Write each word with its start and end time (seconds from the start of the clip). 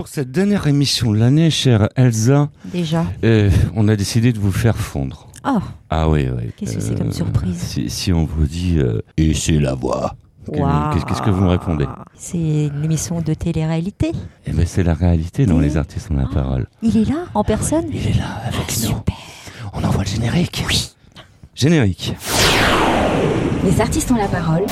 pour 0.00 0.08
cette 0.08 0.30
dernière 0.30 0.66
émission 0.66 1.12
de 1.12 1.18
l'année, 1.18 1.50
chère 1.50 1.90
Elsa, 1.94 2.48
Déjà. 2.64 3.04
euh, 3.22 3.50
on 3.76 3.86
a 3.86 3.96
décidé 3.96 4.32
de 4.32 4.38
vous 4.38 4.50
faire 4.50 4.78
fondre. 4.78 5.28
Oh, 5.46 5.58
Ah 5.90 6.08
oui, 6.08 6.26
oui. 6.34 6.52
Qu'est-ce 6.56 6.76
que 6.76 6.80
c'est 6.80 6.94
comme 6.96 7.12
surprise 7.12 7.58
si, 7.58 7.90
si 7.90 8.10
on 8.10 8.24
vous 8.24 8.46
dit 8.46 8.78
euh, 8.78 9.02
et 9.18 9.34
c'est 9.34 9.58
la 9.58 9.74
voix, 9.74 10.14
qu'est-ce 10.50 11.20
que 11.20 11.28
vous 11.28 11.42
me 11.44 11.50
répondez? 11.50 11.84
C'est 12.14 12.38
une 12.38 12.82
émission 12.82 13.20
de 13.20 13.34
télé-réalité. 13.34 14.12
Eh 14.46 14.52
ben 14.52 14.64
c'est 14.66 14.84
la 14.84 14.94
réalité 14.94 15.44
Oui. 15.46 15.60
les 15.60 15.76
artistes 15.76 16.10
ont 16.10 16.16
la 16.16 16.24
parole. 16.28 16.66
Il 16.80 16.96
est 16.96 17.04
là, 17.04 17.26
en 17.34 17.44
personne? 17.44 17.84
Il 17.92 18.06
est 18.06 18.16
là 18.16 18.40
avec 18.46 18.68
nous. 18.68 18.72
Super. 18.96 19.16
On 19.74 19.84
envoie 19.84 20.04
le 20.04 20.08
générique. 20.08 20.64
Oui. 20.66 20.92
Générique. 21.54 22.14
Les 23.66 23.78
artistes 23.82 24.10
ont 24.10 24.16
la 24.16 24.28
parole. 24.28 24.64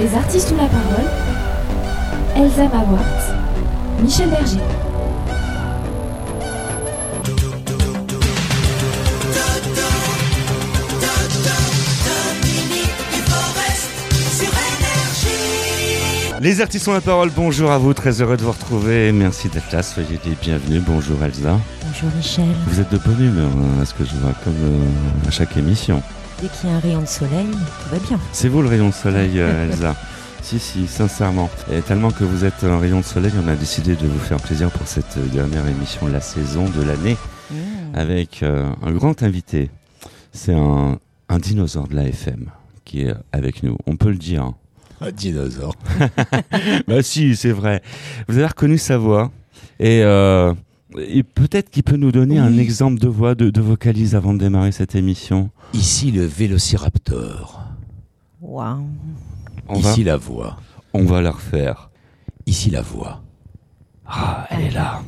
Les 0.00 0.14
artistes 0.14 0.50
ont 0.52 0.56
la 0.56 0.66
parole. 0.66 1.10
Elsa 2.34 2.62
Mawart, 2.68 3.04
Michel 4.02 4.30
Berger. 4.30 4.56
Les 16.40 16.62
artistes 16.62 16.88
ont 16.88 16.94
la 16.94 17.02
parole. 17.02 17.28
Bonjour 17.36 17.70
à 17.70 17.76
vous. 17.76 17.92
Très 17.92 18.22
heureux 18.22 18.38
de 18.38 18.42
vous 18.42 18.52
retrouver. 18.52 19.12
Merci 19.12 19.50
d'être 19.50 19.70
là. 19.70 19.82
Soyez 19.82 20.18
les 20.24 20.34
bienvenus. 20.40 20.82
Bonjour 20.82 21.22
Elsa. 21.22 21.58
Bonjour 21.84 22.08
Michel. 22.16 22.46
Vous 22.68 22.80
êtes 22.80 22.90
de 22.90 22.96
bonne 22.96 23.22
humeur, 23.22 23.50
hein, 23.54 23.82
à 23.82 23.84
ce 23.84 23.92
que 23.92 24.06
je 24.06 24.14
vois, 24.14 24.32
comme 24.44 24.54
euh, 24.62 25.28
à 25.28 25.30
chaque 25.30 25.58
émission. 25.58 26.02
Dès 26.42 26.48
qu'il 26.48 26.70
y 26.70 26.72
a 26.72 26.76
un 26.76 26.80
rayon 26.80 27.02
de 27.02 27.06
soleil, 27.06 27.46
tout 27.50 27.90
va 27.90 27.98
bien. 27.98 28.18
C'est 28.32 28.48
vous 28.48 28.62
le 28.62 28.68
rayon 28.68 28.88
de 28.88 28.94
soleil, 28.94 29.32
euh, 29.40 29.68
Elsa 29.70 29.94
Si, 30.42 30.58
si, 30.58 30.86
sincèrement. 30.86 31.50
Et 31.70 31.80
tellement 31.82 32.10
que 32.10 32.24
vous 32.24 32.44
êtes 32.44 32.64
un 32.64 32.78
rayon 32.78 33.00
de 33.00 33.04
soleil, 33.04 33.32
on 33.44 33.48
a 33.48 33.54
décidé 33.56 33.94
de 33.94 34.06
vous 34.06 34.18
faire 34.18 34.38
plaisir 34.38 34.70
pour 34.70 34.86
cette 34.86 35.18
dernière 35.32 35.66
émission 35.66 36.06
de 36.06 36.12
la 36.12 36.20
saison, 36.20 36.64
de 36.68 36.82
l'année, 36.82 37.16
Mmh. 37.52 37.54
avec 37.98 38.44
euh, 38.44 38.70
un 38.80 38.92
grand 38.92 39.24
invité. 39.24 39.70
C'est 40.32 40.54
un, 40.54 40.98
un 41.28 41.38
dinosaure 41.40 41.88
de 41.88 41.96
la 41.96 42.04
FM 42.06 42.46
qui 42.84 43.02
est 43.02 43.14
avec 43.32 43.64
nous. 43.64 43.76
On 43.88 43.96
peut 43.96 44.10
le 44.10 44.16
dire. 44.18 44.42
hein. 44.44 44.54
Un 45.00 45.10
dinosaure. 45.10 45.74
bah 46.86 47.02
si, 47.02 47.34
c'est 47.34 47.50
vrai. 47.50 47.82
Vous 48.28 48.36
avez 48.38 48.46
reconnu 48.46 48.78
sa 48.78 48.98
voix. 48.98 49.32
Et, 49.80 50.02
euh, 50.04 50.54
et 50.96 51.24
peut-être 51.24 51.70
qu'il 51.70 51.82
peut 51.82 51.96
nous 51.96 52.12
donner 52.12 52.38
un 52.38 52.56
exemple 52.56 53.00
de 53.00 53.08
voix, 53.08 53.34
de, 53.34 53.50
de 53.50 53.60
vocalise 53.60 54.14
avant 54.14 54.32
de 54.32 54.38
démarrer 54.38 54.70
cette 54.70 54.94
émission. 54.94 55.50
Ici 55.72 56.10
le 56.10 56.24
vélociraptor. 56.24 57.60
Waouh. 58.40 58.88
On 59.68 59.78
va, 59.78 59.90
Ici 59.90 60.04
la 60.04 60.16
voix. 60.16 60.56
on 60.94 61.04
va 61.04 61.20
la 61.20 61.30
refaire. 61.30 61.90
Ici 62.46 62.70
la 62.70 62.82
voix. 62.82 63.22
Ah, 64.06 64.46
elle 64.50 64.62
est 64.66 64.70
là. 64.70 65.02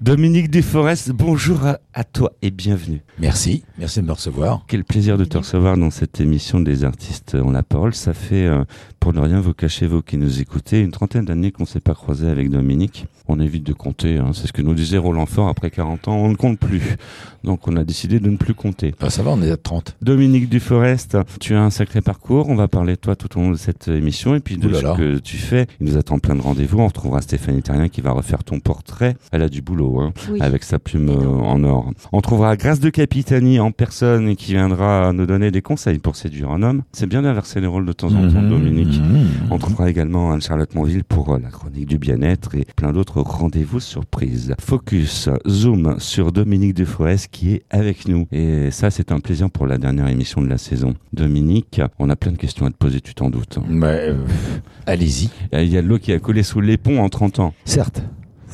Dominique 0.00 0.50
Desforest, 0.50 1.10
bonjour 1.12 1.64
à, 1.64 1.78
à 1.94 2.04
toi 2.04 2.32
et 2.42 2.50
bienvenue. 2.50 3.00
Merci. 3.18 3.64
Merci 3.78 4.02
de 4.02 4.06
me 4.06 4.12
recevoir. 4.12 4.62
Quel 4.68 4.84
plaisir 4.84 5.16
de 5.16 5.24
te 5.24 5.38
recevoir 5.38 5.78
dans 5.78 5.90
cette 5.90 6.20
émission 6.20 6.60
des 6.60 6.84
artistes 6.84 7.34
ont 7.34 7.50
la 7.50 7.62
parole. 7.62 7.94
Ça 7.94 8.12
fait, 8.12 8.44
euh, 8.44 8.64
pour 9.00 9.14
ne 9.14 9.20
rien 9.20 9.40
vous 9.40 9.54
cacher, 9.54 9.86
vous 9.86 10.02
qui 10.02 10.18
nous 10.18 10.40
écoutez, 10.42 10.80
une 10.82 10.90
trentaine 10.90 11.24
d'années 11.24 11.50
qu'on 11.50 11.62
ne 11.62 11.68
s'est 11.68 11.80
pas 11.80 11.94
croisé 11.94 12.28
avec 12.28 12.50
Dominique. 12.50 13.06
On 13.26 13.40
évite 13.40 13.64
de 13.64 13.72
compter, 13.72 14.18
hein. 14.18 14.32
c'est 14.34 14.46
ce 14.46 14.52
que 14.52 14.60
nous 14.62 14.74
disait 14.74 14.98
Roland 14.98 15.26
Fort, 15.26 15.48
après 15.48 15.70
40 15.70 16.08
ans, 16.08 16.16
on 16.16 16.28
ne 16.28 16.36
compte 16.36 16.60
plus. 16.60 16.96
Donc 17.42 17.66
on 17.66 17.76
a 17.76 17.84
décidé 17.84 18.20
de 18.20 18.28
ne 18.28 18.36
plus 18.36 18.54
compter. 18.54 18.94
Ah, 19.00 19.08
ça 19.08 19.22
va, 19.22 19.30
on 19.30 19.40
est 19.40 19.50
à 19.50 19.56
30. 19.56 19.96
Dominique 20.02 20.48
Duforest, 20.48 21.16
tu 21.40 21.54
as 21.54 21.62
un 21.62 21.70
sacré 21.70 22.02
parcours. 22.02 22.48
On 22.48 22.54
va 22.54 22.68
parler 22.68 22.94
de 22.96 23.00
toi 23.00 23.16
tout 23.16 23.38
au 23.38 23.40
long 23.40 23.50
de 23.50 23.56
cette 23.56 23.88
émission 23.88 24.34
et 24.34 24.40
puis 24.40 24.58
de 24.58 24.68
là 24.68 24.78
ce 24.78 24.84
là. 24.84 24.94
que 24.96 25.18
tu 25.18 25.38
fais. 25.38 25.66
Il 25.80 25.86
nous 25.86 25.96
attend 25.96 26.18
plein 26.18 26.34
de 26.34 26.42
rendez-vous. 26.42 26.80
On 26.80 26.86
retrouvera 26.88 27.22
Stéphanie 27.22 27.62
Terrien 27.62 27.88
qui 27.88 28.00
va 28.00 28.10
refaire 28.10 28.44
ton 28.44 28.60
portrait. 28.60 29.16
Elle 29.32 29.42
a 29.42 29.48
du 29.48 29.62
boulot, 29.62 29.85
hein, 30.00 30.12
Oui. 30.30 30.40
avec 30.40 30.62
sa 30.64 30.78
plume 30.78 31.08
euh, 31.08 31.26
en 31.26 31.62
or. 31.64 31.90
On 32.12 32.20
trouvera 32.20 32.56
Grâce 32.56 32.80
de 32.80 32.90
Capitani 32.90 33.58
en 33.60 33.70
personne 33.70 34.28
et 34.28 34.36
qui 34.36 34.52
viendra 34.52 35.12
nous 35.12 35.26
donner 35.26 35.50
des 35.50 35.62
conseils 35.62 35.98
pour 35.98 36.16
séduire 36.16 36.50
un 36.50 36.62
homme. 36.62 36.82
C'est 36.92 37.06
bien 37.06 37.22
d'inverser 37.22 37.60
les 37.60 37.66
rôles 37.66 37.86
de 37.86 37.92
temps 37.92 38.08
en 38.08 38.28
temps, 38.30 38.40
Mhm. 38.42 38.50
Dominique. 38.50 39.00
Mhm. 39.00 39.26
On 39.50 39.58
trouvera 39.58 39.88
également 39.90 40.32
Anne-Charlotte 40.32 40.74
Monville 40.74 41.04
pour 41.04 41.34
euh, 41.34 41.38
la 41.38 41.50
chronique 41.50 41.86
du 41.86 41.98
bien-être 41.98 42.54
et 42.54 42.66
plein 42.76 42.92
d'autres 42.92 43.20
rendez-vous 43.20 43.80
surprises. 43.80 44.54
Focus, 44.60 45.28
zoom 45.48 45.96
sur 45.98 46.32
Dominique 46.32 46.74
Duforest 46.74 47.28
qui 47.30 47.52
est 47.54 47.62
avec 47.70 48.08
nous. 48.08 48.26
Et 48.32 48.70
ça, 48.70 48.90
c'est 48.90 49.12
un 49.12 49.20
plaisir 49.20 49.50
pour 49.50 49.66
la 49.66 49.78
dernière 49.78 50.08
émission 50.08 50.40
de 50.42 50.48
la 50.48 50.58
saison. 50.58 50.94
Dominique, 51.12 51.80
on 51.98 52.10
a 52.10 52.16
plein 52.16 52.32
de 52.32 52.36
questions 52.38 52.66
à 52.66 52.70
te 52.70 52.76
poser, 52.76 53.00
tu 53.00 53.14
t'en 53.14 53.30
doutes. 53.30 53.58
Mais, 53.68 54.10
euh, 54.10 54.14
allez-y. 54.86 55.30
Il 55.52 55.68
y 55.68 55.78
a 55.78 55.82
de 55.82 55.86
l'eau 55.86 55.98
qui 55.98 56.12
a 56.12 56.18
collé 56.18 56.42
sous 56.42 56.60
les 56.60 56.76
ponts 56.76 56.98
en 57.02 57.08
30 57.08 57.38
ans, 57.40 57.54
Certes. 57.64 58.02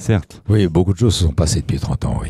Certes. 0.03 0.43
Oui, 0.49 0.67
beaucoup 0.67 0.93
de 0.93 0.99
choses 0.99 1.15
se 1.15 1.25
sont 1.25 1.33
passées 1.33 1.61
depuis 1.61 1.79
30 1.79 2.05
ans, 2.05 2.19
oui. 2.23 2.29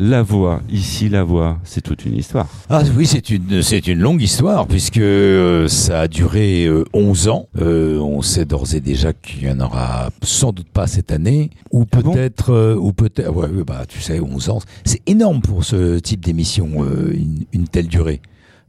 La 0.00 0.22
voix, 0.22 0.60
ici 0.70 1.08
la 1.08 1.22
voix, 1.22 1.58
c'est 1.62 1.80
toute 1.80 2.04
une 2.04 2.16
histoire. 2.16 2.48
Ah 2.68 2.82
oui, 2.96 3.06
c'est 3.06 3.30
une, 3.30 3.62
c'est 3.62 3.86
une 3.86 4.00
longue 4.00 4.20
histoire 4.22 4.66
puisque 4.66 4.98
euh, 4.98 5.68
ça 5.68 6.00
a 6.00 6.08
duré 6.08 6.64
euh, 6.66 6.84
11 6.94 7.28
ans. 7.28 7.48
Euh, 7.60 7.98
on 8.00 8.20
sait 8.20 8.44
d'ores 8.44 8.74
et 8.74 8.80
déjà 8.80 9.12
qu'il 9.12 9.44
y 9.44 9.50
en 9.50 9.60
aura 9.60 10.10
sans 10.22 10.52
doute 10.52 10.68
pas 10.68 10.88
cette 10.88 11.12
année 11.12 11.50
ou 11.70 11.84
Ah 11.92 11.98
peut-être 12.02 12.50
euh, 12.52 12.74
ou 12.76 12.92
peut-être 12.92 13.30
ouais, 13.30 13.48
bah 13.64 13.84
tu 13.86 14.00
sais 14.00 14.18
11 14.18 14.48
ans, 14.50 14.58
c'est 14.84 15.00
énorme 15.08 15.40
pour 15.42 15.64
ce 15.64 16.00
type 16.00 16.24
d'émission 16.24 16.68
euh, 16.84 17.12
une, 17.14 17.44
une 17.52 17.68
telle 17.68 17.86
durée. 17.86 18.20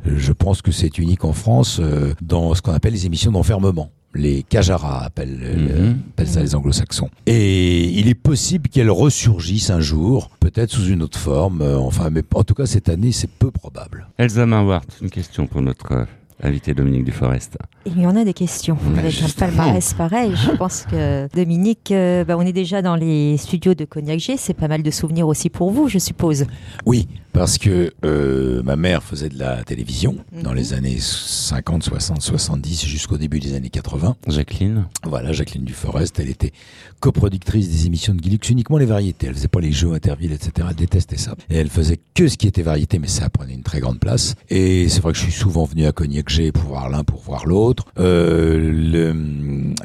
Euh, 0.08 0.12
Je 0.18 0.32
pense 0.32 0.62
que 0.62 0.72
c'est 0.72 1.00
unique 1.00 1.26
en 1.26 1.34
France 1.34 1.80
euh, 1.82 2.14
dans 2.22 2.54
ce 2.54 2.62
qu'on 2.62 2.74
appelle 2.74 2.94
les 2.94 3.08
émissions 3.08 3.32
d'enfermement. 3.32 3.90
Les 4.18 4.44
Kajara 4.44 5.03
appellent, 5.03 5.40
euh, 5.44 5.90
Mhm. 5.90 5.98
appellent 6.14 6.28
ça 6.28 6.40
les 6.42 6.56
anglo-saxons. 6.56 7.09
Et 7.26 7.90
il 8.00 8.08
est 8.08 8.14
possible 8.16 8.70
qu'elle 8.70 8.90
ressurgisse 8.90 9.70
un 9.70 9.81
jour, 9.81 10.31
peut-être 10.40 10.72
sous 10.72 10.88
une 10.88 11.02
autre 11.03 11.20
forme. 11.20 11.62
euh, 11.62 11.78
enfin, 11.78 12.09
mais 12.09 12.24
en 12.34 12.44
tout 12.44 12.53
cas 12.53 12.66
cette 12.66 12.88
année, 12.90 13.12
c'est 13.12 13.30
peu 13.30 13.52
probable. 13.52 14.08
Elsa 14.18 14.46
Mawart, 14.46 14.86
une 15.02 15.09
question 15.09 15.48
pour 15.48 15.62
notre 15.62 15.92
euh, 15.92 16.06
invité 16.42 16.74
Dominique 16.74 17.03
Duforest. 17.06 17.58
Il 17.86 18.00
y 18.02 18.08
en 18.08 18.16
a 18.16 18.24
des 18.24 18.34
questions. 18.34 18.78
Mais 18.94 19.00
Avec 19.00 19.22
un 19.22 19.28
palmarès 19.38 19.94
pareil, 19.94 20.32
je 20.36 20.52
pense 20.52 20.86
que 20.90 21.28
Dominique, 21.36 21.92
euh, 21.92 22.24
bah, 22.24 22.36
on 22.38 22.42
est 22.42 22.53
déjà 22.53 22.82
dans 22.82 22.96
les 22.96 23.38
studios 23.38 23.74
de 23.74 23.86
Cognac 23.86 24.20
G. 24.20 24.36
C'est 24.38 24.53
pas 24.53 24.68
mal 24.68 24.82
de 24.84 24.92
souvenirs 24.92 25.28
aussi 25.28 25.50
pour 25.50 25.72
vous, 25.72 25.88
je 25.90 25.97
suppose. 26.00 26.46
Oui, 26.86 27.08
parce 27.35 27.57
que 27.57 27.91
euh, 28.06 28.63
ma 28.63 28.78
mère 28.78 29.03
faisait 29.03 29.28
de 29.28 29.38
la 29.38 29.62
télévision 29.66 30.16
dans 30.41 30.51
Mhm. 30.51 30.56
les 30.56 30.73
années 30.73 30.97
50, 31.00 31.84
60, 31.84 32.22
70 32.22 32.85
jusqu'au 32.85 33.18
début 33.18 33.40
des 33.41 33.53
années 33.56 33.69
80. 33.69 34.16
Jacqueline 34.28 34.85
Voilà, 35.03 35.34
Jacqueline 35.34 35.66
Duforest, 35.66 36.18
elle 36.19 36.29
était 36.29 36.53
coproductrice 37.01 37.69
des 37.69 37.88
émissions 37.88 38.13
de 38.16 38.22
Guilux, 38.22 38.40
uniquement 38.50 38.78
les 38.78 38.85
variétés. 38.85 39.28
Elle 39.28 39.34
faisait 39.35 39.50
pas 39.50 39.59
les 39.59 39.73
jeux 39.73 39.91
Interville, 39.94 40.31
etc. 40.31 40.68
Elle 40.69 40.75
détestait 40.75 41.18
ça. 41.18 41.35
Et 41.50 41.57
elle 41.57 41.69
faisait 41.69 42.00
que 42.13 42.28
ce 42.29 42.38
qui 42.38 42.47
était 42.47 42.62
variété, 42.62 43.00
mais 43.00 43.07
ça 43.09 43.29
prenait 43.29 43.53
une 43.53 43.63
très 43.63 43.81
grande 43.81 44.00
place. 44.00 44.35
Et 44.50 44.88
c'est 44.88 45.02
vrai 45.02 45.12
que 45.12 45.17
je 45.17 45.23
suis 45.23 45.31
souvent 45.34 45.66
venu 45.66 45.85
à 45.85 45.91
Cognac 45.91 46.29
G 46.29 46.53
pour 46.53 46.63
voir 46.69 46.90
l'un, 46.90 47.03
pour 47.03 47.22
voir 47.22 47.46
l'autre. 47.46 47.85
Euh, 48.00 48.57
le, 48.72 49.13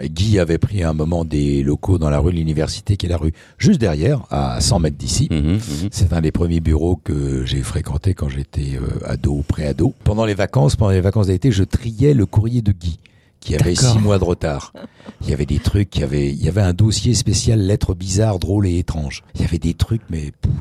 Guy 0.06 0.38
avait 0.38 0.58
pris 0.58 0.84
un 0.84 0.92
moment 0.92 1.24
des 1.24 1.62
locaux 1.64 1.98
dans 1.98 2.10
la 2.10 2.20
rue 2.20 2.30
de 2.32 2.36
l'Université, 2.36 2.96
qui 2.96 3.06
est 3.06 3.08
la 3.08 3.16
rue 3.16 3.32
juste 3.58 3.80
derrière, 3.80 4.22
à 4.30 4.60
100 4.60 4.78
mètres 4.78 4.96
d'ici. 4.96 5.26
Mhm, 5.30 5.38
mhm. 5.54 5.60
C'est 5.90 6.12
un 6.12 6.20
des 6.20 6.32
premiers 6.32 6.60
bureaux 6.60 6.96
que 6.96 7.39
j'ai 7.44 7.62
fréquenté 7.62 8.14
quand 8.14 8.28
j'étais 8.28 8.76
euh, 8.76 9.08
ado 9.08 9.32
ou 9.32 9.42
pré-ado. 9.42 9.94
Pendant 10.04 10.24
les 10.24 10.34
vacances, 10.34 10.76
pendant 10.76 10.92
les 10.92 11.00
vacances 11.00 11.28
d'été, 11.28 11.50
je 11.52 11.64
triais 11.64 12.14
le 12.14 12.26
courrier 12.26 12.62
de 12.62 12.72
Guy 12.72 12.98
qui 13.40 13.54
avait 13.54 13.74
six 13.74 13.98
mois 13.98 14.18
de 14.18 14.24
retard. 14.24 14.72
Il 15.22 15.30
y 15.30 15.32
avait 15.32 15.46
des 15.46 15.58
trucs, 15.58 15.96
il 15.96 16.00
y 16.00 16.04
avait, 16.04 16.28
il 16.28 16.44
y 16.44 16.48
avait 16.48 16.60
un 16.60 16.74
dossier 16.74 17.14
spécial 17.14 17.58
lettres 17.58 17.94
bizarres, 17.94 18.38
drôles 18.38 18.66
et 18.66 18.78
étranges. 18.78 19.24
Il 19.34 19.40
y 19.40 19.44
avait 19.44 19.58
des 19.58 19.74
trucs, 19.74 20.02
mais 20.10 20.32
pff, 20.40 20.52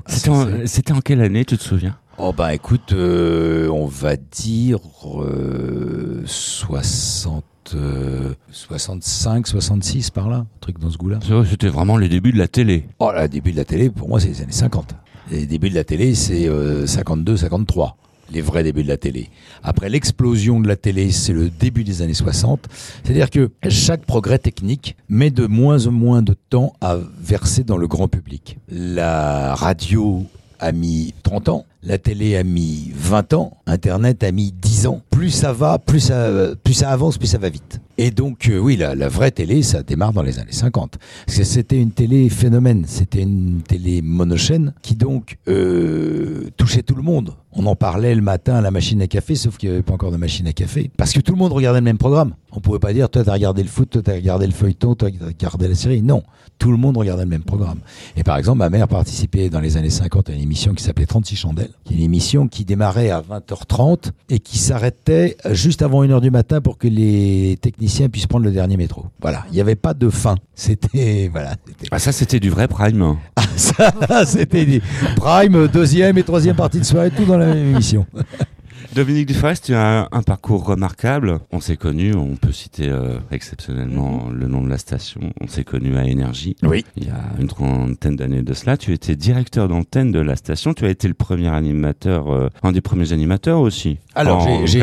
C'était 0.65 0.93
en, 0.93 1.01
quelle 1.01 1.21
année, 1.21 1.45
tu 1.45 1.57
te 1.57 1.63
souviens? 1.63 1.97
Oh 2.17 2.33
bah 2.33 2.53
écoute, 2.53 2.91
euh, 2.91 3.69
on 3.69 3.85
va 3.85 4.17
dire 4.17 4.79
euh, 5.21 6.21
60, 6.25 7.43
euh, 7.75 8.33
65, 8.51 9.47
66 9.47 10.09
par 10.09 10.29
là, 10.29 10.37
un 10.37 10.47
truc 10.59 10.79
dans 10.79 10.89
ce 10.89 10.97
goût-là. 10.97 11.19
C'était 11.49 11.69
vraiment 11.69 11.95
les 11.95 12.09
débuts 12.09 12.33
de 12.33 12.37
la 12.37 12.49
télé. 12.49 12.87
Oh 12.99 13.11
là, 13.13 13.23
le 13.23 13.29
début 13.29 13.53
de 13.53 13.57
la 13.57 13.65
télé, 13.65 13.89
pour 13.89 14.09
moi, 14.09 14.19
c'est 14.19 14.27
les 14.27 14.41
années 14.41 14.51
50. 14.51 14.95
Les 15.31 15.45
débuts 15.45 15.69
de 15.69 15.75
la 15.75 15.83
télé, 15.83 16.15
c'est 16.15 16.47
euh, 16.47 16.87
52, 16.87 17.37
53. 17.37 17.97
Les 18.31 18.41
vrais 18.41 18.63
débuts 18.63 18.83
de 18.83 18.87
la 18.87 18.97
télé. 18.97 19.29
Après 19.63 19.89
l'explosion 19.89 20.59
de 20.59 20.67
la 20.67 20.75
télé, 20.75 21.11
c'est 21.11 21.33
le 21.33 21.49
début 21.49 21.83
des 21.83 22.01
années 22.01 22.13
60. 22.13 22.67
C'est-à-dire 23.03 23.29
que 23.29 23.51
chaque 23.69 24.05
progrès 24.05 24.37
technique 24.37 24.95
met 25.07 25.31
de 25.31 25.47
moins 25.47 25.87
en 25.87 25.91
moins 25.91 26.21
de 26.21 26.35
temps 26.49 26.73
à 26.81 26.97
verser 27.21 27.63
dans 27.63 27.77
le 27.77 27.87
grand 27.87 28.07
public. 28.07 28.57
La 28.69 29.55
radio 29.55 30.25
a 30.59 30.71
mis 30.71 31.13
30 31.23 31.49
ans, 31.49 31.65
La 31.81 31.97
télé 31.97 32.35
a 32.35 32.43
mis 32.43 32.91
20 32.93 33.31
ans, 33.33 33.57
Internet 33.65 34.21
a 34.25 34.33
mis 34.33 34.51
10 34.51 34.87
ans. 34.87 35.01
Plus 35.09 35.29
ça 35.29 35.53
va, 35.53 35.79
plus 35.79 36.01
ça, 36.01 36.29
plus 36.61 36.73
ça 36.73 36.89
avance, 36.89 37.17
plus 37.17 37.27
ça 37.27 37.37
va 37.37 37.47
vite. 37.47 37.79
Et 37.97 38.11
donc, 38.11 38.49
euh, 38.49 38.57
oui, 38.57 38.75
la, 38.75 38.95
la, 38.95 39.07
vraie 39.07 39.31
télé, 39.31 39.61
ça 39.61 39.81
démarre 39.83 40.11
dans 40.11 40.21
les 40.21 40.39
années 40.39 40.51
50. 40.51 40.97
Parce 41.25 41.37
que 41.37 41.43
c'était 41.43 41.81
une 41.81 41.91
télé 41.91 42.29
phénomène, 42.29 42.83
c'était 42.87 43.21
une 43.21 43.61
télé 43.61 44.01
monochaîne 44.01 44.73
qui 44.81 44.95
donc 44.95 45.37
euh, 45.47 46.49
touchait 46.57 46.81
tout 46.81 46.95
le 46.95 47.01
monde. 47.01 47.35
On 47.51 47.65
en 47.65 47.75
parlait 47.75 48.13
le 48.13 48.21
matin 48.21 48.55
à 48.55 48.61
la 48.61 48.71
machine 48.71 49.01
à 49.01 49.07
café, 49.07 49.35
sauf 49.35 49.57
qu'il 49.57 49.69
n'y 49.69 49.75
avait 49.75 49.83
pas 49.83 49.93
encore 49.93 50.11
de 50.11 50.17
machine 50.17 50.47
à 50.47 50.53
café. 50.53 50.91
Parce 50.95 51.13
que 51.13 51.19
tout 51.19 51.33
le 51.33 51.37
monde 51.37 51.51
regardait 51.51 51.79
le 51.79 51.85
même 51.85 51.97
programme. 51.97 52.35
On 52.51 52.59
pouvait 52.61 52.79
pas 52.79 52.93
dire, 52.93 53.09
toi, 53.09 53.23
t'as 53.23 53.33
regardé 53.33 53.63
le 53.63 53.69
foot, 53.69 53.89
toi, 53.89 54.01
t'as 54.01 54.13
regardé 54.13 54.45
le 54.45 54.53
feuilleton, 54.53 54.95
toi, 54.95 55.09
t'as 55.11 55.25
regardé 55.25 55.67
la 55.67 55.75
série. 55.75 56.01
Non. 56.01 56.23
Tout 56.57 56.71
le 56.71 56.77
monde 56.77 56.97
regardait 56.97 57.23
le 57.23 57.29
même 57.29 57.43
programme. 57.43 57.79
Et 58.15 58.23
par 58.23 58.37
exemple, 58.37 58.59
ma 58.59 58.69
mère 58.69 58.87
participait 58.87 59.49
dans 59.49 59.59
les 59.59 59.77
années 59.77 59.89
50 59.89 60.29
à 60.29 60.33
une 60.33 60.41
émission 60.41 60.73
qui 60.73 60.83
s'appelait 60.83 61.05
36 61.05 61.35
chandelles, 61.35 61.68
qui 61.83 61.93
est 61.93 61.97
une 61.97 62.03
émission 62.03 62.47
qui 62.47 62.65
démarrait 62.65 63.09
à 63.09 63.21
20h30 63.21 64.11
et 64.29 64.39
qui 64.39 64.57
s'arrêtait 64.57 65.37
juste 65.51 65.81
avant 65.81 66.03
1h 66.03 66.21
du 66.21 66.31
matin 66.31 66.61
pour 66.61 66.77
que 66.77 66.87
les 66.87 67.57
techniciens 67.61 68.09
puissent 68.09 68.27
prendre 68.27 68.45
le 68.45 68.51
dernier 68.51 68.77
métro. 68.77 69.05
Voilà. 69.21 69.45
Il 69.49 69.55
n'y 69.55 69.61
avait 69.61 69.75
pas 69.75 69.93
de 69.93 70.09
fin. 70.09 70.35
C'était, 70.55 71.29
voilà. 71.31 71.55
Ah, 71.91 71.99
ça, 71.99 72.11
c'était 72.11 72.39
du 72.39 72.49
vrai 72.49 72.67
prime. 72.67 73.15
Ah, 73.35 73.41
ça, 73.55 73.93
c'était 74.25 74.65
du 74.65 74.81
prime, 75.15 75.67
deuxième 75.69 76.17
et 76.17 76.23
troisième 76.23 76.55
partie 76.55 76.79
de 76.79 76.83
soirée, 76.83 77.11
tout 77.11 77.23
dans 77.23 77.37
la 77.37 77.45
même 77.45 77.69
émission. 77.69 78.05
Dominique 78.95 79.27
Duforest, 79.27 79.65
tu 79.65 79.75
as 79.75 80.01
un, 80.01 80.07
un, 80.11 80.23
parcours 80.23 80.65
remarquable. 80.65 81.39
On 81.51 81.59
s'est 81.61 81.77
connu, 81.77 82.15
on 82.15 82.35
peut 82.35 82.51
citer 82.51 82.89
euh, 82.89 83.19
exceptionnellement 83.31 84.29
-hmm. 84.29 84.33
le 84.33 84.47
nom 84.47 84.63
de 84.63 84.69
la 84.69 84.79
station. 84.79 85.21
On 85.41 85.47
s'est 85.47 85.63
connu 85.63 85.95
à 85.95 86.05
Énergie. 86.05 86.55
Oui. 86.63 86.83
Il 86.97 87.05
y 87.05 87.09
a 87.11 87.21
une 87.39 87.47
trentaine 87.47 88.15
d'années 88.15 88.41
de 88.41 88.53
cela. 88.53 88.77
Tu 88.77 88.91
étais 88.93 89.15
directeur 89.15 89.67
d'antenne 89.67 90.11
de 90.11 90.19
la 90.19 90.35
station. 90.35 90.73
Tu 90.73 90.85
as 90.85 90.89
été 90.89 91.07
le 91.07 91.13
premier 91.13 91.49
animateur, 91.49 92.21
euh, 92.31 92.49
un 92.63 92.71
des 92.71 92.81
premiers 92.81 93.13
animateurs 93.13 93.61
aussi. 93.61 93.97
Alors, 94.15 94.39
j'ai 94.65 94.81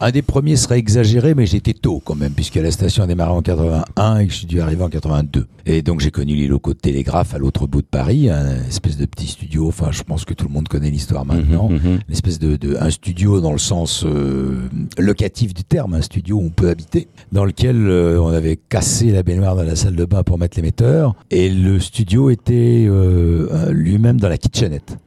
un 0.00 0.10
des 0.10 0.22
premiers 0.22 0.56
serait 0.56 0.78
exagéré, 0.78 1.34
mais 1.34 1.46
j'étais 1.46 1.72
tôt 1.72 2.02
quand 2.04 2.18
même, 2.22 2.32
puisque 2.32 2.56
la 2.56 2.70
station 2.70 3.04
a 3.04 3.06
démarré 3.06 3.32
en 3.32 3.42
81 3.42 4.18
et 4.18 4.26
que 4.26 4.32
je 4.32 4.38
suis 4.40 4.46
dû 4.46 4.60
arriver 4.60 4.82
en 4.82 4.90
82. 4.90 5.46
Et 5.66 5.80
donc 5.88 6.00
j'ai 6.00 6.10
connu 6.10 6.34
les 6.34 6.46
locaux 6.46 6.74
de 6.74 6.78
Télégraphe 6.78 7.32
à 7.34 7.38
l'autre 7.38 7.66
bout 7.66 7.80
de 7.80 7.86
Paris, 8.00 8.28
un 8.28 8.62
espèce 8.72 8.98
de 8.98 9.06
petit 9.06 9.28
studio. 9.28 9.60
Enfin, 9.68 9.88
je 9.92 10.02
pense 10.02 10.24
que 10.26 10.34
tout 10.34 10.46
le 10.46 10.52
monde 10.52 10.68
connaît 10.68 10.90
l'histoire 10.90 11.24
maintenant. 11.24 11.68
Mm 11.70 11.76
-hmm, 11.76 11.80
mm 11.80 11.94
-hmm. 11.96 12.08
Une 12.08 12.14
espèce 12.18 12.38
de, 12.38 12.50
de 12.64 12.70
un 12.86 12.90
studio 12.90 13.13
dans 13.14 13.52
le 13.52 13.58
sens 13.58 14.04
euh, 14.04 14.68
locatif 14.98 15.54
du 15.54 15.64
terme, 15.64 15.94
un 15.94 16.02
studio 16.02 16.36
où 16.36 16.44
on 16.44 16.50
peut 16.50 16.68
habiter, 16.68 17.08
dans 17.32 17.44
lequel 17.44 17.88
euh, 17.88 18.20
on 18.20 18.28
avait 18.28 18.56
cassé 18.56 19.10
la 19.10 19.22
baignoire 19.22 19.56
dans 19.56 19.62
la 19.62 19.76
salle 19.76 19.96
de 19.96 20.04
bain 20.04 20.22
pour 20.22 20.38
mettre 20.38 20.56
l'émetteur, 20.56 21.14
et 21.30 21.48
le 21.48 21.78
studio 21.80 22.30
était 22.30 22.86
euh, 22.88 23.70
lui-même 23.70 24.20
dans 24.20 24.28
la 24.28 24.38
kitchenette. 24.38 24.98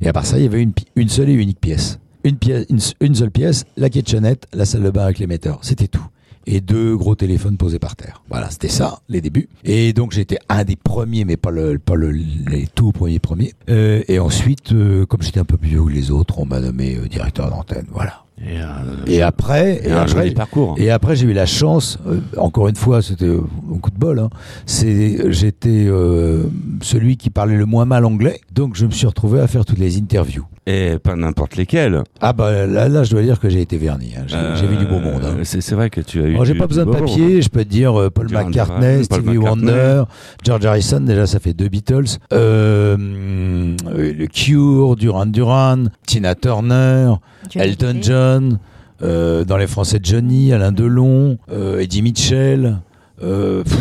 Et 0.00 0.08
à 0.08 0.12
part 0.12 0.26
ça, 0.26 0.38
il 0.38 0.44
y 0.44 0.46
avait 0.46 0.62
une, 0.62 1.08
seule 1.08 1.30
et 1.30 1.34
unique 1.34 1.60
pièce. 1.60 1.98
Une, 2.24 2.36
pièce, 2.36 2.66
une 3.00 3.14
seule 3.14 3.30
pièce, 3.30 3.64
la 3.76 3.88
kitchenette, 3.88 4.46
la 4.52 4.64
salle 4.64 4.82
de 4.82 4.90
bain 4.90 5.04
avec 5.04 5.18
l'émetteur. 5.18 5.58
C'était 5.62 5.88
tout 5.88 6.06
et 6.46 6.60
deux 6.60 6.96
gros 6.96 7.14
téléphones 7.14 7.56
posés 7.56 7.78
par 7.78 7.96
terre. 7.96 8.22
Voilà, 8.28 8.50
c'était 8.50 8.68
ça, 8.68 9.00
les 9.08 9.20
débuts. 9.20 9.48
Et 9.64 9.92
donc 9.92 10.12
j'étais 10.12 10.38
un 10.48 10.64
des 10.64 10.76
premiers, 10.76 11.24
mais 11.24 11.36
pas 11.36 11.50
le, 11.50 11.78
pas 11.78 11.94
le, 11.94 12.10
les 12.10 12.66
tout 12.74 12.92
premiers 12.92 13.18
premiers. 13.18 13.52
Euh, 13.68 14.02
et 14.08 14.18
ensuite, 14.18 14.72
euh, 14.72 15.06
comme 15.06 15.22
j'étais 15.22 15.40
un 15.40 15.44
peu 15.44 15.56
plus 15.56 15.70
vieux 15.70 15.84
que 15.84 15.90
les 15.90 16.10
autres, 16.10 16.38
on 16.38 16.46
m'a 16.46 16.60
nommé 16.60 16.96
euh, 16.96 17.08
directeur 17.08 17.50
d'antenne. 17.50 17.86
Voilà. 17.92 18.22
Et, 18.38 18.60
euh, 18.60 18.64
et, 19.06 19.22
après, 19.22 19.80
et, 19.82 19.90
un 19.90 20.02
après, 20.02 20.24
joli 20.24 20.34
parcours. 20.34 20.74
Et 20.76 20.90
après, 20.90 21.16
j'ai 21.16 21.26
eu 21.26 21.32
la 21.32 21.46
chance. 21.46 21.98
Euh, 22.06 22.20
encore 22.36 22.68
une 22.68 22.76
fois, 22.76 23.00
c'était 23.00 23.30
un 23.30 23.78
coup 23.78 23.90
de 23.90 23.98
bol. 23.98 24.18
Hein, 24.18 24.28
c'est, 24.66 25.32
j'étais 25.32 25.86
euh, 25.86 26.44
celui 26.82 27.16
qui 27.16 27.30
parlait 27.30 27.56
le 27.56 27.64
moins 27.64 27.86
mal 27.86 28.04
anglais, 28.04 28.40
donc 28.52 28.76
je 28.76 28.84
me 28.84 28.90
suis 28.90 29.06
retrouvé 29.06 29.40
à 29.40 29.46
faire 29.46 29.64
toutes 29.64 29.78
les 29.78 29.96
interviews. 29.96 30.44
Et 30.68 30.98
pas 30.98 31.14
n'importe 31.14 31.56
lesquelles. 31.56 32.02
Ah 32.20 32.32
bah 32.32 32.66
là, 32.66 32.88
là, 32.88 33.04
je 33.04 33.10
dois 33.12 33.22
dire 33.22 33.38
que 33.38 33.48
j'ai 33.48 33.60
été 33.60 33.78
verni. 33.78 34.14
Hein. 34.16 34.24
J'ai, 34.26 34.66
vu 34.66 34.76
du 34.76 34.84
beau 34.84 34.98
monde. 34.98 35.22
Hein. 35.24 35.40
C'est, 35.44 35.74
vrai 35.74 35.90
que 35.90 36.00
tu 36.00 36.20
as 36.20 36.26
eu. 36.26 36.30
Alors, 36.32 36.44
j'ai 36.44 36.54
pas 36.54 36.66
besoin 36.66 36.84
de 36.86 36.90
papier. 36.90 37.40
Je 37.40 37.48
peux 37.48 37.64
te 37.64 37.70
dire 37.70 37.98
euh, 37.98 38.10
Paul 38.10 38.28
McCartney, 38.32 39.04
Stevie 39.04 39.38
McCartney. 39.38 39.38
Wonder, 39.38 40.02
George 40.44 40.66
Harrison. 40.66 41.00
Déjà, 41.00 41.26
ça 41.26 41.38
fait 41.38 41.52
deux 41.52 41.68
Beatles. 41.68 42.18
Euh, 42.32 42.96
le 42.96 44.26
Cure, 44.26 44.96
Duran 44.96 45.26
Duran, 45.26 45.84
Tina 46.04 46.34
Turner, 46.34 47.14
Elton 47.54 47.86
Hallyday. 47.86 48.02
John. 48.02 48.58
Euh, 49.02 49.44
dans 49.44 49.56
les 49.56 49.66
Français 49.66 50.00
Johnny, 50.02 50.52
Alain 50.52 50.72
Delon, 50.72 51.38
euh, 51.52 51.80
Eddie 51.80 52.02
Mitchell. 52.02 52.78
Euh, 53.22 53.62
pff, 53.62 53.76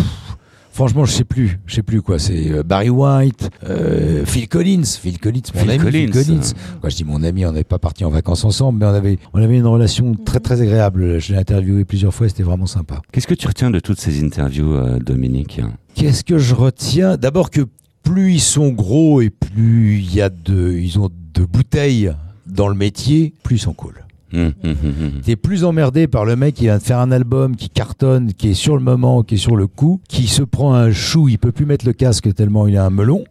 franchement, 0.76 1.06
je 1.06 1.12
sais 1.12 1.24
plus, 1.24 1.58
je 1.66 1.76
sais 1.76 1.84
plus 1.84 2.02
quoi. 2.02 2.20
C'est 2.20 2.52
euh, 2.52 2.64
Barry 2.64 2.90
White, 2.90 3.50
euh, 3.64 4.26
Phil 4.26 4.48
Collins, 4.48 4.84
Phil 4.84 5.18
Collins, 5.20 5.42
mon 5.56 5.62
Phil 5.62 5.72
ami, 5.72 5.92
Phil 5.92 6.12
Collins. 6.12 6.26
Collins. 6.26 6.54
Quand 6.82 6.90
je 6.90 6.96
dis 6.96 7.04
mon 7.06 7.24
ami, 7.24 7.46
on 7.46 7.54
n'est 7.54 7.64
pas 7.64 7.80
parti 7.80 8.04
en 8.04 8.10
vacances 8.10 8.44
ensemble, 8.44 8.80
mais 8.80 8.86
on 8.86 8.94
avait, 8.94 9.18
on 9.34 9.42
avait 9.42 9.58
une 9.58 9.66
relation 9.66 10.14
très 10.14 10.40
très 10.40 10.62
agréable. 10.62 11.20
Je 11.20 11.32
l'ai 11.32 11.40
interviewé 11.40 11.86
plusieurs 11.86 12.14
fois, 12.14 12.28
c'était 12.28 12.44
vraiment 12.44 12.68
sympa. 12.68 13.02
Qu'est-ce 13.12 13.28
que 13.28 13.34
tu 13.34 13.48
retiens 13.48 13.72
de 13.72 13.80
toutes 13.80 14.00
ces 14.00 14.22
interviews, 14.24 14.74
euh, 14.74 15.00
Dominique? 15.00 15.62
Qu'est-ce 15.96 16.26
que 16.26 16.38
je 16.38 16.54
retiens? 16.54 17.16
D'abord 17.16 17.50
que 17.50 17.62
plus 18.04 18.34
ils 18.34 18.42
sont 18.42 18.70
gros 18.70 19.22
et 19.22 19.30
plus 19.30 20.00
il 20.00 20.14
y 20.14 20.22
a 20.22 20.30
de, 20.30 20.74
ils 20.74 21.00
ont 21.00 21.10
de 21.34 21.46
bouteilles 21.46 22.12
dans 22.46 22.68
le 22.68 22.76
métier, 22.76 23.34
plus 23.44 23.56
ils 23.56 23.60
sont 23.60 23.74
cool. 23.74 24.05
Hum, 24.36 24.54
hum, 24.64 24.76
hum. 24.84 25.22
T'es 25.24 25.36
plus 25.36 25.64
emmerdé 25.64 26.08
par 26.08 26.26
le 26.26 26.36
mec 26.36 26.56
qui 26.56 26.64
vient 26.64 26.78
de 26.78 26.84
faire 26.84 27.00
un 27.00 27.12
album, 27.12 27.56
qui 27.56 27.70
cartonne, 27.70 28.34
qui 28.34 28.50
est 28.50 28.54
sur 28.54 28.76
le 28.76 28.84
moment, 28.84 29.24
qui 29.24 29.36
est 29.36 29.38
sur 29.38 29.56
le 29.56 29.68
coup, 29.68 30.02
qui 30.10 30.28
se 30.28 30.44
prend 30.44 30.74
un 30.74 30.92
chou, 30.92 31.30
il 31.30 31.40
peut 31.40 31.52
plus 31.52 31.66
mettre 31.66 31.86
le 31.86 31.94
casque 31.94 32.34
tellement 32.34 32.68
il 32.68 32.76
a 32.78 32.86
un 32.86 32.90
melon. 32.90 33.24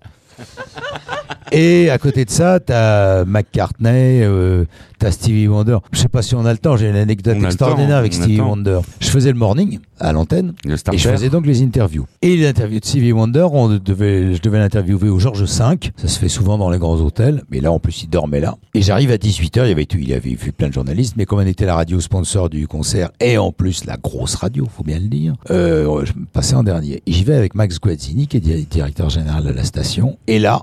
Et 1.56 1.88
à 1.90 1.98
côté 1.98 2.24
de 2.24 2.30
ça, 2.30 2.58
t'as 2.60 3.24
McCartney, 3.24 4.22
euh, 4.22 4.64
t'as 4.98 5.10
Stevie 5.12 5.46
Wonder. 5.46 5.78
Je 5.92 5.98
sais 6.00 6.08
pas 6.08 6.22
si 6.22 6.34
on 6.34 6.44
a 6.44 6.52
le 6.52 6.58
temps, 6.58 6.76
j'ai 6.76 6.88
une 6.90 6.96
anecdote 6.96 7.34
On 7.36 7.40
a 7.40 7.42
le 7.42 7.46
extraordinaire 7.46 7.96
avec 7.98 8.12
on 8.12 8.16
a 8.16 8.18
le 8.18 8.22
Stevie 8.24 8.38
temps. 8.38 8.48
Wonder. 8.50 8.80
Je 9.00 9.08
faisais 9.08 9.30
le 9.32 9.38
morning 9.38 9.78
à 10.00 10.12
l'antenne 10.12 10.54
Le 10.64 10.72
et 10.74 10.76
starter. 10.76 10.98
je 10.98 11.08
faisais 11.08 11.28
donc 11.28 11.46
les 11.46 11.62
interviews. 11.62 12.06
Et 12.22 12.36
l'interview 12.36 12.80
de 12.80 12.84
Stevie 12.84 13.12
Wonder, 13.12 13.46
on 13.52 13.68
devait, 13.68 14.34
je 14.34 14.42
devais 14.42 14.58
l'interviewer 14.58 15.08
au 15.08 15.18
Georges 15.18 15.42
V. 15.42 15.48
Ça 15.96 16.08
se 16.08 16.18
fait 16.18 16.28
souvent 16.28 16.58
dans 16.58 16.70
les 16.70 16.78
grands 16.78 16.96
hôtels, 17.00 17.42
mais 17.50 17.60
là 17.60 17.70
en 17.70 17.78
plus 17.78 18.02
il 18.02 18.08
dormait 18.08 18.40
là. 18.40 18.56
Et 18.74 18.82
j'arrive 18.82 19.10
à 19.12 19.16
18h, 19.16 19.62
il 19.64 19.68
y 19.68 19.72
avait 19.72 19.84
tout, 19.86 19.98
il 19.98 20.08
y 20.08 20.14
avait 20.14 20.34
vu 20.34 20.50
plein 20.52 20.68
de 20.68 20.72
journalistes, 20.72 21.14
mais 21.16 21.24
comme 21.26 21.38
on 21.38 21.46
était 21.46 21.66
la 21.66 21.76
radio 21.76 22.00
sponsor 22.00 22.50
du 22.50 22.66
concert 22.66 23.10
et 23.20 23.38
en 23.38 23.52
plus 23.52 23.84
la 23.84 23.96
grosse 23.96 24.34
radio, 24.34 24.66
faut 24.76 24.82
bien 24.84 24.98
le 24.98 25.06
dire, 25.08 25.34
euh, 25.50 26.04
je 26.04 26.12
me 26.18 26.24
passais 26.26 26.54
en 26.56 26.64
dernier. 26.64 27.02
Et 27.06 27.12
j'y 27.12 27.22
vais 27.24 27.34
avec 27.36 27.54
Max 27.54 27.78
Guazzini, 27.78 28.26
qui 28.26 28.38
est 28.38 28.40
di- 28.40 28.66
directeur 28.68 29.08
général 29.10 29.44
de 29.44 29.50
la 29.52 29.62
station. 29.64 30.18
Et 30.26 30.38
là, 30.40 30.62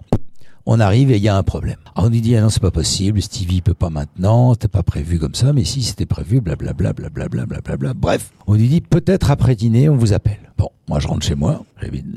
on 0.66 0.80
arrive 0.80 1.12
et 1.12 1.18
il 1.18 1.24
y 1.24 1.28
a 1.28 1.36
un 1.36 1.44
problème. 1.44 1.78
Alors 1.96 2.08
on 2.08 2.12
lui 2.12 2.22
dit 2.22 2.36
ah 2.36 2.42
non 2.42 2.50
c'est 2.50 2.62
pas 2.62 2.72
possible, 2.72 3.22
Stevie 3.22 3.62
peut 3.62 3.74
pas 3.74 3.90
maintenant, 3.90 4.54
c'était 4.54 4.68
pas 4.68 4.84
prévu 4.84 5.20
comme 5.20 5.36
ça, 5.36 5.54
mais 5.54 5.64
si 5.64 5.82
c'était 5.82 6.06
prévu, 6.06 6.42
blablabla, 6.42 6.94
blablabla, 6.94 7.46
blablabla. 7.46 7.94
Bref, 7.94 8.32
on 8.48 8.56
lui 8.56 8.68
dit 8.68 8.82
peut-être 8.82 9.32
après 9.32 9.56
dîner 9.56 9.90
on 9.90 9.98
vous 9.98 10.14
appelle. 10.14 10.40
Bon, 10.58 10.70
moi 10.88 11.00
je 11.00 11.08
rentre 11.08 11.26
chez 11.26 11.36
moi, 11.36 11.64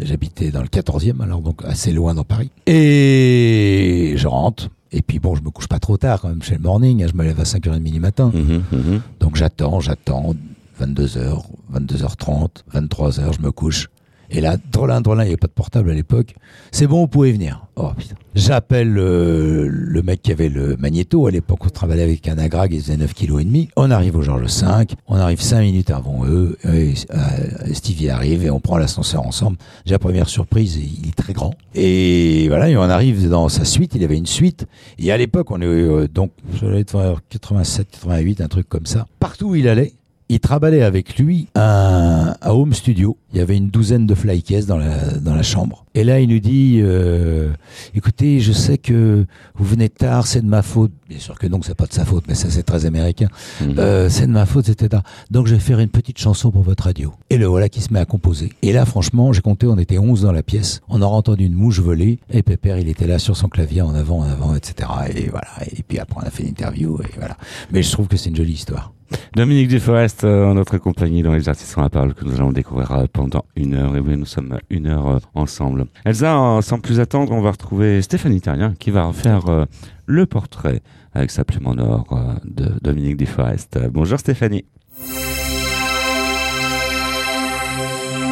j'habitais 0.01 0.51
dans 0.51 0.63
le 0.63 0.69
14e 0.69 1.23
alors 1.23 1.41
donc 1.41 1.65
assez 1.65 1.93
loin 1.93 2.15
dans 2.15 2.25
Paris. 2.25 2.51
Et 2.67 4.15
je 4.17 4.27
rentre. 4.27 4.69
Et 4.93 5.03
puis 5.03 5.19
bon, 5.19 5.35
je 5.35 5.43
me 5.43 5.51
couche 5.51 5.67
pas 5.67 5.81
trop 5.81 5.97
tard 5.97 6.21
quand 6.21 6.29
même 6.29 6.43
chez 6.43 6.55
le 6.55 6.61
morning, 6.61 7.03
hein, 7.03 7.09
je 7.11 7.17
me 7.17 7.25
lève 7.25 7.41
à 7.41 7.43
5h30 7.43 7.83
du 7.83 7.99
matin. 7.99 8.31
Mhm, 8.33 8.63
mhm. 8.71 9.01
Donc 9.19 9.35
j'attends, 9.35 9.81
j'attends, 9.81 10.35
22h, 10.81 11.43
22h30, 11.73 12.49
23h, 12.73 13.35
je 13.37 13.43
me 13.43 13.51
couche. 13.51 13.89
Et 14.31 14.41
là, 14.41 14.57
drôlin, 14.73 15.01
drôlin, 15.01 15.23
il 15.23 15.27
n'y 15.27 15.33
avait 15.33 15.37
pas 15.39 15.47
de 15.47 15.53
portable 15.53 15.91
à 15.91 15.95
l'époque. 15.95 16.35
C'est 16.73 16.87
bon, 16.87 17.01
vous 17.01 17.09
pouvez 17.09 17.33
venir. 17.33 17.67
Oh 17.77 17.91
putain. 17.97 18.15
J'appelle 18.35 18.93
le 18.93 20.03
mec 20.03 20.23
qui 20.23 20.33
avait 20.33 20.49
le 20.49 20.77
magnéto. 20.77 21.27
À 21.27 21.31
l'époque, 21.31 21.65
on 21.65 21.69
travaillait 21.69 22.03
avec 22.03 22.27
un 22.29 22.39
agrag, 22.39 22.73
il 22.73 22.81
faisait 22.81 22.97
9 22.97 23.15
kg. 23.15 23.69
On 23.77 23.91
arrive 23.91 24.17
au 24.17 24.23
Georges 24.23 24.43
V. 24.43 24.87
On 25.07 25.17
arrive 25.17 25.41
5 25.41 25.61
minutes 25.61 25.91
avant 25.91 26.25
eux. 26.27 26.57
Et, 26.65 26.95
euh, 27.13 27.73
Stevie 27.73 28.11
arrive 28.11 28.45
et 28.45 28.51
on 28.51 28.61
prend 28.61 28.77
l'ascenseur 28.77 29.27
ensemble. 29.27 29.57
Déjà, 29.85 29.99
première 29.99 30.29
surprise, 30.29 30.77
il 30.77 31.09
est 31.09 31.17
très 31.17 31.33
grand. 31.33 31.55
Et 31.75 32.47
voilà, 32.49 32.69
et 32.69 32.77
on 32.77 32.83
arrive 32.83 33.29
dans 33.29 33.49
sa 33.49 33.65
suite. 33.65 33.95
Il 33.95 34.03
avait 34.05 34.17
une 34.17 34.27
suite. 34.27 34.67
Et 34.99 35.13
à 35.13 35.17
l'époque, 35.17 35.51
on 35.51 35.61
est 35.61 35.67
euh, 35.67 36.09
donc, 36.09 36.33
vers 36.61 37.21
87, 37.29 37.89
88, 37.91 38.41
un 38.41 38.49
truc 38.49 38.69
comme 38.69 38.87
ça. 38.87 39.07
Partout 39.21 39.51
où 39.51 39.55
il 39.55 39.69
allait, 39.69 39.93
il 40.29 40.41
travaillait 40.41 40.83
avec 40.83 41.19
lui 41.19 41.49
un, 41.55 42.35
un 42.41 42.51
home 42.51 42.73
studio. 42.73 43.19
Il 43.33 43.39
y 43.39 43.41
avait 43.41 43.57
une 43.57 43.69
douzaine 43.69 44.07
de 44.07 44.15
flycases 44.15 44.67
dans 44.67 44.79
la, 44.79 45.19
dans 45.19 45.35
la 45.35 45.43
chambre. 45.43 45.85
Et 45.95 46.03
là, 46.03 46.21
il 46.21 46.29
nous 46.29 46.39
dit, 46.39 46.81
euh, 46.83 47.51
écoutez, 47.95 48.41
je 48.41 48.53
sais 48.53 48.79
que 48.79 49.27
vous 49.55 49.65
venez 49.65 49.89
tard, 49.89 50.27
c'est 50.27 50.41
de 50.41 50.47
ma 50.47 50.63
faute. 50.63 50.93
Bien 51.09 51.19
sûr 51.19 51.39
que 51.39 51.47
non, 51.47 51.61
c'est 51.63 51.75
pas 51.75 51.87
de 51.87 51.93
sa 51.93 52.05
faute, 52.05 52.25
mais 52.27 52.35
ça 52.35 52.49
c'est 52.51 52.63
très 52.63 52.87
américain. 52.87 53.29
Mhm. 53.61 53.75
Euh, 53.79 54.09
c'est 54.09 54.27
de 54.27 54.33
ma 54.33 54.47
faute, 54.47 54.69
etc. 54.69 55.03
Donc 55.31 55.47
je 55.47 55.55
vais 55.55 55.61
faire 55.61 55.79
une 55.79 55.89
petite 55.89 56.19
chanson 56.19 56.51
pour 56.51 56.63
votre 56.63 56.85
radio. 56.85 57.13
Et 57.29 57.37
le 57.37 57.47
voilà 57.47 57.69
qui 57.69 57.81
se 57.81 57.93
met 57.93 58.01
à 58.01 58.07
composer. 58.07 58.53
Et 58.63 58.73
là, 58.73 58.87
franchement, 58.87 59.33
j'ai 59.33 59.43
compté, 59.43 59.67
on 59.67 59.79
était 59.79 59.99
11 59.99 60.23
dans 60.23 60.33
la 60.33 60.43
pièce. 60.43 60.81
On 60.89 61.03
aura 61.03 61.17
entendu 61.17 61.45
une 61.45 61.55
mouche 61.55 61.81
voler. 61.81 62.19
Et 62.31 62.43
Pépère, 62.43 62.79
il 62.79 62.89
était 62.89 63.07
là 63.07 63.19
sur 63.19 63.37
son 63.37 63.49
clavier, 63.49 63.83
en 63.83 63.95
avant, 63.95 64.21
en 64.21 64.25
avant, 64.25 64.55
etc. 64.55 64.89
Et 65.15 65.29
voilà. 65.29 65.49
Et 65.77 65.83
puis 65.83 65.99
après, 65.99 66.21
on 66.23 66.27
a 66.27 66.31
fait 66.31 66.45
l'interview. 66.45 66.99
Et 67.03 67.19
voilà. 67.19 67.37
Mais 67.73 67.83
je 67.83 67.93
trouve 67.93 68.09
que 68.09 68.17
c'est 68.17 68.31
une 68.31 68.37
jolie 68.37 68.55
histoire. 68.55 68.93
Dominique 69.35 69.69
Duforest, 69.69 70.25
euh, 70.25 70.47
en 70.47 70.55
notre 70.55 70.79
compagnie 70.79 71.23
dans 71.23 71.33
les 71.35 71.49
artistes 71.49 71.77
la 71.77 71.89
parole 71.91 72.15
que 72.15 72.25
nous 72.25 72.35
allons 72.37 72.53
découvrir 72.53 72.93
euh, 72.93 73.05
pendant 73.13 73.45
une 73.57 73.75
heure. 73.75 73.97
Et 73.97 74.01
oui, 74.01 74.17
nous 74.17 74.27
sommes 74.27 74.59
une 74.71 74.87
heure 74.87 75.09
euh, 75.09 75.19
ensemble. 75.35 75.87
Elsa, 76.05 76.39
euh, 76.39 76.61
sans 76.63 76.79
plus 76.79 77.01
attendre, 77.01 77.33
on 77.33 77.41
va 77.41 77.51
retrouver 77.51 78.01
Stéphanie 78.03 78.41
Terrien 78.41 78.75
qui 78.79 78.91
va 78.91 79.05
refaire 79.05 79.49
euh, 79.49 79.65
le 80.07 80.27
portrait 80.27 80.83
avec 81.15 81.31
sa 81.31 81.45
plume 81.45 81.67
en 81.67 81.79
or 81.79 82.07
euh, 82.13 82.35
de 82.45 82.73
Dominique 82.83 83.17
Duforest. 83.17 83.77
Euh, 83.77 83.89
Bonjour 83.93 84.19
Stéphanie. 84.19 84.65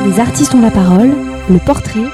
Les 0.06 0.18
artistes 0.20 0.54
ont 0.54 0.60
la 0.60 0.70
parole, 0.70 1.12
le 1.48 1.58
portrait, 1.58 2.04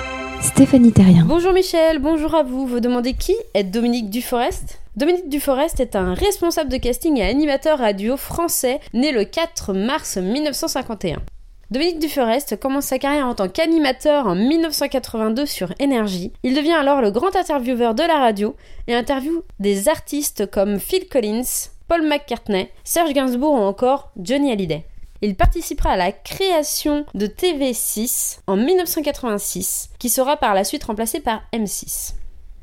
Stéphanie 0.41 0.93
Terrien. 0.93 1.25
Bonjour 1.27 1.53
Michel, 1.53 1.99
bonjour 2.01 2.35
à 2.35 2.43
vous. 2.43 2.67
Vous 2.67 2.81
demandez 2.81 3.15
qui 3.15 3.35
est 3.55 3.65
Dominique 3.65 4.11
Duforest? 4.11 4.81
Dominique 4.99 5.29
Duforest 5.29 5.79
est 5.79 5.95
un 5.95 6.13
responsable 6.13 6.71
de 6.71 6.77
casting 6.77 7.19
et 7.19 7.23
animateur 7.23 7.79
radio 7.79 8.17
français 8.17 8.81
né 8.93 9.13
le 9.13 9.25
4 9.25 9.73
mars 9.73 10.17
1951. 10.17 11.23
Dominique 11.71 12.01
Duforest 12.01 12.59
commence 12.59 12.87
sa 12.87 12.99
carrière 12.99 13.29
en 13.29 13.37
tant 13.37 13.49
qu'animateur 13.49 14.27
en 14.27 14.35
1982 14.35 15.47
sur 15.47 15.73
Énergie. 15.79 16.33
Il 16.43 16.53
devient 16.53 16.73
alors 16.73 17.01
le 17.01 17.13
grand 17.13 17.37
intervieweur 17.37 17.95
de 17.95 18.03
la 18.03 18.19
radio 18.19 18.57
et 18.89 18.95
interviewe 18.97 19.45
des 19.61 19.89
artistes 19.89 20.51
comme 20.51 20.81
Phil 20.81 21.07
Collins, 21.09 21.69
Paul 21.87 22.03
McCartney, 22.03 22.69
Serge 22.83 23.13
Gainsbourg 23.13 23.53
ou 23.53 23.63
encore 23.63 24.11
Johnny 24.17 24.51
Hallyday. 24.51 24.85
Il 25.23 25.37
participera 25.37 25.91
à 25.91 25.97
la 25.97 26.11
création 26.11 27.07
de 27.15 27.29
TV6 27.29 28.41
en 28.49 28.57
1986, 28.57 29.91
qui 30.01 30.09
sera 30.09 30.37
par 30.37 30.55
la 30.55 30.65
suite 30.65 30.83
remplacé 30.83 31.21
par 31.21 31.43
M6. 31.53 32.18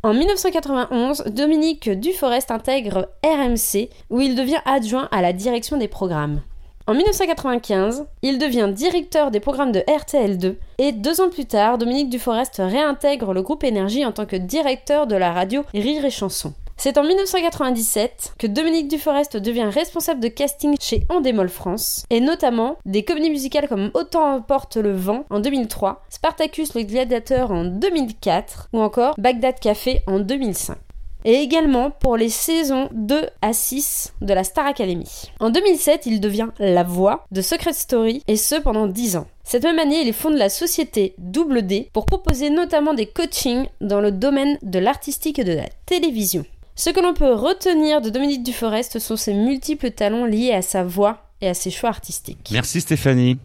En 0.05 0.13
1991, 0.13 1.23
Dominique 1.31 1.89
Duforest 1.89 2.51
intègre 2.51 3.09
RMC, 3.23 3.89
où 4.11 4.21
il 4.21 4.35
devient 4.35 4.61
adjoint 4.63 5.09
à 5.09 5.23
la 5.23 5.33
direction 5.33 5.77
des 5.77 5.87
programmes. 5.87 6.41
En 6.85 6.93
1995, 6.93 8.05
il 8.21 8.37
devient 8.37 8.69
directeur 8.71 9.31
des 9.31 9.39
programmes 9.39 9.71
de 9.71 9.79
RTL2 9.79 10.57
et 10.77 10.91
deux 10.91 11.21
ans 11.21 11.29
plus 11.31 11.47
tard, 11.47 11.79
Dominique 11.79 12.11
Duforest 12.11 12.61
réintègre 12.63 13.33
le 13.33 13.41
groupe 13.41 13.63
Énergie 13.63 14.05
en 14.05 14.11
tant 14.11 14.27
que 14.27 14.35
directeur 14.35 15.07
de 15.07 15.15
la 15.15 15.33
radio 15.33 15.63
Rire 15.73 16.05
et 16.05 16.11
Chanson. 16.11 16.53
C'est 16.77 16.97
en 16.97 17.03
1997 17.03 18.33
que 18.37 18.47
Dominique 18.47 18.87
Duforest 18.87 19.37
devient 19.37 19.69
responsable 19.71 20.19
de 20.19 20.27
casting 20.27 20.75
chez 20.79 21.05
Endemol 21.09 21.49
France, 21.49 22.05
et 22.09 22.19
notamment 22.19 22.77
des 22.85 23.03
comédies 23.03 23.29
musicales 23.29 23.67
comme 23.67 23.91
Autant 23.93 24.35
emporte 24.35 24.75
le 24.77 24.91
vent 24.91 25.25
en 25.29 25.39
2003, 25.39 26.03
Spartacus 26.09 26.75
le 26.75 26.83
gladiateur 26.83 27.51
en 27.51 27.63
2004, 27.63 28.69
ou 28.73 28.81
encore 28.81 29.15
Bagdad 29.17 29.59
Café 29.59 30.01
en 30.05 30.19
2005 30.19 30.77
et 31.25 31.41
également 31.41 31.89
pour 31.89 32.17
les 32.17 32.29
saisons 32.29 32.87
2 32.93 33.25
à 33.41 33.51
6 33.51 34.13
de 34.21 34.33
la 34.33 34.43
Star 34.43 34.67
Academy. 34.67 35.09
En 35.39 35.49
2007, 35.49 36.05
il 36.05 36.21
devient 36.21 36.49
la 36.59 36.83
voix 36.83 37.25
de 37.31 37.41
Secret 37.41 37.73
Story 37.73 38.21
et 38.27 38.37
ce 38.37 38.55
pendant 38.55 38.85
10 38.85 39.17
ans. 39.17 39.27
Cette 39.43 39.63
même 39.63 39.79
année, 39.79 40.01
il 40.01 40.13
fonde 40.13 40.35
la 40.35 40.49
société 40.49 41.15
Double 41.17 41.63
D 41.63 41.89
pour 41.93 42.05
proposer 42.05 42.49
notamment 42.49 42.93
des 42.93 43.07
coachings 43.07 43.67
dans 43.81 44.01
le 44.01 44.11
domaine 44.11 44.57
de 44.61 44.79
l'artistique 44.79 45.39
et 45.39 45.43
de 45.43 45.53
la 45.53 45.67
télévision. 45.85 46.45
Ce 46.75 46.89
que 46.89 46.99
l'on 46.99 47.13
peut 47.13 47.33
retenir 47.33 48.01
de 48.01 48.09
Dominique 48.09 48.43
Duforest 48.43 48.99
sont 48.99 49.15
ses 49.15 49.33
multiples 49.33 49.91
talents 49.91 50.25
liés 50.25 50.51
à 50.51 50.61
sa 50.61 50.83
voix 50.83 51.29
et 51.41 51.47
à 51.47 51.53
ses 51.53 51.71
choix 51.71 51.89
artistiques. 51.89 52.49
Merci 52.51 52.81
Stéphanie. 52.81 53.37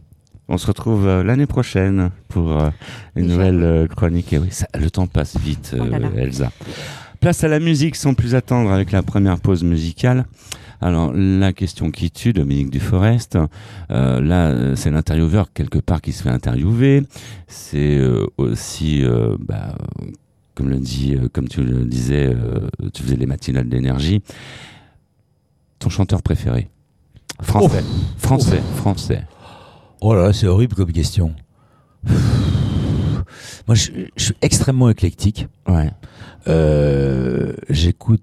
On 0.48 0.58
se 0.58 0.66
retrouve 0.66 1.06
euh, 1.06 1.22
l'année 1.22 1.46
prochaine 1.46 2.10
pour 2.28 2.60
euh, 2.60 2.70
une 3.14 3.24
Déjà. 3.28 3.34
nouvelle 3.36 3.62
euh, 3.62 3.86
chronique. 3.86 4.32
Et 4.32 4.38
oui, 4.38 4.48
ça- 4.50 4.66
le 4.76 4.90
temps 4.90 5.06
passe 5.06 5.36
vite, 5.38 5.76
Oh 5.78 5.84
là 5.84 6.00
là. 6.00 6.08
Elsa. 6.16 6.50
Place 7.20 7.44
à 7.44 7.48
la 7.48 7.60
musique 7.60 7.94
sans 7.94 8.14
plus 8.14 8.34
attendre 8.34 8.72
avec 8.72 8.90
la 8.90 9.02
première 9.04 9.38
pause 9.38 9.62
musicale. 9.62 10.26
Alors 10.80 11.12
la 11.14 11.52
question 11.52 11.90
qui 11.90 12.10
tue 12.10 12.32
Dominique 12.32 12.70
Duforest, 12.70 13.38
euh, 13.90 14.20
là 14.20 14.74
c'est 14.74 14.90
l'intervieweur 14.90 15.52
quelque 15.52 15.78
part 15.78 16.00
qui 16.00 16.12
se 16.12 16.22
fait 16.22 16.30
interviewer. 16.30 17.02
C'est 17.46 17.98
euh, 17.98 18.26
aussi, 18.38 19.04
euh, 19.04 19.36
bah, 19.38 19.76
comme 20.60 20.68
le 20.68 20.78
dit, 20.78 21.14
euh, 21.14 21.28
comme 21.32 21.48
tu 21.48 21.62
le 21.62 21.86
disais, 21.86 22.26
euh, 22.26 22.68
tu 22.92 23.02
faisais 23.02 23.16
les 23.16 23.24
matinales 23.24 23.66
d'énergie. 23.66 24.20
Ton 25.78 25.88
chanteur 25.88 26.20
préféré, 26.22 26.68
français, 27.40 27.82
français, 28.18 28.60
français. 28.76 29.24
Oh 30.02 30.12
là 30.14 30.24
là, 30.24 30.32
c'est 30.34 30.46
horrible 30.46 30.74
comme 30.76 30.92
question. 30.92 31.34
Moi, 32.06 33.74
je, 33.74 33.90
je 34.16 34.24
suis 34.24 34.34
extrêmement 34.42 34.90
éclectique. 34.90 35.46
Ouais. 35.66 35.90
Euh, 36.46 37.54
J'écoute 37.70 38.22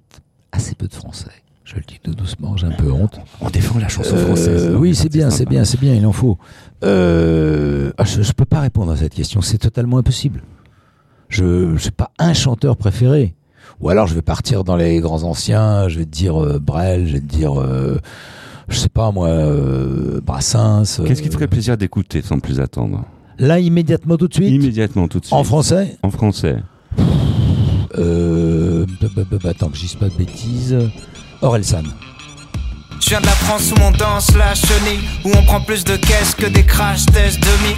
assez 0.51 0.75
peu 0.75 0.87
de 0.87 0.93
français. 0.93 1.31
Je 1.63 1.75
le 1.75 1.81
dis 1.81 1.99
tout 2.01 2.13
doucement, 2.13 2.55
j'ai 2.55 2.67
un 2.67 2.71
peu 2.71 2.91
honte. 2.91 3.19
On 3.41 3.49
défend 3.49 3.79
la 3.79 3.87
chanson 3.87 4.15
Euh, 4.15 4.25
française. 4.27 4.75
oui, 4.77 4.93
c'est 4.93 5.09
bien, 5.11 5.31
c'est 5.31 5.45
bien, 5.49 5.65
c'est 5.65 5.79
bien, 5.79 5.95
il 5.95 6.05
en 6.05 6.11
faut. 6.13 6.37
Euh, 6.83 7.91
ah, 7.97 8.03
je, 8.05 8.21
je 8.21 8.31
peux 8.33 8.45
pas 8.45 8.59
répondre 8.61 8.91
à 8.91 8.97
cette 8.97 9.13
question, 9.15 9.41
c'est 9.41 9.57
totalement 9.57 9.97
impossible. 9.97 10.43
Je 11.29 11.43
n'ai 11.73 11.91
pas 11.95 12.11
un 12.19 12.33
chanteur 12.33 12.77
préféré. 12.77 13.35
Ou 13.81 13.89
alors 13.89 14.07
je 14.07 14.15
vais 14.15 14.21
partir 14.21 14.63
dans 14.63 14.75
les 14.75 14.99
grands 14.99 15.23
anciens, 15.23 15.87
je 15.87 15.99
vais 15.99 16.05
te 16.05 16.09
dire 16.11 16.41
euh, 16.41 16.57
Brel, 16.59 17.07
je 17.07 17.13
vais 17.13 17.19
te 17.19 17.25
dire, 17.25 17.59
euh, 17.61 17.99
je 18.69 18.77
sais 18.77 18.89
pas 18.89 19.11
moi, 19.11 19.27
euh, 19.27 20.19
Brassens. 20.21 21.01
Qu'est-ce 21.05 21.21
qui 21.21 21.27
te 21.29 21.33
euh, 21.33 21.37
ferait 21.37 21.47
plaisir 21.47 21.77
d'écouter 21.77 22.21
sans 22.21 22.39
plus 22.39 22.59
attendre? 22.59 23.03
Là, 23.39 23.59
immédiatement 23.59 24.17
tout 24.17 24.27
de 24.27 24.33
suite, 24.33 24.49
Immédiatement, 24.49 25.07
tout 25.07 25.19
de 25.19 25.25
suite. 25.25 25.33
en 25.37 25.43
français? 25.43 25.97
En 26.01 26.09
français. 26.09 26.57
euh, 27.99 28.85
bah, 29.01 29.07
bah, 29.15 29.23
bah, 29.29 29.37
bah, 29.43 29.49
Attends 29.51 29.69
que 29.69 29.75
je 29.77 29.81
dise 29.81 29.95
pas 29.95 30.09
de 30.09 30.15
bêtises. 30.15 30.75
Orelsan. 31.41 31.83
Je 32.99 33.09
viens 33.09 33.21
de 33.21 33.25
la 33.27 33.31
France 33.33 33.71
où 33.71 33.75
on 33.81 33.91
danse 33.91 34.35
la 34.35 34.55
chenille, 34.55 35.01
où 35.23 35.29
on 35.37 35.43
prend 35.45 35.61
plus 35.61 35.83
de 35.83 35.95
caisses 35.97 36.33
que 36.35 36.47
des 36.47 36.63
crash 36.63 37.05
tests 37.05 37.39
demi. 37.41 37.75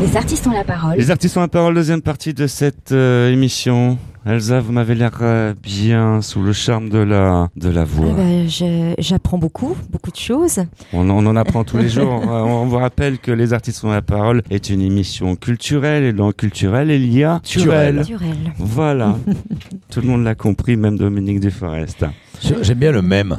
Les 0.00 0.16
artistes 0.16 0.46
ont 0.46 0.50
la 0.52 0.64
parole, 0.64 0.96
Les 0.96 1.10
artistes 1.10 1.36
ont 1.36 1.40
la 1.40 1.48
parole, 1.48 1.74
deuxième 1.74 2.02
partie 2.02 2.34
de 2.34 2.46
cette 2.46 2.92
euh, 2.92 3.30
émission. 3.32 3.96
Elsa, 4.26 4.60
vous 4.60 4.72
m'avez 4.72 4.94
l'air 4.94 5.12
euh, 5.20 5.54
bien 5.62 6.20
sous 6.22 6.42
le 6.42 6.52
charme 6.52 6.88
de 6.88 6.98
la, 6.98 7.48
de 7.56 7.68
la 7.68 7.84
voix. 7.84 8.08
Ah 8.10 8.16
bah, 8.16 8.46
je- 8.48 8.94
J'apprends 8.98 9.38
beaucoup, 9.38 9.76
beaucoup 9.90 10.10
de 10.10 10.16
choses. 10.16 10.60
On, 10.92 11.08
en- 11.10 11.24
on 11.24 11.26
en 11.26 11.36
apprend 11.36 11.64
tous 11.64 11.76
les 11.78 11.88
jours. 11.96 12.22
Euh, 12.22 12.40
on 12.42 12.66
vous 12.66 12.76
rappelle 12.78 13.18
que 13.18 13.30
Les 13.32 13.52
artistes 13.52 13.84
ont 13.84 13.90
la 13.90 14.02
parole 14.02 14.42
est 14.50 14.70
une 14.70 14.80
émission 14.80 15.36
culturelle 15.36 16.04
et 16.04 16.12
dans 16.12 16.32
culturel, 16.32 16.90
il 16.90 17.12
y 17.12 17.22
a 17.24 17.40
Turel. 17.44 18.02
Voilà. 18.58 19.16
Tout 19.90 20.00
le 20.00 20.08
monde 20.08 20.24
l'a 20.24 20.34
compris, 20.34 20.76
même 20.76 20.96
Dominique 20.98 21.40
Desforest. 21.40 22.04
J'aime 22.62 22.78
bien 22.78 22.92
le 22.92 23.02
même. 23.02 23.38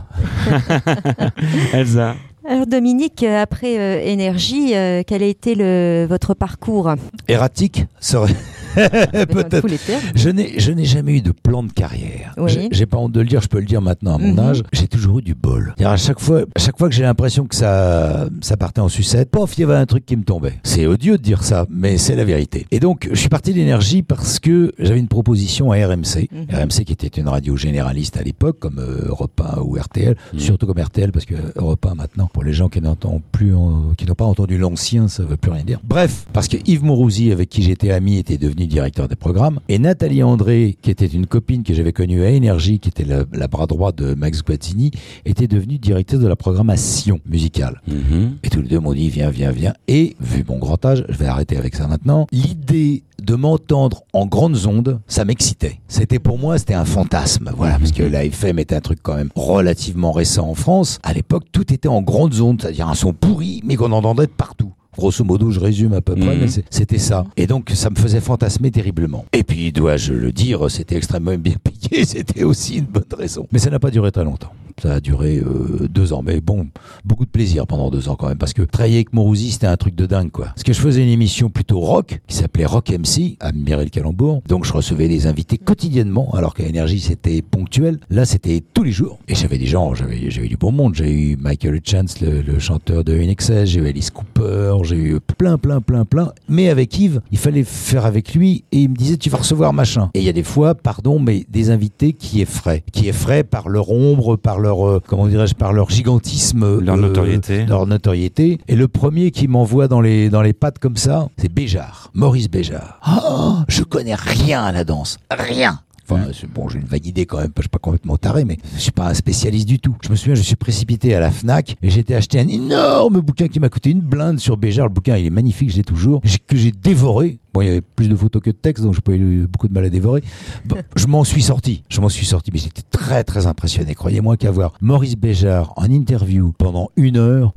Elsa. 1.74 2.15
Alors 2.47 2.67
Dominique, 2.67 3.23
euh, 3.23 3.41
après 3.41 3.79
euh, 3.79 3.99
Énergie, 4.03 4.75
euh, 4.75 5.01
quel 5.05 5.23
a 5.23 5.25
été 5.25 5.55
le, 5.55 6.05
votre 6.07 6.35
parcours? 6.35 6.93
Erratique 7.27 7.85
serait 7.99 8.35
peut-être. 9.29 9.67
Je 10.15 10.29
n'ai, 10.29 10.60
je 10.60 10.72
n'ai 10.72 10.86
jamais 10.86 11.17
eu 11.17 11.22
de 11.22 11.32
plan 11.32 11.63
de 11.63 11.72
carrière. 11.72 12.34
Oui. 12.38 12.70
J'ai- 12.72 12.86
pas 12.86 12.98
honte 12.98 13.12
de 13.13 13.20
le 13.22 13.25
dire, 13.25 13.41
je 13.41 13.48
peux 13.48 13.60
le 13.60 13.65
dire 13.65 13.82
maintenant 13.82 14.15
à 14.15 14.17
mon 14.20 14.34
Mhm. 14.34 14.39
âge. 14.39 14.63
J'ai 14.72 14.88
toujours 14.88 15.20
eu 15.20 15.22
du 15.24 15.34
bol. 15.34 15.74
À 15.84 15.98
chaque 15.98 16.20
fois, 16.20 16.41
à 16.55 16.60
chaque 16.60 16.77
fois 16.77 16.88
que 16.88 16.94
j'ai 16.96 17.01
l'impression 17.03 17.46
que 17.46 17.55
ça, 17.55 18.27
ça 18.41 18.58
partait 18.58 18.82
en 18.82 18.89
sucette, 18.89 19.32
pof, 19.32 19.58
il 19.58 19.62
y 19.62 19.63
avait 19.63 19.74
un 19.75 19.86
truc 19.88 20.05
qui 20.05 20.15
me 20.15 20.24
tombait. 20.24 20.53
C'est 20.63 20.86
odieux 20.86 21.17
de 21.17 21.24
dire 21.24 21.44
ça, 21.44 21.65
mais 21.70 21.98
c'est 21.98 22.15
la 22.15 22.25
vérité. 22.25 22.67
Et 22.72 22.79
donc, 22.79 23.08
je 23.12 23.15
suis 23.20 23.29
parti 23.29 23.53
d'énergie 23.53 24.03
parce 24.03 24.39
que 24.39 24.72
j'avais 24.77 25.00
une 25.00 25.08
proposition 25.08 25.72
à 25.72 25.77
RMC. 25.77 26.29
Mhm. 26.32 26.46
RMC 26.55 26.84
qui 26.86 26.94
était 26.94 27.08
une 27.08 27.27
radio 27.27 27.58
généraliste 27.58 28.17
à 28.17 28.22
l'époque, 28.24 28.60
comme 28.60 28.77
euh, 28.79 29.08
Europe 29.08 29.41
1 29.41 29.62
ou 29.62 29.75
RTL, 29.79 30.15
Mhm. 30.34 30.39
surtout 30.39 30.67
comme 30.67 30.79
RTL, 30.79 31.12
parce 31.12 31.25
que 31.25 31.36
Europe 31.55 31.86
1 31.88 31.96
maintenant, 31.96 32.29
pour 32.32 32.44
les 32.44 32.53
gens 32.53 32.70
qui 32.70 32.82
n'entendent 32.82 33.22
plus, 33.32 33.53
qui 33.98 34.05
n'ont 34.05 34.13
pas 34.15 34.25
entendu 34.25 34.58
l'ancien, 34.60 35.08
ça 35.08 35.24
veut 35.24 35.38
plus 35.38 35.51
rien 35.51 35.63
dire. 35.63 35.79
Bref, 35.84 36.25
parce 36.34 36.48
que 36.48 36.58
Yves 36.67 36.84
Mourouzi, 36.84 37.32
avec 37.32 37.50
qui 37.50 37.63
j'étais 37.63 37.89
ami, 37.91 38.17
était 38.17 38.38
devenu 38.38 38.64
directeur 38.67 39.07
des 39.07 39.15
programmes, 39.15 39.60
et 39.69 39.79
Nathalie 39.79 40.24
André, 40.24 40.77
qui 40.81 40.91
était 40.91 41.05
une 41.05 41.27
copine 41.27 41.63
que 41.63 41.74
j'avais 41.74 41.93
connue 41.93 42.24
à 42.24 42.29
Énergie, 42.29 42.79
qui 42.79 42.89
était 42.89 43.05
la, 43.05 43.24
la 43.34 43.48
bras 43.48 43.67
droit 43.67 43.91
de 43.91 44.13
Max 44.15 44.43
Guazzini, 44.43 44.91
était 45.25 45.48
devenue 45.48 45.77
directrice 45.77 46.19
de 46.19 46.27
la 46.27 46.36
programmation 46.36 47.19
musicale. 47.25 47.81
Mhm. 47.88 48.38
Et 48.43 48.50
tous 48.50 48.62
les 48.62 48.67
deux 48.67 48.79
m'ont 48.79 48.93
dit 48.93 49.10
viens, 49.10 49.29
viens, 49.29 49.51
viens. 49.51 49.74
Et 49.88 50.15
vu 50.19 50.43
mon 50.48 50.57
grand 50.57 50.84
âge, 50.86 51.05
je 51.10 51.17
vais 51.17 51.25
arrêter 51.25 51.57
avec 51.57 51.75
ça 51.75 51.88
maintenant. 51.88 52.27
L'idée 52.31 53.03
de 53.22 53.36
m'entendre 53.36 54.03
en 54.13 54.25
grandes 54.25 54.65
ondes, 54.65 55.00
ça 55.07 55.25
m'excitait. 55.25 55.79
C'était 55.88 56.19
pour 56.19 56.38
moi, 56.38 56.57
c'était 56.57 56.74
un 56.74 56.86
fantasme. 56.86 57.51
Voilà, 57.55 57.79
parce 57.79 57.91
que 57.91 58.03
la 58.03 58.25
FM 58.25 58.60
était 58.60 58.75
un 58.75 58.81
truc 58.81 59.00
quand 59.01 59.15
même 59.15 59.29
relativement 59.36 60.12
récent 60.12 60.48
en 60.48 60.55
France. 60.55 61.00
À 61.03 61.13
l'époque, 61.13 61.45
tout 61.51 61.74
était 61.74 61.88
en 61.88 62.01
grandes 62.01 62.39
ondes, 62.41 62.62
c'est-à-dire 62.62 62.88
un 62.88 62.95
son 62.95 63.13
pourri, 63.13 63.62
mais 63.63 63.75
qu'on 63.75 63.91
entendait 63.91 64.27
de 64.27 64.31
partout. 64.31 64.74
Grosso 64.97 65.23
modo, 65.23 65.51
je 65.51 65.59
résume 65.59 65.93
à 65.93 66.01
peu 66.01 66.15
près, 66.15 66.35
Mhm. 66.35 66.41
mais 66.41 66.63
c'était 66.69 66.97
ça. 66.97 67.25
Et 67.37 67.47
donc, 67.47 67.69
ça 67.73 67.89
me 67.89 67.95
faisait 67.95 68.21
fantasmer 68.21 68.71
terriblement. 68.71 69.25
Et 69.33 69.43
puis, 69.43 69.71
dois-je 69.71 70.13
le 70.13 70.31
dire, 70.31 70.69
c'était 70.71 70.95
extrêmement 70.95 71.35
bien 71.37 71.55
payé, 71.63 72.05
c'était 72.05 72.43
aussi 72.43 72.77
une 72.77 72.85
bonne 72.85 73.03
raison. 73.17 73.47
Mais 73.51 73.59
ça 73.59 73.69
n'a 73.69 73.79
pas 73.79 73.91
duré 73.91 74.11
très 74.11 74.23
longtemps. 74.23 74.51
Ça 74.82 74.96
a 74.96 75.00
duré 75.00 75.38
euh, 75.38 75.88
deux 75.89 76.12
ans, 76.12 76.22
mais 76.24 76.41
bon, 76.41 76.67
beaucoup 77.05 77.25
de 77.25 77.29
plaisir 77.29 77.65
pendant 77.65 77.89
deux 77.89 78.10
ans 78.10 78.15
quand 78.15 78.27
même, 78.27 78.38
parce 78.38 78.53
que 78.53 78.62
travailler 78.62 78.96
avec 78.96 79.13
Morouzi, 79.13 79.51
c'était 79.51 79.67
un 79.67 79.77
truc 79.77 79.96
de 79.96 80.05
dingue, 80.05 80.32
quoi. 80.32 80.48
Parce 80.48 80.63
que 80.63 80.74
je 80.74 80.79
faisais 80.79 81.01
une 81.01 81.10
émission 81.10 81.50
plutôt 81.50 81.79
rock, 81.79 82.20
qui 82.27 82.36
s'appelait 82.36 82.65
Rock 82.65 82.89
MC, 82.89 83.38
à 83.39 83.51
Mireille 83.53 83.89
Calembourg. 83.89 84.41
Donc 84.48 84.65
je 84.65 84.74
recevais 84.74 85.08
des 85.08 85.27
invités 85.27 85.58
quotidiennement, 85.58 86.34
alors 86.34 86.53
qu'à 86.53 86.65
Énergie, 86.65 87.00
c'était 87.00 87.41
ponctuel. 87.41 88.00
Là, 88.10 88.25
c'était 88.25 88.62
tous 88.74 88.84
les 88.84 88.91
jours. 88.91 89.20
Et 89.27 89.36
j'avais 89.36 89.58
des 89.58 89.65
gens, 89.65 89.96
j'avais, 89.96 90.17
du 90.17 90.58
bon 90.58 90.72
monde. 90.72 90.96
J'ai 90.96 91.12
eu 91.12 91.38
Michael 91.38 91.79
Chance, 91.84 92.20
le, 92.20 92.60
chanteur 92.60 93.03
de 93.03 93.17
INXS, 93.17 93.65
j'ai 93.65 93.79
eu 93.79 93.88
Alice 93.88 94.10
Cooper, 94.10 94.77
j'ai 94.84 94.98
eu 94.98 95.20
plein, 95.20 95.58
plein, 95.58 95.79
plein, 95.79 96.03
plein. 96.03 96.34
Mais 96.50 96.70
avec 96.70 96.98
Yves, 97.00 97.22
il 97.32 97.38
fallait 97.38 97.63
faire 97.63 98.05
avec 98.05 98.34
lui, 98.36 98.65
et 98.72 98.79
il 98.79 98.89
me 98.89 98.96
disait, 98.96 99.17
tu 99.17 99.29
vas 99.29 99.38
recevoir 99.38 99.72
machin. 99.72 100.10
Et 100.13 100.20
il 100.20 100.25
y 100.25 100.29
a 100.29 100.34
des 100.34 100.44
fois, 100.44 100.75
pardon, 100.75 101.20
mais 101.20 101.46
des 101.50 101.70
invités 101.70 102.13
qui 102.13 102.41
effraient, 102.41 102.84
qui 102.91 103.08
effraient 103.08 103.44
par 103.44 103.70
leur 103.70 103.89
ombre, 103.91 104.36
par 104.36 104.60
leur, 104.60 104.64
euh, 104.74 105.00
comment 105.05 105.27
dirais-je, 105.27 105.53
par 105.55 105.74
leur 105.74 105.89
gigantisme, 105.89 106.79
Leur 106.79 106.95
euh, 106.95 107.01
notoriété. 107.01 107.65
leur 107.65 107.86
notoriété. 107.88 108.60
Et 108.67 108.75
le 108.75 108.88
premier 108.88 109.31
qui 109.31 109.48
m'envoie 109.48 109.88
dans 109.88 110.01
les 110.01 110.29
dans 110.29 110.41
les 110.41 110.53
pattes 110.53 110.79
comme 110.79 110.98
ça, 110.98 111.27
c'est 111.38 111.51
Béjart, 111.53 112.10
Maurice 112.13 112.50
Béjart. 112.50 113.00
Oh, 113.07 113.57
je 113.67 113.84
connais 113.84 114.15
rien 114.15 114.63
à 114.63 114.72
la 114.72 114.84
danse, 114.84 115.17
rien. 115.31 115.79
Enfin, 116.07 116.27
bon, 116.53 116.69
j'ai 116.69 116.79
une 116.79 116.85
vague 116.85 117.05
idée 117.05 117.25
quand 117.25 117.39
même, 117.39 117.51
je 117.55 117.63
suis 117.63 117.69
pas 117.69 117.79
complètement 117.79 118.17
taré, 118.17 118.45
mais 118.45 118.57
je 118.75 118.79
suis 118.79 118.91
pas 118.91 119.09
un 119.09 119.13
spécialiste 119.13 119.67
du 119.67 119.79
tout. 119.79 119.95
Je 120.03 120.09
me 120.09 120.15
souviens, 120.15 120.35
je 120.35 120.41
suis 120.41 120.55
précipité 120.55 121.15
à 121.15 121.19
la 121.19 121.31
Fnac 121.31 121.75
et 121.81 121.89
j'ai 121.89 122.01
été 122.01 122.15
acheter 122.15 122.39
un 122.39 122.47
énorme 122.47 123.21
bouquin 123.21 123.47
qui 123.47 123.59
m'a 123.59 123.69
coûté 123.69 123.89
une 123.89 124.01
blinde 124.01 124.39
sur 124.39 124.57
Béjart. 124.57 124.88
Le 124.88 124.93
bouquin, 124.93 125.17
il 125.17 125.25
est 125.25 125.31
magnifique, 125.31 125.71
je 125.71 125.77
l'ai 125.77 125.83
toujours, 125.83 126.21
que 126.47 126.55
j'ai 126.55 126.71
dévoré. 126.71 127.39
Bon, 127.53 127.62
il 127.62 127.67
y 127.67 127.71
avait 127.71 127.81
plus 127.81 128.09
de 128.09 128.15
photos 128.15 128.41
que 128.41 128.50
de 128.50 128.55
textes, 128.55 128.83
donc 128.83 128.93
j'ai 128.93 129.01
pas 129.01 129.13
eu 129.13 129.47
beaucoup 129.47 129.67
de 129.67 129.74
mal 129.74 129.85
à 129.85 129.89
dévorer. 129.89 130.24
Bon, 130.65 130.77
je 130.95 131.07
m'en 131.07 131.24
suis 131.24 131.41
sorti, 131.41 131.83
je 131.89 132.01
m'en 132.01 132.09
suis 132.09 132.25
sorti, 132.25 132.51
mais 132.53 132.59
j'étais 132.59 132.83
très 132.83 133.24
très 133.24 133.47
impressionné. 133.47 133.95
Croyez-moi 133.95 134.38
qu'avoir 134.38 134.74
Maurice 134.81 135.15
Béjart 135.15 135.74
en 135.77 135.85
interview 135.85 136.53
pendant 136.57 136.89
une 136.97 137.17
heure, 137.17 137.53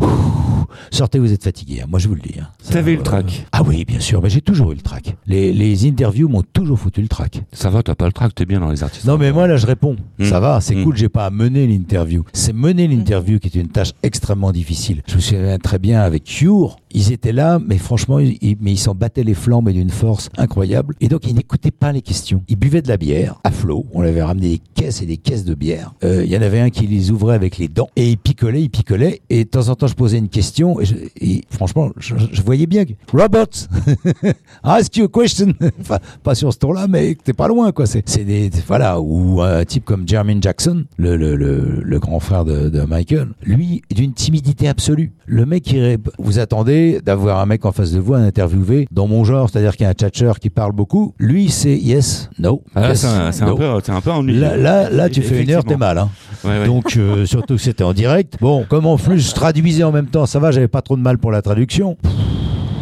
sortez, 0.91 1.19
vous 1.19 1.33
êtes 1.33 1.43
fatigué. 1.45 1.81
hein. 1.83 1.87
Moi, 1.89 1.99
je 1.99 2.09
vous 2.09 2.15
le 2.15 2.21
dis. 2.21 2.35
hein. 2.41 2.49
Ça, 2.63 2.75
T'avais 2.75 2.93
eu 2.93 2.97
le 2.97 3.01
euh, 3.01 3.05
trac. 3.05 3.47
Ah 3.53 3.63
oui, 3.63 3.85
bien 3.85 4.01
sûr, 4.01 4.23
mais 4.23 4.31
j'ai 4.31 4.41
toujours 4.41 4.73
eu 4.73 4.75
le 4.75 4.81
trac. 4.81 5.17
Les, 5.27 5.53
les 5.53 5.87
interviews 5.87 6.29
m'ont 6.29 6.43
toujours 6.53 6.79
foutu 6.79 7.01
le 7.03 7.09
trac. 7.09 7.43
Ça 7.53 7.71
va, 7.71 7.83
t'as 7.83 7.95
pas 7.95 8.07
le 8.07 8.13
trac, 8.13 8.35
t'es 8.35 8.45
bien 8.47 8.61
dans 8.61 8.71
les 8.71 8.83
artistes. 8.83 9.05
Non, 9.07 9.19
mais 9.19 9.33
moi, 9.33 9.47
là, 9.47 9.57
je 9.57 9.67
réponds. 9.67 9.97
Mm. 10.19 10.25
Ça 10.25 10.41
va, 10.41 10.61
c'est 10.61 10.75
Mm. 10.75 10.85
cool, 10.85 10.97
j'ai 10.97 11.09
pas 11.09 11.27
à 11.27 11.31
mener 11.31 11.67
l'interview. 11.67 12.25
C'est 12.33 12.53
mener 12.53 12.87
l'interview 12.89 13.39
qui 13.39 13.49
est 13.49 13.61
une 13.61 13.69
tâche 13.69 13.93
extrêmement 14.03 14.53
difficile. 14.53 15.03
Je 15.09 15.17
me 15.17 15.21
souviens 15.21 15.59
très 15.59 15.79
bien 15.79 16.01
avec 16.01 16.25
Cure. 16.25 16.77
Ils 16.93 17.13
étaient 17.13 17.33
là, 17.33 17.59
mais 17.65 17.79
franchement, 17.79 18.19
ils, 18.19 18.57
mais 18.61 18.73
ils 18.73 18.79
s'en 18.79 18.95
battaient 18.95 19.25
les 19.25 19.35
flancs, 19.35 19.63
mais 19.63 19.73
d'une 19.73 19.91
force 19.91 20.29
incroyable. 20.37 20.95
Et 21.01 21.09
donc, 21.09 21.27
ils 21.27 21.35
n'écoutaient 21.35 21.71
pas 21.71 21.93
les 21.93 22.03
questions. 22.03 22.43
Ils 22.49 22.57
buvaient 22.57 22.83
de 22.83 22.89
la 22.89 22.97
bière 22.97 23.39
à 23.45 23.51
flot. 23.51 23.87
On 23.93 24.03
avait 24.03 24.23
ramené 24.23 24.49
des 24.51 24.61
caisses 24.75 25.03
et 25.03 25.07
des 25.07 25.17
caisses 25.17 25.45
de 25.45 25.55
bière. 25.55 25.93
Euh, 26.05 26.25
Il 26.25 26.31
y 26.33 26.37
en 26.37 26.43
avait 26.43 26.61
un 26.61 26.71
qui 26.71 26.87
les 26.87 27.11
ouvrait 27.11 27.35
avec 27.35 27.59
les 27.59 27.69
dents. 27.69 27.89
Et 27.97 28.11
il 28.11 28.19
picolait, 28.19 28.63
il 28.63 28.71
picolait. 28.71 29.21
Et 29.31 29.45
de 29.45 29.49
temps 29.49 29.69
en 29.69 29.75
temps, 29.75 29.87
je 29.87 29.95
posais 29.95 30.19
une 30.19 30.29
question. 30.29 30.81
Et, 30.81 30.85
je- 30.85 30.95
et 31.21 31.43
franchement, 31.51 31.91
je, 31.99 32.15
voyais 32.43 32.67
bien 32.67 32.85
que 32.85 32.93
Robert, 33.13 33.47
ask 34.63 34.97
you 34.97 35.05
a 35.05 35.09
question. 35.23 35.53
enfin, 35.81 35.99
pas 36.23 36.35
sur 36.35 36.53
ce 36.53 36.59
tour-là, 36.59 36.87
mais 36.89 37.17
t'es 37.23 37.33
pas 37.33 37.49
loin, 37.49 37.73
quoi. 37.73 37.87
C'est, 37.87 38.09
c'est 38.09 38.25
des, 38.25 38.51
voilà, 38.67 39.01
ou 39.01 39.41
un 39.43 39.65
type 39.65 39.85
comme 39.85 40.07
Jermaine 40.09 40.43
Jackson, 40.43 40.85
le, 40.97 41.17
le, 41.17 41.37
le, 41.37 41.99
grand 41.99 42.21
frère 42.21 42.45
de, 42.45 42.69
de 42.69 42.81
Michael, 42.83 43.29
lui, 43.45 43.83
d'une 43.95 44.13
timidité 44.13 44.69
absolue. 44.69 45.13
Le 45.27 45.47
mec, 45.47 45.71
il, 45.73 45.99
vous 46.19 46.39
attendez 46.39 46.78
d'avoir 47.05 47.41
un 47.41 47.47
mec 47.47 47.65
en 47.65 47.73
face 47.73 47.93
de 47.93 48.01
vous, 48.01 48.15
un 48.15 48.25
interviewé, 48.25 48.87
dans 48.91 49.07
mon 49.07 49.25
genre, 49.25 49.49
c'est-à-dire 49.51 49.73
qu'il 49.77 49.85
y 49.85 49.87
a 49.87 49.91
un 49.91 49.95
tchatcheur 49.95 50.39
qui 50.39 50.51
parle 50.51 50.73
beaucoup. 50.73 51.15
Lui, 51.19 51.49
c'est 51.51 51.77
yes, 51.77 52.31
no. 52.39 52.63
Ah, 52.75 52.81
là, 52.81 52.89
yes, 52.89 53.01
c'est 53.01 53.07
un, 53.07 53.33
c'est 53.33 53.43
un 53.43 53.47
no. 53.47 53.61
un 53.89 54.01
peu 54.01 54.11
ennuyeux. 54.11 54.41
Là, 54.41 54.57
là, 54.57 54.91
là, 54.91 55.09
tu 55.09 55.23
fais 55.23 55.43
une 55.43 55.51
heure, 55.51 55.65
t'es 55.65 55.77
mal. 55.77 55.99
Hein. 55.99 56.09
Ouais, 56.45 56.61
ouais. 56.61 56.67
Donc, 56.67 56.97
euh, 56.97 57.27
surtout 57.27 57.57
que 57.57 57.61
c'était 57.63 57.85
en 57.85 57.93
direct. 57.93 58.37
Bon, 58.41 58.65
comme 58.69 58.87
en 58.87 58.97
plus 58.97 59.29
je 59.29 59.35
traduisais 59.35 59.83
en 59.85 59.93
même 59.93 60.07
temps, 60.07 60.27
ça 60.27 60.39
va, 60.39 60.51
j'avais 60.51 60.69
pas 60.69 60.83
trop 60.83 60.97
de 60.97 61.03
mal 61.03 61.19
pour 61.19 61.31
la 61.33 61.43
traduction. 61.43 61.97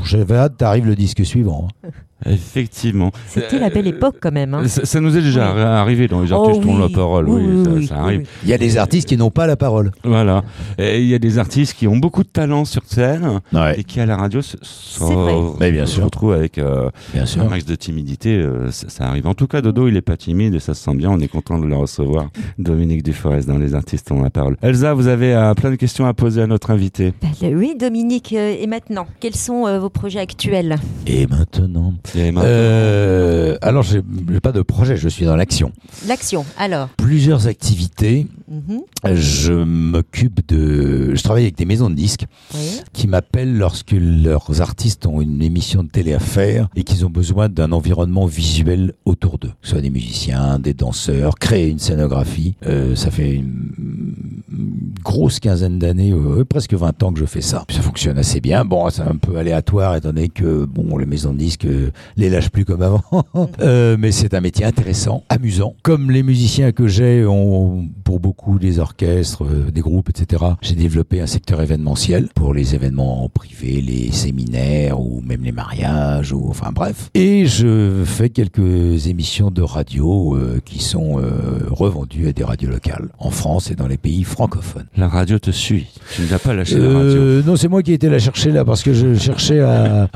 J'avais 0.05 0.37
hâte, 0.37 0.57
t'arrives 0.59 0.87
le 0.87 0.95
disque 0.95 1.25
suivant. 1.25 1.69
hein. 1.85 1.89
Effectivement. 2.25 3.11
C'était 3.29 3.59
la 3.59 3.69
belle 3.71 3.87
époque 3.87 4.17
quand 4.21 4.33
même. 4.33 4.55
hein. 4.55 4.67
Ça, 4.69 4.85
ça 4.87 5.01
nous 5.01 5.17
est 5.17 5.23
déjà 5.23 5.53
Oui. 5.55 5.61
arrivé 5.61 6.09
dans 6.09 6.23
les 6.23 6.33
Oh 6.33 6.37
artistes 6.45 6.63
qui 6.63 6.69
ont 6.69 6.77
oui. 6.77 6.81
la 6.83 6.89
parole. 6.89 7.29
Oui, 7.29 7.43
Oui, 7.45 7.53
oui, 7.57 7.65
ça, 7.65 7.71
oui, 7.73 7.87
ça 7.87 7.95
oui, 7.97 8.01
arrive. 8.01 8.29
Il 8.43 8.49
y 8.49 8.53
a 8.55 8.59
des 8.59 8.79
artistes 8.79 9.09
qui 9.09 9.17
n'ont 9.17 9.31
pas 9.31 9.47
la 9.47 9.57
parole. 9.57 9.91
Voilà. 10.05 10.43
Et 10.79 11.01
il 11.03 11.07
y 11.09 11.15
a 11.15 11.19
des 11.19 11.39
artistes 11.39 11.75
qui 11.75 11.87
ont 11.87 11.97
beaucoup 11.97 12.23
de 12.23 12.29
talent 12.29 12.65
sur 12.65 12.83
scène 12.87 13.41
et 13.77 13.85
qui 13.85 14.01
à 14.01 14.07
la 14.07 14.17
radio 14.17 14.41
se, 14.43 14.57
se- 14.63 15.03
vrai. 15.03 15.35
Mais 15.61 15.73
bien 15.73 15.87
se 15.87 15.95
sûr. 15.97 16.05
retrouvent 16.05 16.33
avec 16.33 16.59
euh, 16.59 16.91
Bien 17.13 17.23
un 17.25 17.27
sûr. 17.27 17.49
max 17.49 17.65
de 17.65 17.75
timidité. 17.75 18.37
euh, 18.37 18.71
ça, 18.71 18.89
ça 18.89 19.05
arrive. 19.09 19.27
En 19.27 19.35
tout 19.35 19.47
cas, 19.47 19.61
Dodo, 19.61 19.89
il 19.89 19.97
est 19.97 20.01
pas 20.03 20.17
timide 20.17 20.55
et 20.55 20.61
ça 20.61 20.75
se 20.75 20.83
sent 20.83 20.95
bien. 20.95 21.11
On 21.11 21.21
est 21.21 21.29
content 21.29 21.59
de 21.59 21.67
le 21.67 21.77
recevoir. 21.77 22.31
Dominique 22.59 23.03
Duforest 23.03 23.47
dans 23.49 23.59
Les 23.59 23.75
Artistes 23.75 24.11
ont 24.11 24.23
la 24.23 24.31
parole. 24.31 24.57
Elsa, 24.63 24.95
vous 24.95 25.07
avez 25.09 25.35
euh, 25.35 25.55
plein 25.55 25.71
de 25.71 25.77
questions 25.77 26.07
à 26.07 26.15
poser 26.15 26.43
à 26.43 26.47
notre 26.47 26.71
invité. 26.71 27.13
Ben, 27.23 27.55
oui, 27.57 27.75
Dominique, 27.79 28.33
euh, 28.37 28.55
et 28.59 28.67
maintenant, 28.67 29.07
quels 29.21 29.35
sont 29.37 29.67
euh, 29.67 29.79
vos 29.79 29.91
projets 29.91 30.21
actuels? 30.21 30.77
Et 31.07 31.27
maintenant, 31.27 31.93
euh, 32.17 33.57
Alors, 33.63 33.83
j'ai 33.83 34.03
j'ai 34.33 34.41
pas 34.41 34.53
de 34.53 34.63
projet, 34.63 34.97
je 34.97 35.09
suis 35.09 35.25
dans 35.25 35.37
l'action. 35.37 35.73
L'action, 36.07 36.45
alors. 36.59 36.89
Plusieurs 36.97 37.47
activités. 37.47 38.27
Mhm, 38.49 39.15
Je 39.17 39.53
m'occupe 39.53 40.47
de. 40.49 41.15
Je 41.15 41.23
travaille 41.23 41.45
avec 41.45 41.57
des 41.57 41.65
maisons 41.65 41.91
de 41.91 41.95
disques. 41.95 42.27
oui. 42.55 42.81
qui 42.93 43.09
m'appellent 43.09 43.57
lorsque 43.59 43.93
leurs 43.99 44.61
artistes 44.61 45.07
ont 45.07 45.21
une 45.21 45.43
émission 45.43 45.83
de 45.83 45.89
télé 45.89 46.15
à 46.15 46.19
faire 46.19 46.69
et 46.77 46.83
qu'ils 46.85 47.05
ont 47.05 47.11
besoin 47.11 47.49
d'un 47.49 47.73
environnement 47.73 48.27
visuel 48.27 48.95
autour 49.05 49.39
d'eux. 49.39 49.49
Que 49.49 49.55
ce 49.67 49.71
soit 49.73 49.81
des 49.81 49.91
musiciens, 49.91 50.59
des 50.59 50.75
danseurs, 50.75 51.35
créer 51.37 51.69
une 51.69 51.79
scénographie. 51.79 52.55
Euh, 52.67 52.95
ça 52.95 53.11
fait 53.11 53.35
une, 53.35 54.15
une 54.51 54.95
grosse 55.03 55.41
quinzaine 55.41 55.79
d'années, 55.79 56.13
euh, 56.13 56.45
presque 56.45 56.75
20 56.75 57.03
ans 57.03 57.13
que 57.13 57.21
je 57.21 57.25
fais 57.27 57.41
ça. 57.41 57.65
Ça 57.71 57.81
fonctionne 57.83 58.19
assez 58.19 58.41
bien. 58.41 58.65
Bon, 58.65 58.89
c'est 58.91 59.03
un 59.03 59.17
peu 59.17 59.37
aléatoire 59.37 59.97
étant 59.97 60.09
donné 60.13 60.29
que 60.29 60.65
bon, 60.65 60.97
les 60.99 61.07
maisons 61.07 61.33
de 61.33 61.39
disques 61.39 61.67
euh, 61.67 61.91
les 62.17 62.31
lâchent 62.31 62.51
plus 62.51 62.65
comme 62.65 62.83
avant. 62.83 63.03
Euh, 63.61 63.97
mais 63.99 64.13
c'est 64.13 64.35
un 64.35 64.41
métier 64.41 64.65
intéressant, 64.65 65.23
amusant. 65.29 65.75
Comme 65.83 66.11
les 66.11 66.23
musiciens 66.23 66.73
que 66.73 66.89
j'ai 66.89 67.25
ont 67.25 67.89
pour 68.05 68.21
beaucoup 68.21 68.59
des 68.59 68.79
orchestres, 68.79 69.45
euh, 69.45 69.71
des 69.71 69.81
groupes, 69.81 70.11
etc. 70.11 70.45
J'ai 70.63 70.75
développé 70.75 71.21
un 71.21 71.27
secteur 71.27 71.61
événementiel 71.61 72.29
pour 72.35 72.55
les 72.55 72.75
événements 72.75 73.29
privés, 73.29 73.81
les 73.81 74.13
séminaires 74.13 75.01
ou 75.01 75.23
même 75.25 75.43
les 75.43 75.53
mariages 75.53 76.33
ou 76.33 76.47
enfin 76.49 76.71
bref. 76.73 77.11
Et 77.15 77.47
je 77.47 78.03
fais 78.05 78.31
quelques 78.31 79.07
émissions 79.07 79.51
de 79.51 79.63
radio 79.63 80.37
euh, 80.37 80.61
qui 80.65 80.83
sont 80.83 81.19
euh, 81.19 81.67
revendues 81.71 82.29
à 82.29 82.33
des 82.33 82.45
radios 82.45 82.71
locales 82.71 83.09
en 83.19 83.31
France 83.31 83.71
et 83.71 83.75
dans 83.75 83.89
les 83.89 83.99
pays 83.99 84.25
francophones. 84.25 84.87
la 84.97 85.09
radio 85.09 85.39
te 85.39 85.51
suit. 85.51 85.87
Tu 86.15 86.23
ne 86.23 86.27
vas 86.27 86.39
pas 86.39 86.55
lâcher 86.55 86.79
la 86.79 86.93
radio. 86.93 87.43
Non, 87.43 87.57
c'est 87.57 87.69
moi 87.69 87.83
qui 87.83 87.93
ai 87.93 87.95
été 87.95 88.09
la 88.09 88.19
chercher 88.19 88.51
là 88.51 88.65
parce 88.65 88.83
que 88.83 88.93
je 88.93 89.15
cherchais 89.15 89.61
à. 89.61 90.09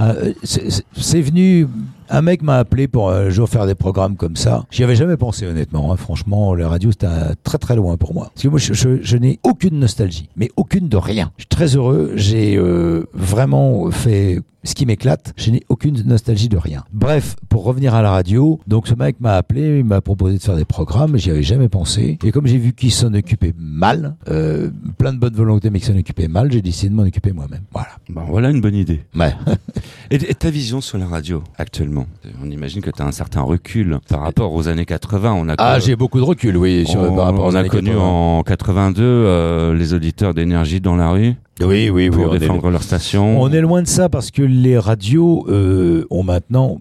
c'est 0.45 1.21
venu. 1.21 1.67
Un 2.13 2.23
mec 2.23 2.43
m'a 2.43 2.57
appelé 2.59 2.89
pour 2.89 3.11
un 3.11 3.31
jour 3.31 3.49
faire 3.49 3.67
des 3.67 3.77
programmes 3.77 4.17
comme 4.17 4.35
ça. 4.37 4.65
J'y 4.71 4.83
avais 4.83 4.97
jamais 4.97 5.17
pensé 5.17 5.47
honnêtement. 5.47 5.93
hein. 5.93 5.97
Franchement, 5.97 6.55
la 6.55 6.69
radio 6.69 6.91
c'était 6.91 7.07
très 7.45 7.59
très 7.59 7.77
loin 7.77 7.97
pour 7.97 8.15
moi. 8.15 8.31
Parce 8.35 8.43
que 8.43 8.49
moi, 8.49 8.59
je, 8.59 8.73
je- 8.75 9.01
je 9.03 9.17
n'ai 9.17 9.39
aucune 9.45 9.79
nostalgie, 9.79 10.29
mais 10.37 10.51
aucune 10.57 10.89
de 10.89 10.97
rien. 10.97 11.31
Je 11.37 11.43
suis 11.43 11.49
très 11.49 11.77
heureux. 11.77 12.13
J'ai 12.17 12.57
euh, 12.57 13.05
vraiment 13.15 13.91
fait 13.93 14.41
ce 14.65 14.75
qui 14.75 14.85
m'éclate. 14.87 15.33
Je 15.37 15.51
n'ai 15.53 15.63
aucune 15.69 16.03
nostalgie 16.05 16.49
de 16.49 16.57
rien. 16.59 16.85
Bref, 16.93 17.37
pour 17.49 17.63
revenir 17.65 17.95
à 17.95 18.03
la 18.03 18.11
radio, 18.11 18.61
donc 18.67 18.89
ce 18.89 18.95
mec 18.95 19.21
m'a 19.21 19.35
appelé, 19.37 19.79
il 19.79 19.85
m'a 19.85 20.01
proposé 20.01 20.37
de 20.37 20.43
faire 20.43 20.57
des 20.57 20.65
programmes. 20.67 21.17
J'y 21.17 21.31
avais 21.31 21.43
jamais 21.45 21.69
pensé. 21.69 22.19
Et 22.25 22.33
comme 22.33 22.47
j'ai 22.47 22.59
vu 22.59 22.73
qu'il 22.73 22.91
s'en 22.93 23.15
occupait 23.15 23.55
mal, 23.57 24.17
euh, 24.29 24.71
plein 24.99 25.13
de 25.13 25.19
bonne 25.19 25.35
volonté, 25.35 25.71
mais 25.71 25.79
qu'il 25.79 25.93
s'en 25.95 25.99
occupait 25.99 26.29
mal, 26.29 26.51
j'ai 26.53 26.61
décidé 26.61 26.91
de 26.91 26.95
m'en 26.95 27.05
occuper 27.05 27.33
moi-même. 27.33 27.63
Voilà. 27.73 27.89
Bon, 28.11 28.23
voilà 28.29 28.51
une 28.51 28.61
bonne 28.61 28.75
idée. 28.75 29.03
Ouais. 29.15 29.33
Et, 30.13 30.17
et 30.17 30.35
ta 30.35 30.51
vision 30.51 30.81
sur 30.81 30.99
la 30.99 31.07
radio 31.07 31.43
actuellement? 31.57 32.07
On 32.45 32.51
imagine 32.51 32.83
que 32.83 32.91
tu 32.91 33.01
as 33.01 33.07
un 33.07 33.13
certain 33.13 33.43
recul 33.43 33.99
par 34.09 34.21
rapport 34.23 34.53
aux 34.53 34.67
années 34.67 34.85
80. 34.85 35.33
On 35.35 35.49
a 35.49 35.55
Ah, 35.59 35.79
j'ai 35.79 35.95
beaucoup 35.95 36.19
de 36.19 36.25
recul, 36.25 36.57
oui, 36.57 36.85
sur, 36.87 37.01
on, 37.01 37.15
par 37.15 37.27
rapport 37.27 37.45
aux 37.47 37.53
on 37.53 37.55
a 37.55 37.63
connu 37.69 37.91
80. 37.91 38.03
en 38.05 38.43
82 38.43 39.03
euh, 39.05 39.75
les 39.75 39.95
auditeurs 39.95 40.35
d'énergie 40.35 40.81
dans 40.81 40.97
la 40.97 41.11
rue 41.11 41.35
Oui, 41.61 41.91
oui, 41.91 41.91
oui. 41.91 42.11
pour 42.11 42.31
défendre 42.31 42.71
leur 42.71 42.83
station. 42.83 43.41
On 43.41 43.53
est 43.53 43.61
loin 43.61 43.83
de 43.83 43.87
ça 43.87 44.09
parce 44.09 44.33
que 44.33 44.43
les 44.43 44.79
radios 44.79 45.47
euh, 45.49 46.07
ont 46.11 46.25
maintenant 46.25 46.81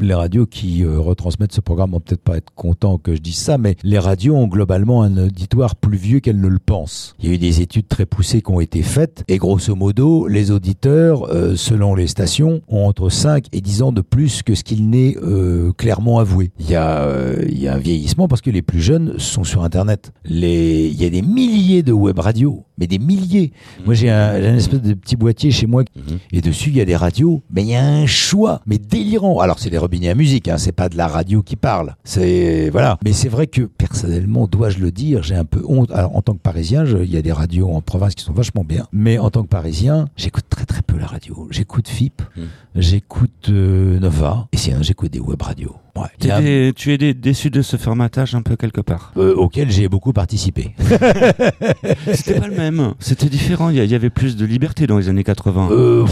les 0.00 0.14
radios 0.14 0.46
qui 0.46 0.84
euh, 0.84 0.98
retransmettent 0.98 1.52
ce 1.52 1.60
programme 1.60 1.92
vont 1.92 2.00
peut-être 2.00 2.22
pas 2.22 2.36
être 2.36 2.52
contents 2.54 2.98
que 2.98 3.14
je 3.14 3.20
dise 3.20 3.38
ça, 3.38 3.58
mais 3.58 3.76
les 3.82 3.98
radios 3.98 4.34
ont 4.36 4.46
globalement 4.46 5.02
un 5.02 5.16
auditoire 5.16 5.76
plus 5.76 5.96
vieux 5.96 6.20
qu'elles 6.20 6.40
ne 6.40 6.48
le 6.48 6.58
pensent. 6.58 7.14
Il 7.20 7.28
y 7.28 7.32
a 7.32 7.34
eu 7.34 7.38
des 7.38 7.60
études 7.60 7.88
très 7.88 8.06
poussées 8.06 8.42
qui 8.42 8.50
ont 8.50 8.60
été 8.60 8.82
faites, 8.82 9.24
et 9.28 9.38
grosso 9.38 9.74
modo, 9.74 10.26
les 10.26 10.50
auditeurs, 10.50 11.28
euh, 11.30 11.56
selon 11.56 11.94
les 11.94 12.06
stations, 12.06 12.62
ont 12.68 12.86
entre 12.86 13.08
5 13.08 13.46
et 13.52 13.60
10 13.60 13.82
ans 13.82 13.92
de 13.92 14.00
plus 14.00 14.42
que 14.42 14.54
ce 14.54 14.64
qu'il 14.64 14.88
n'est 14.88 15.16
euh, 15.22 15.72
clairement 15.72 16.18
avoué. 16.18 16.50
Il 16.58 16.70
y, 16.70 16.74
a, 16.74 17.02
euh, 17.02 17.44
il 17.48 17.58
y 17.58 17.68
a 17.68 17.74
un 17.74 17.78
vieillissement 17.78 18.28
parce 18.28 18.40
que 18.40 18.50
les 18.50 18.62
plus 18.62 18.80
jeunes 18.80 19.18
sont 19.18 19.44
sur 19.44 19.64
Internet. 19.64 20.12
Les, 20.24 20.88
il 20.88 21.00
y 21.00 21.04
a 21.04 21.10
des 21.10 21.22
milliers 21.22 21.82
de 21.82 21.92
web 21.92 22.18
radios 22.18 22.64
mais 22.78 22.86
des 22.86 22.98
milliers. 22.98 23.52
Moi, 23.84 23.94
j'ai 23.94 24.10
un, 24.10 24.56
espèce 24.56 24.82
de 24.82 24.94
petit 24.94 25.16
boîtier 25.16 25.50
chez 25.50 25.66
moi, 25.66 25.84
Mhm. 25.96 26.18
et 26.32 26.40
dessus, 26.40 26.70
il 26.70 26.76
y 26.76 26.80
a 26.80 26.84
des 26.84 26.96
radios, 26.96 27.42
mais 27.50 27.62
il 27.62 27.68
y 27.68 27.74
a 27.74 27.84
un 27.84 28.06
choix, 28.06 28.60
mais 28.66 28.78
délirant. 28.78 29.40
Alors, 29.40 29.58
c'est 29.58 29.70
des 29.70 29.78
robinets 29.78 30.08
à 30.08 30.14
musique, 30.14 30.48
hein, 30.48 30.58
c'est 30.58 30.72
pas 30.72 30.88
de 30.88 30.96
la 30.96 31.06
radio 31.06 31.42
qui 31.42 31.56
parle. 31.56 31.94
C'est, 32.04 32.70
voilà. 32.70 32.98
Mais 33.04 33.12
c'est 33.12 33.28
vrai 33.28 33.46
que, 33.46 33.62
personnellement, 33.62 34.46
dois-je 34.46 34.78
le 34.78 34.90
dire, 34.90 35.22
j'ai 35.22 35.34
un 35.36 35.44
peu 35.44 35.62
honte. 35.66 35.90
Alors, 35.92 36.16
en 36.16 36.22
tant 36.22 36.34
que 36.34 36.38
parisien, 36.40 36.84
il 36.84 37.10
y 37.12 37.16
a 37.16 37.22
des 37.22 37.32
radios 37.32 37.70
en 37.70 37.80
province 37.80 38.14
qui 38.14 38.24
sont 38.24 38.32
vachement 38.32 38.64
bien, 38.64 38.86
mais 38.92 39.18
en 39.18 39.30
tant 39.30 39.42
que 39.42 39.48
parisien, 39.48 40.08
j'écoute 40.16 40.44
très 40.48 40.64
très 40.64 40.82
peu 40.82 40.96
la 40.98 41.06
radio. 41.06 41.48
J'écoute 41.50 41.88
FIP. 41.88 42.22
J'écoute 42.74 43.48
euh, 43.50 43.98
Nova, 44.00 44.48
et 44.52 44.56
sinon, 44.56 44.78
j'écoute 44.82 45.12
des 45.12 45.20
web 45.20 45.40
radios. 45.40 45.76
Ouais. 45.96 46.30
A- 46.30 46.40
dé- 46.42 46.72
tu 46.74 46.92
es 46.92 46.98
dé- 46.98 47.14
déçu 47.14 47.50
de 47.50 47.62
ce 47.62 47.76
formatage 47.76 48.34
un 48.34 48.42
peu 48.42 48.56
quelque 48.56 48.80
part. 48.80 49.12
euh, 49.16 49.34
auquel 49.36 49.70
j'ai 49.70 49.88
beaucoup 49.88 50.12
participé. 50.12 50.74
C'était 52.12 52.40
pas 52.40 52.48
le 52.48 52.56
même. 52.56 52.94
C'était 52.98 53.28
différent. 53.28 53.68
Il 53.70 53.76
y, 53.84 53.94
avait 53.94 54.10
plus 54.10 54.36
de 54.36 54.44
liberté 54.44 54.86
dans 54.86 54.98
les 54.98 55.08
années 55.08 55.24
80. 55.24 55.68
Euh, 55.70 56.04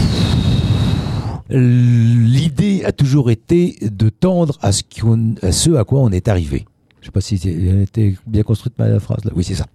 L'idée 1.49 2.83
a 2.85 2.91
toujours 2.91 3.29
été 3.29 3.77
de 3.81 4.09
tendre 4.09 4.57
à 4.61 4.71
ce, 4.71 4.81
qu'on- 4.83 5.35
à 5.41 5.51
ce 5.51 5.71
à 5.71 5.83
quoi 5.83 5.99
on 5.99 6.09
est 6.11 6.27
arrivé. 6.27 6.65
Je 7.01 7.07
sais 7.07 7.11
pas 7.11 7.19
si 7.21 7.39
elle 7.43 7.81
était 7.81 8.15
bien 8.25 8.43
construite 8.43 8.73
ma 8.79 8.97
phrase 8.99 9.25
là. 9.25 9.31
Oui, 9.35 9.43
c'est 9.43 9.55
ça. 9.55 9.65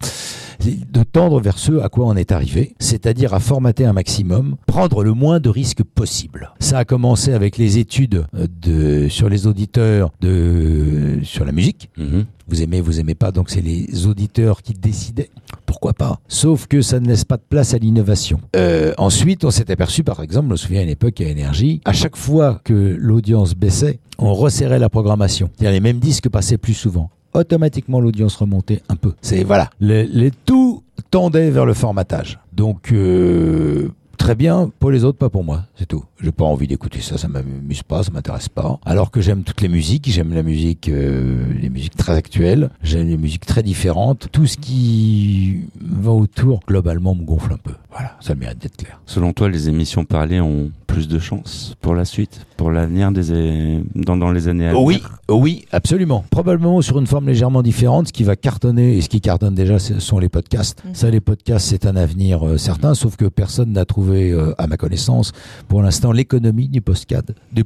De 0.92 1.02
tendre 1.02 1.40
vers 1.40 1.56
ce 1.58 1.80
à 1.80 1.88
quoi 1.88 2.06
on 2.06 2.16
est 2.16 2.32
arrivé, 2.32 2.74
c'est-à-dire 2.78 3.32
à 3.32 3.40
formater 3.40 3.84
un 3.84 3.92
maximum, 3.92 4.56
prendre 4.66 5.04
le 5.04 5.12
moins 5.12 5.40
de 5.40 5.48
risques 5.48 5.82
possible. 5.82 6.52
Ça 6.58 6.78
a 6.78 6.84
commencé 6.84 7.32
avec 7.32 7.56
les 7.56 7.78
études 7.78 8.24
euh, 8.34 8.46
de, 8.60 9.08
sur 9.08 9.28
les 9.28 9.46
auditeurs 9.46 10.10
de, 10.20 11.20
sur 11.22 11.44
la 11.44 11.52
musique. 11.52 11.90
Mhm. 11.96 12.26
Vous 12.48 12.62
aimez, 12.62 12.80
vous 12.80 12.98
aimez 12.98 13.14
pas, 13.14 13.30
donc 13.30 13.50
c'est 13.50 13.60
les 13.60 14.06
auditeurs 14.06 14.62
qui 14.62 14.72
décidaient. 14.72 15.30
Pourquoi 15.66 15.92
pas? 15.92 16.18
Sauf 16.28 16.66
que 16.66 16.80
ça 16.80 16.98
ne 16.98 17.06
laisse 17.06 17.24
pas 17.24 17.36
de 17.36 17.42
place 17.48 17.74
à 17.74 17.78
l'innovation. 17.78 18.40
Euh, 18.56 18.94
ensuite, 18.98 19.44
on 19.44 19.50
s'est 19.50 19.70
aperçu, 19.70 20.02
par 20.02 20.22
exemple, 20.22 20.46
je 20.48 20.52
me 20.52 20.56
souviens 20.56 20.80
à 20.80 20.84
une 20.84 20.88
époque 20.88 21.20
à 21.20 21.24
Énergie, 21.24 21.80
à 21.84 21.92
chaque 21.92 22.16
fois 22.16 22.60
que 22.64 22.96
l'audience 22.98 23.54
baissait, 23.54 24.00
on 24.18 24.34
resserrait 24.34 24.78
la 24.78 24.88
programmation. 24.88 25.50
C'est-à-dire 25.54 25.72
les 25.72 25.80
mêmes 25.80 26.00
disques 26.00 26.28
passaient 26.28 26.58
plus 26.58 26.74
souvent. 26.74 27.10
Automatiquement, 27.34 28.00
l'audience 28.00 28.36
remontait 28.36 28.82
un 28.88 28.96
peu. 28.96 29.14
C'est 29.20 29.44
voilà, 29.44 29.70
les, 29.80 30.06
les 30.06 30.30
tout 30.30 30.82
tendait 31.10 31.50
vers 31.50 31.66
le 31.66 31.74
formatage. 31.74 32.38
Donc 32.52 32.92
euh, 32.92 33.88
très 34.16 34.34
bien 34.34 34.70
pour 34.80 34.90
les 34.90 35.04
autres, 35.04 35.18
pas 35.18 35.30
pour 35.30 35.44
moi, 35.44 35.64
c'est 35.76 35.86
tout. 35.86 36.04
J'ai 36.20 36.32
pas 36.32 36.44
envie 36.44 36.66
d'écouter 36.66 37.00
ça, 37.00 37.16
ça 37.16 37.28
m'amuse 37.28 37.82
pas, 37.82 38.02
ça 38.02 38.10
m'intéresse 38.10 38.48
pas. 38.48 38.80
Alors 38.84 39.10
que 39.10 39.20
j'aime 39.20 39.42
toutes 39.42 39.60
les 39.60 39.68
musiques, 39.68 40.10
j'aime 40.10 40.34
la 40.34 40.42
musique, 40.42 40.88
euh, 40.88 41.44
les 41.60 41.70
musiques 41.70 41.96
très 41.96 42.14
actuelles, 42.14 42.70
j'aime 42.82 43.06
les 43.06 43.16
musiques 43.16 43.46
très 43.46 43.62
différentes. 43.62 44.28
Tout 44.32 44.46
ce 44.46 44.56
qui 44.56 45.60
va 45.80 46.10
autour, 46.10 46.60
globalement, 46.66 47.14
me 47.14 47.22
gonfle 47.22 47.52
un 47.52 47.58
peu. 47.58 47.74
Voilà, 47.90 48.16
ça 48.20 48.34
mérite 48.34 48.58
d'être 48.58 48.76
clair. 48.76 49.00
Selon 49.06 49.32
toi, 49.32 49.48
les 49.48 49.68
émissions 49.68 50.04
parlées 50.04 50.40
ont 50.40 50.70
plus 50.88 51.06
de 51.06 51.20
chances 51.20 51.76
pour 51.80 51.94
la 51.94 52.04
suite, 52.04 52.44
pour 52.56 52.72
l'avenir 52.72 53.12
des 53.12 53.78
dans, 53.94 54.16
dans 54.16 54.32
les 54.32 54.48
années 54.48 54.66
à 54.66 54.72
venir 54.72 54.84
Oui, 54.84 55.02
oui, 55.28 55.64
absolument. 55.70 56.24
Probablement 56.30 56.80
sur 56.82 56.98
une 56.98 57.06
forme 57.06 57.28
légèrement 57.28 57.62
différente. 57.62 58.08
Ce 58.08 58.12
qui 58.12 58.24
va 58.24 58.34
cartonner 58.34 58.96
et 58.96 59.00
ce 59.00 59.08
qui 59.08 59.20
cartonne 59.20 59.54
déjà, 59.54 59.78
ce 59.78 60.00
sont 60.00 60.18
les 60.18 60.28
podcasts. 60.28 60.82
Mhm. 60.84 60.94
Ça, 60.94 61.10
les 61.10 61.20
podcasts, 61.20 61.68
c'est 61.68 61.86
un 61.86 61.94
avenir 61.94 62.44
euh, 62.44 62.56
certain, 62.56 62.94
sauf 62.94 63.16
que 63.16 63.26
personne 63.26 63.72
n'a 63.72 63.84
trouvé, 63.84 64.32
euh, 64.32 64.54
à 64.58 64.66
ma 64.66 64.76
connaissance, 64.76 65.32
pour 65.68 65.82
l'instant, 65.82 66.10
l'économie 66.10 66.68
du 66.68 66.80
podcast. 66.80 67.32
Du, 67.52 67.64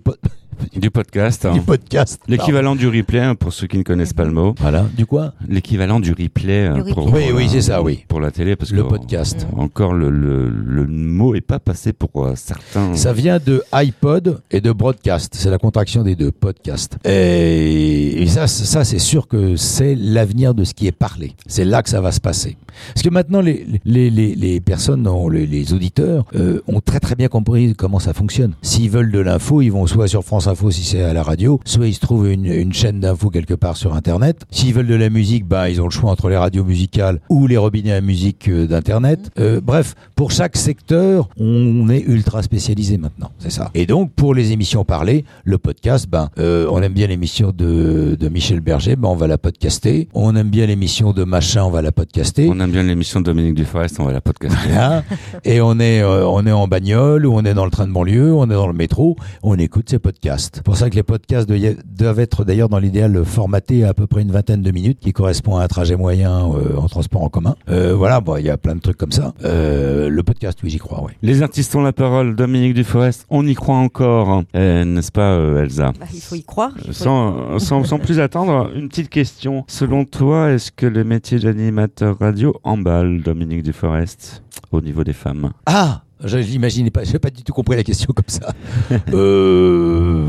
Du 0.75 0.91
podcast. 0.91 1.45
hein. 1.47 1.53
du 1.53 1.61
podcast. 1.61 2.21
L'équivalent 2.29 2.75
du 2.77 2.87
replay, 2.89 3.21
hein, 3.21 3.35
pour 3.35 3.53
ceux 3.53 3.67
qui 3.67 3.79
ne 3.79 3.83
connaissent 3.83 4.13
pas 4.13 4.25
le 4.25 4.31
mot. 4.33 4.55
Voilà. 4.59 4.87
Du 4.97 5.07
quoi? 5.07 5.33
L'équivalent 5.49 6.01
du 6.01 6.11
replay. 6.13 6.69
Du 6.85 6.93
pour- 6.95 7.05
replay. 7.05 7.05
pour 7.05 7.15
Oui, 7.15 7.25
oui, 7.35 7.45
la- 7.45 7.49
c'est 7.51 7.63
ça, 7.63 7.83
oui. 7.83 8.05
Pour 8.09 8.21
la 8.21 8.31
télé, 8.31 8.57
parce 8.57 8.71
Le 8.73 8.83
que 8.83 8.89
podcast. 8.89 9.47
encore 9.57 9.93
le, 9.95 10.11
le, 10.11 10.49
le 10.49 10.87
mot 10.87 11.35
est 11.35 11.41
pas 11.41 11.59
passé 11.59 11.93
pour 11.93 12.25
euh, 12.25 12.33
certains. 12.37 12.95
Ça 12.95 13.13
vient 13.13 13.39
de 13.45 13.63
iPod 13.73 14.41
et 14.51 14.61
de 14.61 14.73
broadcast. 14.73 15.35
C'est 15.37 15.51
la 15.51 15.59
contraction 15.59 16.03
des 16.03 16.17
deux, 16.17 16.31
podcast. 16.31 16.99
Et, 17.05 18.23
et 18.23 18.27
ça, 18.27 18.47
c'est- 18.47 18.65
ça 18.65 18.85
c'est 18.85 18.99
sûr 18.99 19.29
que 19.29 19.57
c'est 19.57 19.95
l'avenir 19.95 20.55
de 20.55 20.65
ce 20.65 20.75
qui 20.75 20.87
est 20.87 20.93
parlé. 20.93 21.33
C'est 21.47 21.65
là 21.65 21.83
que 21.83 21.89
ça 21.89 22.01
va 22.01 22.13
se 22.13 22.21
passer. 22.21 22.57
Parce 22.95 23.03
que 23.03 23.11
maintenant, 23.11 23.41
les, 23.43 23.67
les, 23.85 24.09
les, 24.11 24.35
les 24.35 24.61
personnes, 24.61 25.07
ont- 25.07 25.29
les, 25.29 25.47
les 25.47 25.73
auditeurs, 25.75 26.25
euh, 26.35 26.61
ont 26.67 26.81
très 26.81 27.01
très 27.01 27.15
bien 27.15 27.29
compris 27.29 27.75
comment 27.75 27.99
ça 27.99 28.15
fonctionne. 28.15 28.53
S'ils 28.63 28.91
veulent 28.91 29.11
de 29.13 29.19
l'info, 29.19 29.61
ils 29.61 29.69
vont 29.71 29.87
soit 29.87 30.09
sur 30.09 30.25
France 30.25 30.47
Info 30.53 30.71
si 30.71 30.85
c'est 30.85 31.03
à 31.03 31.15
la 31.15 31.23
radio, 31.23 31.61
soit 31.65 31.87
ils 31.87 31.95
se 31.95 32.01
trouvent 32.01 32.31
une, 32.31 32.45
une 32.45 32.75
chaîne 32.75 33.01
d'info 33.01 33.31
quelque 33.31 33.55
part 33.55 33.79
sur 33.79 33.95
Internet. 33.95 34.43
S'ils 34.51 34.75
veulent 34.75 34.87
de 34.87 34.95
la 34.95 35.09
musique, 35.09 35.47
bah, 35.47 35.71
ils 35.71 35.81
ont 35.81 35.87
le 35.87 35.91
choix 35.91 36.11
entre 36.11 36.29
les 36.29 36.37
radios 36.37 36.63
musicales 36.63 37.21
ou 37.31 37.47
les 37.47 37.57
robinets 37.57 37.93
à 37.93 38.03
musique 38.03 38.49
euh, 38.49 38.67
d'Internet. 38.67 39.31
Euh, 39.39 39.63
bref, 39.63 39.95
pour 40.15 40.31
chaque 40.31 40.59
secteur, 40.59 41.31
on 41.39 41.89
est 41.89 42.01
ultra 42.01 42.43
spécialisé 42.43 42.99
maintenant, 42.99 43.31
c'est 43.39 43.51
ça. 43.51 43.71
Et 43.73 43.87
donc, 43.87 44.13
pour 44.13 44.35
les 44.35 44.53
émissions 44.53 44.85
parlées, 44.85 45.25
le 45.45 45.57
podcast, 45.57 46.07
ben, 46.07 46.29
euh, 46.39 46.67
on 46.71 46.83
aime 46.83 46.93
bien 46.93 47.07
l'émission 47.07 47.51
de, 47.57 48.15
de 48.21 48.29
Michel 48.29 48.61
Berger, 48.61 48.97
ben, 48.97 49.09
on 49.09 49.17
va 49.17 49.29
la 49.29 49.39
podcaster. 49.39 50.09
On 50.13 50.37
aime 50.37 50.51
bien 50.51 50.67
l'émission 50.67 51.15
de 51.15 51.25
Machin, 51.25 51.65
on 51.65 51.71
va 51.71 51.81
la 51.81 51.93
podcaster. 51.93 52.51
On 52.51 52.61
aime 52.61 52.73
bien 52.73 52.83
l'émission 52.83 53.21
de 53.21 53.25
Dominique 53.25 53.55
Duforest, 53.55 53.99
on 54.01 54.05
va 54.05 54.13
la 54.13 54.21
podcaster. 54.21 54.59
Voilà. 54.69 55.03
Et 55.45 55.63
on 55.63 55.81
est, 55.81 56.03
euh, 56.03 56.27
on 56.27 56.47
est 56.47 56.53
en 56.53 56.69
bagnole, 56.69 57.25
ou 57.25 57.33
on 57.33 57.43
est 57.43 57.55
dans 57.55 57.65
le 57.65 57.71
train 57.71 57.87
de 57.87 57.93
banlieue, 57.93 58.35
on 58.35 58.45
est 58.51 58.55
dans 58.55 58.67
le 58.67 58.75
métro, 58.75 59.17
on 59.43 59.59
écoute 59.59 59.89
ces 59.89 59.99
podcasts. 59.99 60.42
C'est 60.53 60.63
pour 60.63 60.77
ça 60.77 60.91
que 60.91 60.95
les 60.97 61.03
podcasts 61.03 61.49
de- 61.49 61.77
doivent 61.85 62.21
être 62.21 62.45
d'ailleurs 62.45 62.69
dans 62.69 62.79
l'idéal 62.79 63.25
formatés 63.25 63.85
à 63.85 63.91
à 63.93 63.95
peu 63.95 64.07
près 64.07 64.23
une 64.23 64.33
vingtaine 64.33 64.63
de 64.63 64.71
minutes, 64.71 64.99
qui 65.01 65.13
correspond 65.13 65.57
à 65.59 65.65
un 65.65 65.69
trajet 65.69 65.97
moyen 65.97 66.51
euh, 66.51 66.77
en 66.79 66.89
transport 66.89 67.23
en 67.23 67.29
commun. 67.29 67.57
Euh, 67.69 67.95
voilà, 67.95 68.23
bon, 68.23 68.37
il 68.39 68.47
y 68.47 68.49
a 68.51 68.57
plein 68.57 68.75
de 68.75 68.81
trucs 68.81 68.97
comme 68.97 69.13
ça. 69.13 69.35
Euh, 69.45 70.09
le 70.09 70.23
podcast, 70.23 70.59
oui, 70.65 70.71
j'y 70.71 70.79
crois, 70.79 71.03
oui. 71.05 71.13
Les 71.21 71.43
artistes 71.43 71.75
ont 71.77 71.83
la 71.83 71.93
parole. 71.93 72.35
Dominique 72.35 72.73
Duforest, 72.73 73.27
on 73.29 73.47
y 73.47 73.55
croit 73.55 73.77
encore, 73.77 74.45
n'est-ce 74.55 75.13
pas, 75.13 75.33
euh, 75.35 75.63
Elsa? 75.63 75.93
Bah, 76.01 76.07
il 76.15 76.21
faut 76.23 76.37
y 76.37 76.43
croire. 76.43 76.73
il 76.79 76.87
faut- 76.87 76.93
sans, 76.95 77.59
sans, 77.59 77.85
sans 77.85 77.99
plus 77.99 78.19
attendre, 78.21 78.71
une 78.75 78.89
petite 78.89 79.11
question. 79.11 79.65
Selon 79.69 80.07
toi, 80.07 80.51
est-ce 80.53 80.73
que 80.73 80.87
le 80.87 81.05
métier 81.05 81.39
d'animateur 81.39 82.19
radio 82.19 82.55
emballe 82.65 83.23
Dominique 83.23 83.63
Duforest 83.63 84.43
au 84.71 84.81
niveau 84.81 85.05
des 85.05 85.13
femmes? 85.13 85.51
Ah 85.67 86.03
je 86.25 86.39
l'imaginais 86.39 86.91
pas, 86.91 87.05
j'ai 87.05 87.19
pas 87.19 87.31
du 87.31 87.43
tout 87.43 87.53
compris 87.53 87.77
la 87.77 87.85
question 87.85 88.13
comme 88.15 88.25
ça. 88.29 88.53
euh, 89.13 90.27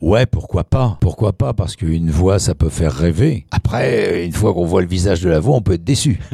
ouais, 0.00 0.26
pourquoi 0.26 0.64
pas 0.64 0.96
Pourquoi 1.00 1.32
pas 1.32 1.52
Parce 1.52 1.76
qu'une 1.76 2.10
voix, 2.10 2.38
ça 2.38 2.54
peut 2.54 2.68
faire 2.68 2.92
rêver. 2.92 3.46
Après, 3.50 4.24
une 4.26 4.32
fois 4.32 4.52
qu'on 4.54 4.64
voit 4.66 4.82
le 4.82 4.88
visage 4.88 5.20
de 5.22 5.28
la 5.28 5.40
voix, 5.40 5.56
on 5.56 5.60
peut 5.62 5.74
être 5.74 5.84
déçu. 5.84 6.20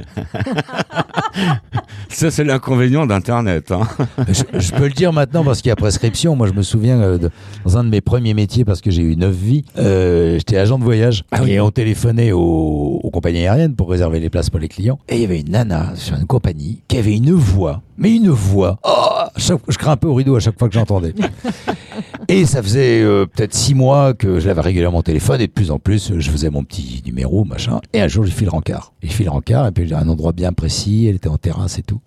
Ça, 2.09 2.31
c'est 2.31 2.45
l'inconvénient 2.45 3.07
d'Internet. 3.07 3.73
Hein. 3.73 3.89
je, 4.29 4.43
je 4.59 4.73
peux 4.73 4.85
le 4.85 4.93
dire 4.93 5.13
maintenant 5.13 5.45
parce 5.45 5.63
qu'il 5.63 5.71
y 5.71 5.73
a 5.73 5.77
prescription. 5.77 6.37
Moi, 6.37 6.47
je 6.47 6.53
me 6.53 6.63
souviens 6.63 7.01
euh, 7.01 7.19
de- 7.19 7.31
dans 7.65 7.79
un 7.79 7.85
de 7.85 7.89
mes 7.89 8.01
premiers 8.03 8.35
métiers, 8.35 8.65
parce 8.65 8.81
que 8.83 8.91
j'ai 8.91 9.03
eu 9.03 9.17
neuf 9.17 9.35
vies, 9.35 9.65
euh, 9.79 10.35
j'étais 10.37 10.59
agent 10.59 10.79
de 10.79 10.85
voyage 10.85 11.25
Ah 11.33 11.41
oui. 11.43 11.53
et 11.53 11.61
on 11.61 11.71
téléphonait 11.71 12.33
aux, 12.33 13.01
aux 13.03 13.11
compagnies 13.11 13.47
aériennes 13.47 13.75
pour 13.75 13.89
réserver 13.91 14.21
les 14.21 14.29
places 14.31 14.51
pour 14.51 14.61
les 14.61 14.69
clients. 14.69 14.99
Et 15.09 15.17
il 15.17 15.23
y 15.23 15.25
avait 15.25 15.41
une 15.41 15.51
nana 15.51 15.93
sur 15.95 16.17
une 16.17 16.27
compagnie 16.27 16.83
qui 16.87 16.99
avait 16.99 17.15
une 17.17 17.33
voix, 17.33 17.81
mais 18.03 18.17
une 18.17 18.29
voix. 18.31 18.79
Oh, 18.83 19.23
chaque- 19.37 19.61
je 19.69 19.79
crains 19.79 19.93
un 19.93 19.97
peu 19.97 20.09
au 20.09 20.15
rideau 20.15 20.35
à 20.37 20.41
chaque 20.41 20.59
fois 20.59 20.69
que 20.69 20.75
j'entendais. 20.75 21.15
Et 22.29 22.45
ça 22.47 22.63
faisait 22.63 23.01
euh, 23.03 23.27
peut-être 23.27 23.55
six 23.55 23.75
mois 23.75 24.13
que 24.15 24.41
je 24.41 24.49
l'avais 24.49 24.61
régulièrement 24.61 24.99
au 24.99 25.03
téléphone 25.03 25.41
et 25.41 25.47
de 25.47 25.53
plus 25.53 25.71
en 25.71 25.79
plus, 25.79 26.13
je 26.19 26.31
faisais 26.31 26.51
mon 26.51 26.65
petit 26.65 27.03
numéro, 27.07 27.45
machin. 27.45 27.81
Et 27.93 28.01
un 28.01 28.09
jour, 28.09 28.25
j'ai 28.25 28.33
fait 28.33 28.45
le 28.45 28.51
rencard. 28.51 28.93
J'ai 29.03 29.09
fait 29.11 29.25
le 29.25 29.31
rencard 29.31 29.67
et 29.69 29.71
puis 29.73 29.87
j'ai 29.87 29.95
un 29.95 30.09
endroit 30.09 30.33
bien 30.33 30.53
précis, 30.53 31.07
elle 31.09 31.17
était 31.17 31.29
en 31.29 31.39
terrasse 31.39 31.79
et 31.79 31.83
tout. 31.83 32.01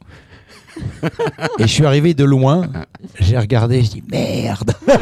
Et 1.59 1.63
je 1.63 1.67
suis 1.67 1.85
arrivé 1.85 2.13
de 2.13 2.23
loin, 2.23 2.63
j'ai 3.19 3.38
regardé, 3.38 3.81
je 3.83 3.91
dis 3.91 4.03
merde. 4.11 4.71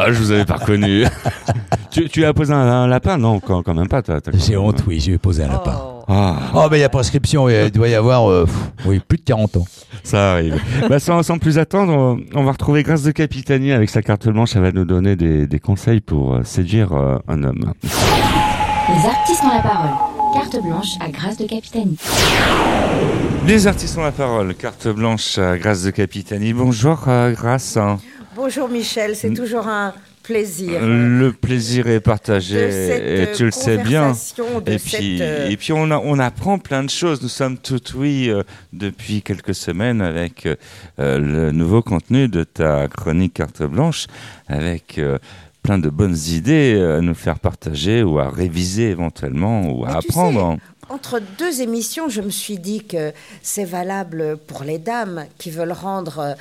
Ah, 0.00 0.12
je 0.12 0.18
vous 0.18 0.30
avais 0.30 0.44
pas 0.44 0.56
reconnu. 0.56 1.04
tu, 1.90 2.08
tu 2.08 2.24
as 2.24 2.32
posé 2.32 2.52
un, 2.52 2.56
un 2.58 2.86
lapin? 2.86 3.18
Non, 3.18 3.40
quand, 3.40 3.62
quand 3.64 3.74
même 3.74 3.88
pas. 3.88 4.00
t'as- 4.02 4.20
t'as- 4.20 4.30
J'ai 4.32 4.56
honte, 4.56 4.84
oui, 4.86 5.00
j'ai 5.00 5.18
posé 5.18 5.42
un 5.44 5.48
lapin. 5.48 5.76
Oh. 5.76 6.04
Ah, 6.08 6.36
Oh, 6.54 6.68
mais 6.70 6.78
il 6.78 6.80
y 6.82 6.84
a 6.84 6.88
prescription, 6.88 7.48
il 7.48 7.70
doit 7.72 7.88
y 7.88 7.94
avoir 7.94 8.30
euh, 8.30 8.44
pff, 8.44 8.54
oui, 8.86 9.00
plus 9.00 9.18
de 9.18 9.24
40 9.24 9.56
ans. 9.56 9.64
ça 10.04 10.32
arrive. 10.34 10.60
bah, 10.88 11.00
sans, 11.00 11.22
sans 11.24 11.38
plus 11.38 11.58
attendre, 11.58 11.92
on- 11.92 12.18
on 12.34 12.44
va 12.44 12.52
retrouver 12.52 12.82
Grâce 12.84 13.02
de 13.02 13.10
Capitanie 13.10 13.72
avec 13.72 13.90
sa 13.90 14.00
carte 14.02 14.28
blanche. 14.28 14.54
Elle 14.54 14.62
va 14.62 14.72
nous 14.72 14.84
donner 14.84 15.16
des, 15.16 15.46
des 15.48 15.58
conseils 15.58 16.00
pour 16.00 16.36
euh, 16.36 16.44
séduire 16.44 16.92
euh, 16.92 17.18
un 17.26 17.42
homme. 17.42 17.72
Les 17.82 19.06
artistes 19.08 19.42
ont 19.44 19.54
la 19.54 19.62
parole. 19.62 20.17
Carte 20.34 20.62
blanche 20.62 20.88
à 21.00 21.08
Grâce 21.10 21.36
de 21.36 21.46
Capitanie. 21.46 21.96
Les 23.46 23.66
artistes 23.66 23.96
ont 23.98 24.02
la 24.02 24.12
parole. 24.12 24.54
Carte 24.54 24.88
blanche 24.88 25.38
à 25.38 25.56
Grâce 25.58 25.82
de 25.84 25.90
Capitanie. 25.90 26.52
Bonjour, 26.52 27.04
euh, 27.08 27.32
Grâce. 27.32 27.78
Bonjour 28.34 28.68
Michel, 28.68 29.16
c'est 29.16 29.32
toujours 29.32 29.66
un 29.68 29.94
plaisir. 30.22 30.80
Le 30.82 31.32
plaisir 31.32 31.86
est 31.88 31.94
de 31.94 31.98
partagé 32.00 32.70
cette, 32.70 33.02
et 33.02 33.28
euh, 33.28 33.34
tu 33.34 33.44
le 33.46 33.50
sais 33.50 33.78
bien. 33.78 34.12
Et 34.66 34.76
puis, 34.78 35.18
euh, 35.22 35.48
et 35.48 35.56
puis 35.56 35.72
on, 35.72 35.90
a- 35.90 35.98
on 35.98 36.18
apprend 36.18 36.58
plein 36.58 36.82
de 36.84 36.90
choses. 36.90 37.22
Nous 37.22 37.28
sommes 37.28 37.56
tout 37.58 37.80
oui 37.96 38.28
euh, 38.28 38.42
depuis 38.72 39.22
quelques 39.22 39.54
semaines 39.54 40.02
avec 40.02 40.46
euh, 40.46 41.18
le 41.18 41.50
nouveau 41.52 41.80
contenu 41.82 42.28
de 42.28 42.44
ta 42.44 42.88
chronique 42.88 43.34
carte 43.34 43.62
blanche, 43.62 44.06
avec 44.48 44.98
euh, 44.98 45.18
plein 45.68 45.78
de 45.78 45.90
bonnes 45.90 46.16
idées 46.28 46.80
à 46.96 47.02
nous 47.02 47.12
faire 47.14 47.38
partager 47.38 48.02
ou 48.02 48.18
à 48.18 48.30
réviser 48.30 48.88
éventuellement 48.88 49.70
ou 49.70 49.84
à 49.84 49.88
Mais 49.88 50.00
tu 50.00 50.08
apprendre. 50.08 50.56
entre 50.88 51.20
deux 51.38 51.60
émissions, 51.60 52.08
je 52.08 52.22
me 52.22 52.30
suis 52.30 52.58
dit 52.58 52.84
que 52.84 53.12
c'est 53.42 53.66
valable 53.66 54.38
pour 54.46 54.64
les 54.64 54.78
dames 54.78 55.26
qui 55.36 55.50
veulent 55.50 55.72
rendre 55.72 56.20
euh, 56.20 56.34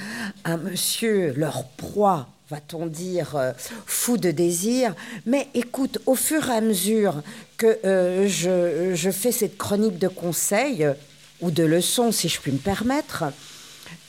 un 0.45 0.55
monsieur 0.55 1.33
leur 1.35 1.65
proie 1.65 2.29
va-t-on 2.49 2.85
dire, 2.85 3.35
euh, 3.35 3.51
fou 3.85 4.15
de 4.17 4.31
désir. 4.31 4.95
Mais 5.25 5.49
écoute, 5.53 5.99
au 6.05 6.15
fur 6.15 6.47
et 6.49 6.53
à 6.55 6.61
mesure 6.61 7.15
que 7.57 7.79
euh, 7.83 8.29
je, 8.29 8.95
je 8.95 9.11
fais 9.11 9.33
cette 9.33 9.57
chronique 9.57 9.99
de 9.99 10.07
conseils, 10.07 10.85
euh, 10.85 10.93
ou 11.41 11.51
de 11.51 11.65
leçons, 11.65 12.13
si 12.13 12.29
je 12.29 12.39
puis 12.39 12.53
me 12.53 12.57
permettre, 12.59 13.25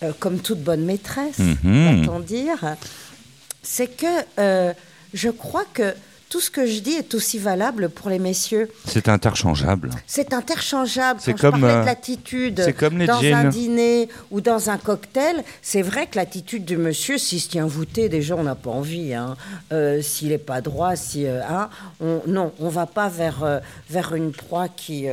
euh, 0.04 0.12
comme 0.20 0.38
toute 0.38 0.62
bonne 0.62 0.85
maîtresse, 0.85 1.40
Mhm. 1.40 1.96
va-t-on 2.02 2.20
dire, 2.20 2.76
c'est 3.64 3.88
que 3.88 4.07
euh, 4.38 4.72
je 5.14 5.31
crois 5.31 5.64
que 5.73 5.94
tout 6.29 6.40
ce 6.40 6.51
que 6.51 6.66
je 6.66 6.81
dis 6.81 6.90
est 6.92 7.14
aussi 7.14 7.38
valable 7.38 7.88
pour 7.88 8.11
les 8.11 8.18
messieurs. 8.18 8.68
C'est 8.85 9.09
interchangeable. 9.09 9.88
C'est 10.07 10.35
interchangeable. 10.35 11.21
C'est 11.23 11.33
comme, 11.33 11.61
je 11.61 11.64
euh, 11.64 11.81
de 11.81 11.87
l'attitude 11.87 12.61
c'est 12.62 12.75
comme 12.75 12.99
les 12.99 13.07
dans 13.07 13.18
jeans. 13.23 13.33
un 13.33 13.44
dîner 13.49 14.11
ou 14.31 14.42
dans 14.42 14.68
un 14.68 14.77
cocktail, 14.77 15.42
c'est 15.62 15.81
vrai 15.81 16.07
que 16.07 16.16
l'attitude 16.16 16.66
du 16.66 16.77
monsieur, 16.77 17.16
s'il 17.16 17.40
se 17.40 17.49
tient 17.49 17.64
voûté, 17.66 18.11
déjà 18.11 18.37
on 18.37 18.42
n'a 18.42 18.57
pas 18.57 18.68
envie. 18.68 19.14
hein. 19.14 19.38
Euh, 19.73 20.03
S'il 20.03 20.29
n'est 20.29 20.37
pas 20.37 20.61
droit, 20.61 20.97
si 20.97 21.25
euh, 21.27 21.40
hein, 21.49 21.71
on, 22.01 22.21
non, 22.27 22.53
on 22.61 22.68
va 22.68 22.85
pas 22.85 23.09
vers 23.09 23.42
euh, 23.42 23.61
vers 23.88 24.14
une 24.14 24.33
proie 24.33 24.68
qui 24.68 25.07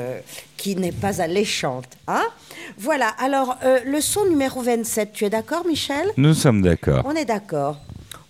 qui 0.57 0.75
n'est 0.75 0.91
pas 0.91 1.21
alléchante. 1.21 1.85
Hein 2.09 2.25
voilà. 2.77 3.07
Alors 3.19 3.55
euh, 3.63 3.79
leçon 3.85 4.25
numéro 4.25 4.61
27. 4.61 5.13
Tu 5.13 5.23
es 5.23 5.29
d'accord, 5.29 5.65
Michel? 5.65 6.11
Nous 6.17 6.33
sommes 6.33 6.61
d'accord. 6.61 7.03
on 7.05 7.11
est 7.15 7.23
d'accord. 7.23 7.79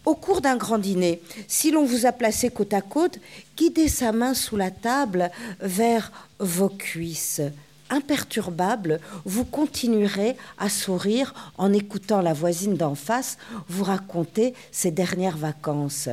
Au 0.05 0.13
cours 0.13 0.41
d'un 0.41 0.55
grand 0.55 0.77
dîner, 0.77 1.19
si 1.47 1.71
l'on 1.71 1.83
vous 1.83 2.05
a 2.05 2.11
placé 2.11 2.51
côte 2.51 2.73
à 2.73 2.81
côte, 2.81 3.19
guidez 3.57 3.87
sa 3.87 4.11
main 4.11 4.35
sous 4.35 4.55
la 4.55 4.69
table 4.69 5.31
vers 5.59 6.11
vos 6.39 6.69
cuisses. 6.69 7.41
Imperturbable, 7.89 8.99
vous 9.25 9.45
continuerez 9.45 10.37
à 10.57 10.69
sourire 10.69 11.33
en 11.57 11.73
écoutant 11.73 12.21
la 12.21 12.33
voisine 12.33 12.75
d'en 12.75 12.95
face 12.95 13.37
vous 13.67 13.83
raconter 13.83 14.53
ses 14.71 14.91
dernières 14.91 15.37
vacances. 15.37 16.09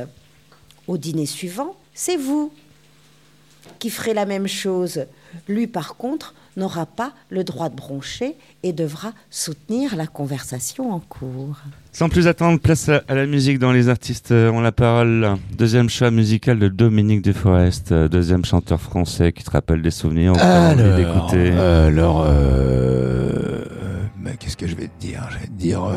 Au 0.87 0.97
dîner 0.97 1.25
suivant, 1.27 1.75
c'est 1.93 2.17
vous 2.17 2.51
qui 3.79 3.89
ferez 3.89 4.13
la 4.13 4.25
même 4.25 4.47
chose. 4.47 5.05
Lui, 5.47 5.67
par 5.67 5.95
contre, 5.95 6.33
n'aura 6.57 6.85
pas 6.85 7.13
le 7.29 7.43
droit 7.43 7.69
de 7.69 7.75
broncher 7.75 8.35
et 8.63 8.73
devra 8.73 9.13
soutenir 9.29 9.95
la 9.95 10.07
conversation 10.07 10.91
en 10.91 10.99
cours. 10.99 11.57
Sans 11.95 12.09
plus 12.09 12.27
attendre, 12.27 12.59
place 12.59 12.89
à, 12.89 13.03
la 13.13 13.27
musique 13.27 13.59
dans 13.59 13.71
Les 13.71 13.87
artistes 13.87 14.31
euh, 14.31 14.49
ont 14.51 14.61
la 14.61 14.71
parole. 14.71 15.35
Deuxième 15.55 15.89
choix 15.89 16.09
musical 16.09 16.57
de 16.57 16.67
Dominique 16.67 17.21
Duforest, 17.21 17.91
euh, 17.91 18.07
deuxième 18.07 18.43
chanteur 18.43 18.81
français 18.81 19.31
qui 19.31 19.43
te 19.43 19.51
rappelle 19.51 19.83
des 19.83 19.91
souvenirs. 19.91 20.33
Alors, 20.39 20.95
d'écouter. 20.97 21.51
alors, 21.51 22.25
euh, 22.27 23.63
qu'est-ce 24.39 24.57
que 24.57 24.65
je 24.65 24.75
vais 24.75 24.87
te 24.87 24.99
dire? 24.99 25.21
Je 25.31 25.37
vais 25.37 25.45
te 25.45 25.51
dire, 25.51 25.83
euh, 25.83 25.93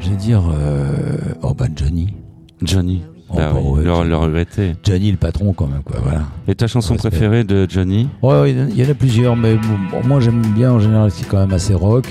je 0.00 0.08
vais 0.08 0.16
dire 0.16 0.42
euh, 0.50 1.66
Johnny. 1.76 2.14
Johnny. 2.62 3.02
Oh, 3.28 3.34
Bah 3.36 3.50
bah 3.52 3.60
oui, 3.62 3.80
le, 3.84 3.90
Johnny. 3.90 4.08
le 4.08 4.16
regretter. 4.16 4.72
Johnny 4.82 5.10
le 5.10 5.18
patron 5.18 5.52
quand 5.52 5.66
même, 5.66 5.82
quoi. 5.82 5.96
Voilà. 6.02 6.22
Et 6.48 6.54
ta 6.54 6.68
chanson 6.68 6.94
Respect. 6.94 7.10
préférée 7.10 7.44
de 7.44 7.66
Johnny? 7.68 8.08
Ouais, 8.22 8.40
ouais, 8.40 8.52
il 8.52 8.80
y 8.82 8.86
en 8.86 8.90
a 8.90 8.94
plusieurs, 8.94 9.36
mais 9.36 9.56
bon, 9.56 10.02
moi 10.08 10.20
j'aime 10.20 10.40
bien 10.54 10.72
en 10.72 10.78
général, 10.80 11.10
c'est 11.10 11.28
quand 11.28 11.38
même 11.38 11.52
assez 11.52 11.74
rock. 11.74 12.06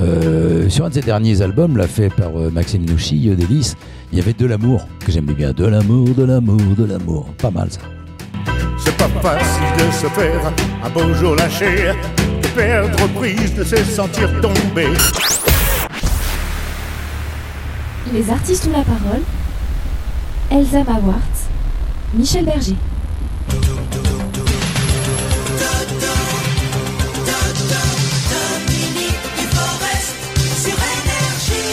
Euh, 0.00 0.68
sur 0.68 0.84
un 0.84 0.88
de 0.88 0.94
ses 0.94 1.02
derniers 1.02 1.40
albums, 1.42 1.76
là 1.76 1.86
fait 1.86 2.10
par 2.10 2.36
euh, 2.36 2.50
Maxime 2.50 2.84
Nouchy, 2.84 3.28
euh, 3.28 3.36
Délice, 3.36 3.76
il 4.12 4.18
y 4.18 4.20
avait 4.20 4.32
de 4.32 4.46
l'amour 4.46 4.86
que 5.04 5.12
j'aimais 5.12 5.34
bien. 5.34 5.52
De 5.52 5.64
l'amour, 5.64 6.08
de 6.08 6.24
l'amour, 6.24 6.60
de 6.76 6.84
l'amour. 6.84 7.26
Pas 7.38 7.50
mal 7.50 7.70
ça. 7.70 7.80
C'est 8.78 8.96
pas 8.96 9.08
facile 9.20 9.86
de 9.86 9.92
se 9.92 10.06
faire 10.06 10.52
un 10.82 10.90
beau 10.90 11.14
jour 11.14 11.36
lâcher, 11.36 11.92
de 12.42 12.48
perdre 12.48 13.06
prise, 13.14 13.54
de 13.54 13.64
se 13.64 13.76
sentir 13.76 14.28
tomber. 14.40 14.88
Les 18.12 18.30
artistes 18.30 18.66
ont 18.66 18.76
la 18.76 18.84
parole. 18.84 19.22
Elsa 20.50 20.84
Mawart, 20.84 21.48
Michel 22.14 22.44
Berger. 22.44 22.76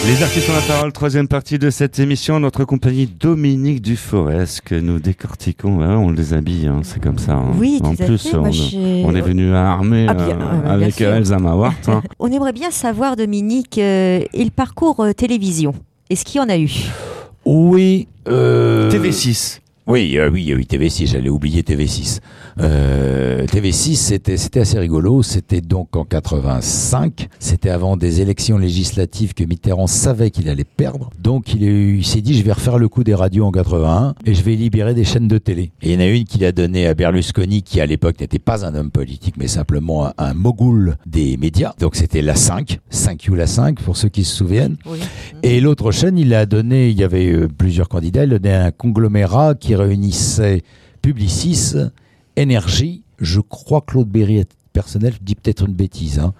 Les 0.06 0.20
artistes 0.22 0.50
ont 0.50 0.54
la 0.54 0.60
parole, 0.74 0.92
troisième 0.92 1.28
partie 1.28 1.58
de 1.60 1.70
cette 1.70 1.98
émission, 2.00 2.40
notre 2.40 2.64
compagnie 2.64 3.06
Dominique 3.06 3.80
Duforest 3.80 4.62
que 4.62 4.74
nous 4.74 4.98
décortiquons. 4.98 5.78
Ouais, 5.78 5.86
on 5.86 6.10
les 6.10 6.34
habille, 6.34 6.66
hein, 6.66 6.80
c'est 6.82 7.00
comme 7.00 7.18
ça. 7.18 7.34
hein. 7.34 7.52
Oui, 7.56 7.78
en 7.84 7.94
tout 7.94 8.02
à 8.02 8.06
plus, 8.06 8.18
fait. 8.18 8.36
on, 8.36 8.42
on 9.06 9.14
est 9.14 9.20
venu 9.20 9.54
armé 9.54 10.06
Ah, 10.08 10.14
bien, 10.14 10.40
euh, 10.40 10.42
euh, 10.42 10.60
bien 10.62 10.70
avec 10.70 10.94
sûr. 10.94 11.08
Elsa 11.08 11.38
Mawart. 11.38 11.88
hein. 11.88 12.02
On 12.18 12.30
aimerait 12.32 12.52
bien 12.52 12.72
savoir, 12.72 13.14
Dominique, 13.14 13.78
euh, 13.78 14.24
et 14.32 14.44
le 14.44 14.50
parcours 14.50 15.00
euh, 15.00 15.12
télévision. 15.12 15.72
Est-ce 16.10 16.24
qu'il 16.24 16.40
y 16.40 16.44
en 16.44 16.48
a 16.48 16.58
eu? 16.58 16.70
Oui. 17.44 18.08
Euh... 18.28 18.90
TV6. 18.90 19.60
Oui, 19.86 20.16
euh, 20.18 20.30
oui, 20.30 20.52
oui, 20.56 20.66
TV6, 20.68 21.08
j'allais 21.10 21.28
oublier 21.28 21.62
TV6. 21.62 22.18
Euh, 22.60 23.46
TV6, 23.46 23.94
c'était, 23.96 24.36
c'était 24.36 24.60
assez 24.60 24.78
rigolo. 24.78 25.22
C'était 25.22 25.60
donc 25.60 25.96
en 25.96 26.04
85. 26.04 27.28
C'était 27.38 27.70
avant 27.70 27.96
des 27.96 28.20
élections 28.20 28.58
législatives 28.58 29.34
que 29.34 29.44
Mitterrand 29.44 29.86
savait 29.86 30.30
qu'il 30.30 30.48
allait 30.48 30.64
perdre. 30.64 31.10
Donc 31.18 31.54
il, 31.54 31.64
est- 31.64 31.88
il 31.98 32.04
s'est 32.04 32.20
dit, 32.20 32.34
je 32.34 32.42
vais 32.42 32.52
refaire 32.52 32.78
le 32.78 32.88
coup 32.88 33.04
des 33.04 33.14
radios 33.14 33.44
en 33.44 33.50
81 33.52 34.14
et 34.24 34.34
je 34.34 34.42
vais 34.42 34.54
libérer 34.54 34.94
des 34.94 35.04
chaînes 35.04 35.28
de 35.28 35.38
télé. 35.38 35.72
Et 35.82 35.92
il 35.92 35.92
y 35.92 35.96
en 35.96 36.00
a 36.00 36.06
une 36.06 36.24
qu'il 36.24 36.44
a 36.44 36.52
donnée 36.52 36.86
à 36.86 36.94
Berlusconi, 36.94 37.62
qui 37.62 37.80
à 37.80 37.86
l'époque 37.86 38.20
n'était 38.20 38.38
pas 38.38 38.64
un 38.66 38.74
homme 38.74 38.90
politique, 38.90 39.34
mais 39.38 39.48
simplement 39.48 40.06
un, 40.06 40.12
un 40.18 40.34
mogul 40.34 40.96
des 41.06 41.36
médias. 41.36 41.72
Donc 41.78 41.96
c'était 41.96 42.22
la 42.22 42.34
5, 42.34 42.78
5U 42.92 43.34
la 43.34 43.46
5, 43.46 43.80
pour 43.80 43.96
ceux 43.96 44.08
qui 44.08 44.24
se 44.24 44.34
souviennent. 44.36 44.76
Oui. 44.86 44.98
Et 45.42 45.60
l'autre 45.60 45.90
chaîne, 45.90 46.18
il 46.18 46.32
a 46.34 46.46
donné, 46.46 46.88
il 46.90 46.98
y 46.98 47.04
avait 47.04 47.30
euh, 47.32 47.48
plusieurs 47.48 47.88
candidats, 47.88 48.24
il 48.24 48.34
a 48.34 48.38
donné 48.38 48.54
un 48.54 48.70
conglomérat 48.70 49.54
qui 49.54 49.74
réunissait 49.74 50.62
Publicis, 51.02 51.74
Énergie, 52.36 53.02
je 53.18 53.40
crois 53.40 53.82
Claude 53.82 54.08
Berry 54.08 54.42
personnel, 54.72 55.14
je 55.14 55.24
dis 55.24 55.34
peut-être 55.34 55.66
une 55.66 55.74
bêtise, 55.74 56.18
hein, 56.18 56.32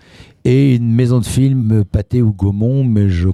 et 0.44 0.76
une 0.76 0.92
maison 0.92 1.20
de 1.20 1.24
film, 1.24 1.84
Pâté 1.84 2.22
ou 2.22 2.32
Gaumont, 2.32 2.84
mais 2.84 3.08
je 3.08 3.28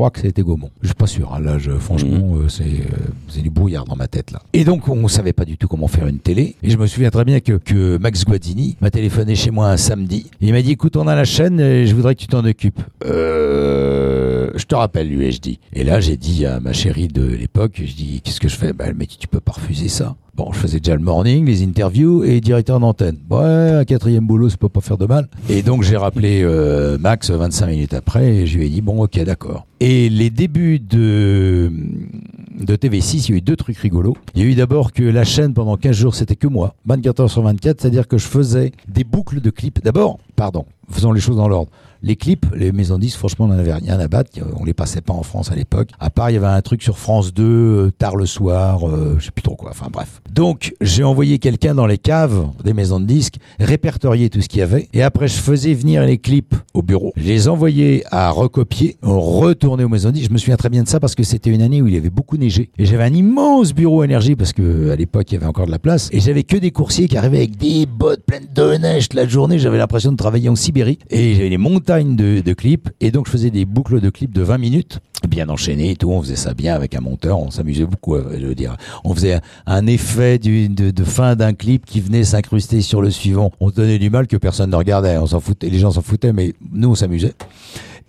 crois 0.00 0.10
que 0.10 0.20
c'était 0.20 0.40
Gaumont. 0.40 0.70
Je 0.80 0.86
suis 0.86 0.94
pas 0.94 1.06
sûr, 1.06 1.34
hein, 1.34 1.40
là, 1.40 1.58
je, 1.58 1.72
franchement, 1.72 2.36
euh, 2.36 2.48
c'est 2.48 2.64
euh, 2.64 2.96
c'est 3.28 3.42
du 3.42 3.50
brouillard 3.50 3.84
dans 3.84 3.96
ma 3.96 4.08
tête, 4.08 4.30
là. 4.30 4.40
Et 4.54 4.64
donc, 4.64 4.88
on 4.88 5.08
savait 5.08 5.34
pas 5.34 5.44
du 5.44 5.58
tout 5.58 5.68
comment 5.68 5.88
faire 5.88 6.06
une 6.06 6.20
télé, 6.20 6.56
et 6.62 6.70
je 6.70 6.78
me 6.78 6.86
souviens 6.86 7.10
très 7.10 7.26
bien 7.26 7.40
que, 7.40 7.52
que 7.52 7.98
Max 7.98 8.24
Guazzini 8.24 8.78
m'a 8.80 8.90
téléphoné 8.90 9.34
chez 9.34 9.50
moi 9.50 9.68
un 9.68 9.76
samedi, 9.76 10.30
et 10.40 10.46
il 10.46 10.52
m'a 10.54 10.62
dit, 10.62 10.70
écoute, 10.70 10.96
on 10.96 11.06
a 11.06 11.14
la 11.14 11.24
chaîne, 11.24 11.60
et 11.60 11.86
je 11.86 11.94
voudrais 11.94 12.14
que 12.14 12.20
tu 12.20 12.28
t'en 12.28 12.42
occupes. 12.46 12.80
Euh, 13.04 14.50
je 14.54 14.64
te 14.64 14.74
rappelle, 14.74 15.08
lui 15.10 15.26
ai-je 15.26 15.40
dit. 15.42 15.60
Et 15.74 15.84
là, 15.84 16.00
j'ai 16.00 16.16
dit 16.16 16.46
à 16.46 16.60
ma 16.60 16.72
chérie 16.72 17.08
de 17.08 17.22
l'époque, 17.22 17.82
je 17.84 17.94
dis, 17.94 18.22
qu'est-ce 18.24 18.40
que 18.40 18.48
je 18.48 18.56
fais? 18.56 18.72
Bah, 18.72 18.84
Elle 18.88 18.94
m'a 18.94 19.04
dit, 19.04 19.18
tu 19.18 19.28
peux 19.28 19.40
pas 19.40 19.52
refuser 19.52 19.88
ça. 19.88 20.16
Bon, 20.34 20.50
je 20.52 20.58
faisais 20.58 20.80
déjà 20.80 20.96
le 20.96 21.02
morning, 21.02 21.44
les 21.44 21.62
interviews 21.62 22.24
et 22.24 22.40
directeur 22.40 22.80
d'antenne. 22.80 23.18
Ouais, 23.28 23.72
un 23.80 23.84
quatrième 23.84 24.26
boulot, 24.26 24.48
ça 24.48 24.56
peut 24.56 24.70
pas 24.70 24.80
faire 24.80 24.96
de 24.96 25.04
mal. 25.04 25.28
Et 25.50 25.60
donc, 25.60 25.82
j'ai 25.82 25.98
rappelé 25.98 26.40
euh, 26.42 26.96
Max 26.96 27.30
25 27.30 27.66
minutes 27.66 27.92
après 27.92 28.26
et 28.28 28.46
je 28.46 28.56
lui 28.56 28.66
ai 28.66 28.70
dit, 28.70 28.80
bon, 28.80 29.02
ok, 29.02 29.22
d'accord. 29.24 29.66
Et 29.82 30.10
les 30.10 30.28
débuts 30.28 30.78
de, 30.78 31.72
de 32.60 32.76
TV6, 32.76 33.24
il 33.26 33.30
y 33.30 33.34
a 33.34 33.36
eu 33.38 33.40
deux 33.40 33.56
trucs 33.56 33.78
rigolos. 33.78 34.14
Il 34.34 34.42
y 34.42 34.44
a 34.44 34.48
eu 34.48 34.54
d'abord 34.54 34.92
que 34.92 35.02
la 35.02 35.24
chaîne, 35.24 35.54
pendant 35.54 35.78
15 35.78 35.96
jours, 35.96 36.14
c'était 36.14 36.36
que 36.36 36.46
moi, 36.46 36.74
24 36.84 37.20
heures 37.20 37.30
sur 37.30 37.42
24, 37.42 37.80
c'est-à-dire 37.80 38.06
que 38.06 38.18
je 38.18 38.26
faisais 38.26 38.72
des 38.88 39.04
boucles 39.04 39.40
de 39.40 39.48
clips. 39.48 39.82
D'abord, 39.82 40.18
pardon, 40.36 40.66
faisons 40.90 41.12
les 41.12 41.20
choses 41.20 41.36
dans 41.36 41.48
l'ordre. 41.48 41.70
Les 42.02 42.16
clips, 42.16 42.46
les 42.54 42.72
maisons 42.72 42.96
de 42.96 43.02
disques, 43.02 43.18
franchement, 43.18 43.44
on 43.44 43.48
n'en 43.48 43.58
avait 43.58 43.74
rien 43.74 44.00
à 44.00 44.08
battre. 44.08 44.30
On 44.58 44.64
les 44.64 44.72
passait 44.72 45.02
pas 45.02 45.12
en 45.12 45.22
France 45.22 45.52
à 45.52 45.54
l'époque. 45.54 45.90
À 45.98 46.08
part, 46.08 46.30
il 46.30 46.34
y 46.34 46.36
avait 46.36 46.46
un 46.46 46.62
truc 46.62 46.82
sur 46.82 46.98
France 46.98 47.34
2, 47.34 47.42
euh, 47.44 47.90
tard 47.90 48.16
le 48.16 48.24
soir, 48.24 48.88
euh, 48.88 49.16
je 49.18 49.26
sais 49.26 49.30
plus 49.30 49.42
trop 49.42 49.54
quoi. 49.54 49.70
Enfin 49.70 49.88
bref. 49.92 50.22
Donc, 50.32 50.74
j'ai 50.80 51.04
envoyé 51.04 51.38
quelqu'un 51.38 51.74
dans 51.74 51.86
les 51.86 51.98
caves 51.98 52.46
des 52.64 52.72
maisons 52.72 53.00
de 53.00 53.04
disques, 53.04 53.36
répertorier 53.58 54.30
tout 54.30 54.40
ce 54.40 54.48
qu'il 54.48 54.60
y 54.60 54.62
avait. 54.62 54.88
Et 54.94 55.02
après, 55.02 55.28
je 55.28 55.34
faisais 55.34 55.74
venir 55.74 56.02
les 56.06 56.16
clips 56.16 56.54
au 56.72 56.82
bureau. 56.82 57.12
Je 57.16 57.24
les 57.24 57.48
envoyais 57.48 58.02
à 58.10 58.30
recopier. 58.30 58.96
On 59.02 59.20
retournait 59.20 59.84
aux 59.84 59.88
maisons 59.88 60.08
de 60.08 60.14
disques. 60.14 60.28
Je 60.28 60.32
me 60.32 60.38
souviens 60.38 60.56
très 60.56 60.70
bien 60.70 60.82
de 60.82 60.88
ça 60.88 61.00
parce 61.00 61.14
que 61.14 61.22
c'était 61.22 61.50
une 61.50 61.62
année 61.62 61.82
où 61.82 61.86
il 61.86 61.96
avait 61.96 62.08
beaucoup 62.08 62.38
neigé. 62.38 62.70
Et 62.78 62.86
j'avais 62.86 63.04
un 63.04 63.12
immense 63.12 63.74
bureau 63.74 64.04
énergie 64.04 64.36
parce 64.36 64.54
que 64.54 64.90
à 64.90 64.96
l'époque, 64.96 65.30
il 65.30 65.34
y 65.34 65.36
avait 65.36 65.46
encore 65.46 65.66
de 65.66 65.70
la 65.70 65.78
place. 65.78 66.08
Et 66.12 66.20
j'avais 66.20 66.44
que 66.44 66.56
des 66.56 66.70
coursiers 66.70 67.08
qui 67.08 67.18
arrivaient 67.18 67.38
avec 67.38 67.58
des 67.58 67.84
bottes 67.84 68.24
pleines 68.24 68.48
de 68.54 68.74
neige 68.78 69.10
toute 69.10 69.20
la 69.20 69.28
journée. 69.28 69.58
J'avais 69.58 69.78
l'impression 69.78 70.12
de 70.12 70.16
travailler 70.16 70.48
en 70.48 70.56
Sibérie. 70.56 70.98
Et 71.10 71.34
j'avais 71.34 71.50
des 71.50 71.58
montagnes 71.58 71.89
de, 71.90 72.52
clips. 72.52 72.88
Et 73.00 73.10
donc, 73.10 73.26
je 73.26 73.32
faisais 73.32 73.50
des 73.50 73.64
boucles 73.64 74.00
de 74.00 74.10
clips 74.10 74.32
de 74.32 74.42
20 74.42 74.58
minutes 74.58 75.00
bien 75.28 75.48
enchaînées 75.48 75.90
et 75.90 75.96
tout. 75.96 76.10
On 76.10 76.22
faisait 76.22 76.36
ça 76.36 76.54
bien 76.54 76.74
avec 76.74 76.94
un 76.94 77.00
monteur. 77.00 77.40
On 77.40 77.50
s'amusait 77.50 77.84
beaucoup, 77.84 78.14
euh, 78.14 78.36
je 78.40 78.46
veux 78.46 78.54
dire. 78.54 78.76
On 79.04 79.12
faisait 79.12 79.40
un, 79.66 79.86
effet 79.86 80.38
de 80.38 81.04
fin 81.04 81.34
d'un 81.34 81.52
clip 81.52 81.84
qui 81.84 82.00
venait 82.00 82.24
s'incruster 82.24 82.80
sur 82.80 83.02
le 83.02 83.10
suivant. 83.10 83.50
On 83.60 83.70
se 83.70 83.74
donnait 83.74 83.98
du 83.98 84.08
mal 84.08 84.28
que 84.28 84.36
personne 84.36 84.70
ne 84.70 84.76
regardait. 84.76 85.18
On 85.18 85.26
s'en 85.26 85.40
foutait, 85.40 85.68
les 85.68 85.78
gens 85.78 85.90
s'en 85.90 86.02
foutaient, 86.02 86.32
mais 86.32 86.54
nous, 86.72 86.90
on 86.90 86.94
s'amusait. 86.94 87.34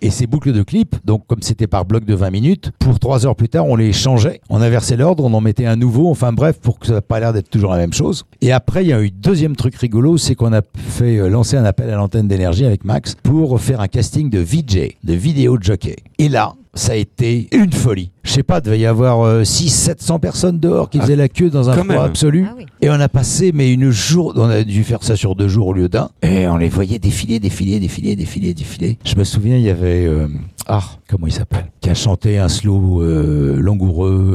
Et 0.04 0.10
ces 0.10 0.26
boucles 0.26 0.52
de 0.52 0.64
clips, 0.64 0.96
donc 1.04 1.28
comme 1.28 1.42
c'était 1.42 1.68
par 1.68 1.84
bloc 1.84 2.04
de 2.04 2.14
20 2.14 2.30
minutes, 2.30 2.72
pour 2.80 2.98
3 2.98 3.24
heures 3.24 3.36
plus 3.36 3.48
tard, 3.48 3.66
on 3.66 3.76
les 3.76 3.92
changeait, 3.92 4.40
on 4.50 4.60
inversait 4.60 4.96
l'ordre, 4.96 5.24
on 5.24 5.32
en 5.32 5.40
mettait 5.40 5.64
un 5.64 5.76
nouveau, 5.76 6.10
enfin 6.10 6.32
bref, 6.32 6.58
pour 6.60 6.80
que 6.80 6.88
ça 6.88 6.94
n'ait 6.94 7.00
pas 7.00 7.20
l'air 7.20 7.32
d'être 7.32 7.48
toujours 7.48 7.70
la 7.70 7.78
même 7.78 7.92
chose. 7.92 8.24
Et 8.40 8.50
après, 8.50 8.84
il 8.84 8.88
y 8.88 8.92
a 8.92 9.00
eu 9.00 9.12
deuxième 9.12 9.54
truc 9.54 9.76
rigolo, 9.76 10.18
c'est 10.18 10.34
qu'on 10.34 10.52
a 10.52 10.62
fait 10.74 11.18
euh, 11.18 11.28
lancer 11.28 11.56
un 11.56 11.64
appel 11.64 11.88
à 11.88 11.94
l'antenne 11.94 12.26
d'énergie 12.26 12.66
avec 12.66 12.84
Max 12.84 13.14
pour 13.22 13.60
faire 13.60 13.80
un 13.80 13.86
casting 13.86 14.28
de 14.28 14.40
VJ, 14.40 14.96
de 15.04 15.14
vidéo 15.14 15.56
jockey. 15.60 15.94
Et 16.18 16.28
là, 16.28 16.54
ça 16.74 16.92
a 16.92 16.94
été 16.96 17.48
une 17.52 17.72
folie. 17.72 18.10
Je 18.22 18.30
sais 18.30 18.42
pas, 18.42 18.58
il 18.58 18.62
devait 18.64 18.78
y 18.78 18.86
avoir 18.86 19.20
euh, 19.22 19.44
6 19.44 19.68
700 19.68 20.18
personnes 20.20 20.58
dehors 20.58 20.88
qui 20.88 20.98
Ah, 20.98 21.02
faisaient 21.02 21.16
la 21.16 21.28
queue 21.28 21.50
dans 21.50 21.68
un 21.68 21.72
froid 21.74 21.84
même. 21.84 21.98
absolu. 21.98 22.46
Ah 22.48 22.54
oui. 22.56 22.64
Et 22.80 22.88
on 22.88 22.94
a 22.94 23.08
passé, 23.08 23.52
mais 23.52 23.72
une 23.72 23.90
jour, 23.90 24.32
on 24.36 24.48
a 24.48 24.62
dû 24.62 24.82
faire 24.84 25.02
ça 25.02 25.14
sur 25.16 25.34
deux 25.36 25.48
jours 25.48 25.66
au 25.68 25.72
lieu 25.72 25.88
d'un. 25.88 26.08
Et 26.22 26.46
on 26.48 26.56
les 26.56 26.68
voyait 26.68 26.98
défiler, 26.98 27.40
défiler, 27.40 27.78
défiler, 27.78 28.16
défiler, 28.16 28.54
défiler. 28.54 28.98
Je 29.04 29.16
me 29.16 29.24
souviens, 29.24 29.56
il 29.56 29.62
y 29.64 29.70
avait, 29.70 30.06
euh, 30.06 30.28
ah, 30.66 30.82
comment 31.10 31.26
il 31.26 31.32
s'appelle 31.32 31.66
Qui 31.80 31.90
a 31.90 31.94
chanté 31.94 32.38
un 32.38 32.48
slow 32.48 33.02
euh, 33.02 33.56
langoureux. 33.60 34.30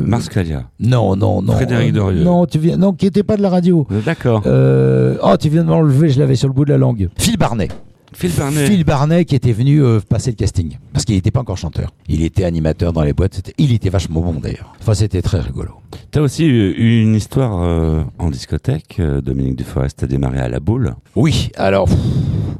euh, 0.00 0.04
Marscalia. 0.06 0.64
Non, 0.80 1.16
non, 1.16 1.42
non. 1.42 1.52
Frédéric 1.52 1.90
euh, 1.90 1.98
Dorieux. 1.98 2.24
Non, 2.24 2.46
tu 2.46 2.58
viens, 2.58 2.76
non, 2.76 2.92
qui 2.92 3.06
était 3.06 3.22
pas 3.24 3.36
de 3.36 3.42
la 3.42 3.50
radio. 3.50 3.86
D'accord. 4.06 4.42
Euh, 4.46 5.16
oh, 5.22 5.34
tu 5.38 5.48
viens 5.50 5.64
de 5.64 5.68
m'enlever, 5.68 6.08
je 6.08 6.18
l'avais 6.18 6.34
sur 6.36 6.48
le 6.48 6.54
bout 6.54 6.64
de 6.64 6.70
la 6.70 6.78
langue. 6.78 7.08
Phil 7.18 7.36
Barnet. 7.36 7.68
Phil 8.14 8.32
Barnet. 8.36 8.66
Phil 8.66 8.84
Barnet 8.84 9.24
qui 9.24 9.34
était 9.34 9.52
venu 9.52 9.82
euh, 9.82 10.00
passer 10.00 10.30
le 10.30 10.36
casting. 10.36 10.78
Parce 10.92 11.04
qu'il 11.04 11.14
n'était 11.14 11.30
pas 11.30 11.40
encore 11.40 11.56
chanteur. 11.58 11.92
Il 12.08 12.22
était 12.22 12.44
animateur 12.44 12.92
dans 12.92 13.02
les 13.02 13.12
boîtes. 13.12 13.52
Il 13.58 13.72
était 13.72 13.88
vachement 13.90 14.20
bon 14.20 14.34
d'ailleurs. 14.40 14.72
Enfin, 14.80 14.94
c'était 14.94 15.22
très 15.22 15.40
rigolo. 15.40 15.70
T'as 16.10 16.20
aussi 16.20 16.44
eu 16.44 17.02
une 17.02 17.14
histoire 17.14 17.62
euh, 17.62 18.02
en 18.18 18.30
discothèque. 18.30 18.96
euh, 19.00 19.20
Dominique 19.20 19.56
Duforest 19.56 20.02
a 20.02 20.06
démarré 20.06 20.38
à 20.38 20.48
la 20.48 20.60
boule. 20.60 20.94
Oui, 21.16 21.50
alors, 21.56 21.86
pff, 21.86 21.96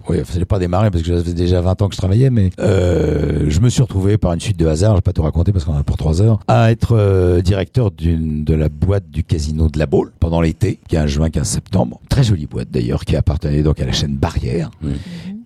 oui, 0.08 0.18
ça 0.24 0.38
n'est 0.38 0.44
pas 0.44 0.58
démarré 0.58 0.90
parce 0.90 1.02
que 1.02 1.08
j'avais 1.08 1.32
déjà 1.32 1.60
20 1.60 1.80
ans 1.82 1.88
que 1.88 1.94
je 1.94 1.98
travaillais, 1.98 2.28
mais 2.30 2.50
euh, 2.58 3.46
je 3.48 3.60
me 3.60 3.68
suis 3.70 3.82
retrouvé 3.82 4.18
par 4.18 4.32
une 4.34 4.40
suite 4.40 4.58
de 4.58 4.66
hasard, 4.66 4.92
je 4.92 4.96
vais 4.96 5.00
pas 5.02 5.12
tout 5.12 5.22
raconter 5.22 5.52
parce 5.52 5.64
qu'on 5.64 5.72
en 5.74 5.78
a 5.78 5.82
pour 5.84 5.96
3 5.96 6.20
heures, 6.22 6.40
à 6.48 6.70
être 6.70 6.92
euh, 6.96 7.40
directeur 7.40 7.90
d'une 7.90 8.44
de 8.44 8.54
la 8.54 8.68
boîte 8.68 9.10
du 9.10 9.24
casino 9.24 9.68
de 9.68 9.78
la 9.78 9.86
Baule 9.86 10.12
pendant 10.20 10.40
l'été, 10.40 10.80
15 10.88 11.06
juin, 11.10 11.30
15 11.30 11.46
septembre. 11.48 12.00
Très 12.08 12.24
jolie 12.24 12.46
boîte 12.46 12.68
d'ailleurs, 12.70 13.04
qui 13.04 13.16
appartenait 13.16 13.62
donc 13.62 13.80
à 13.80 13.86
la 13.86 13.92
chaîne 13.92 14.16
Barrière. 14.16 14.70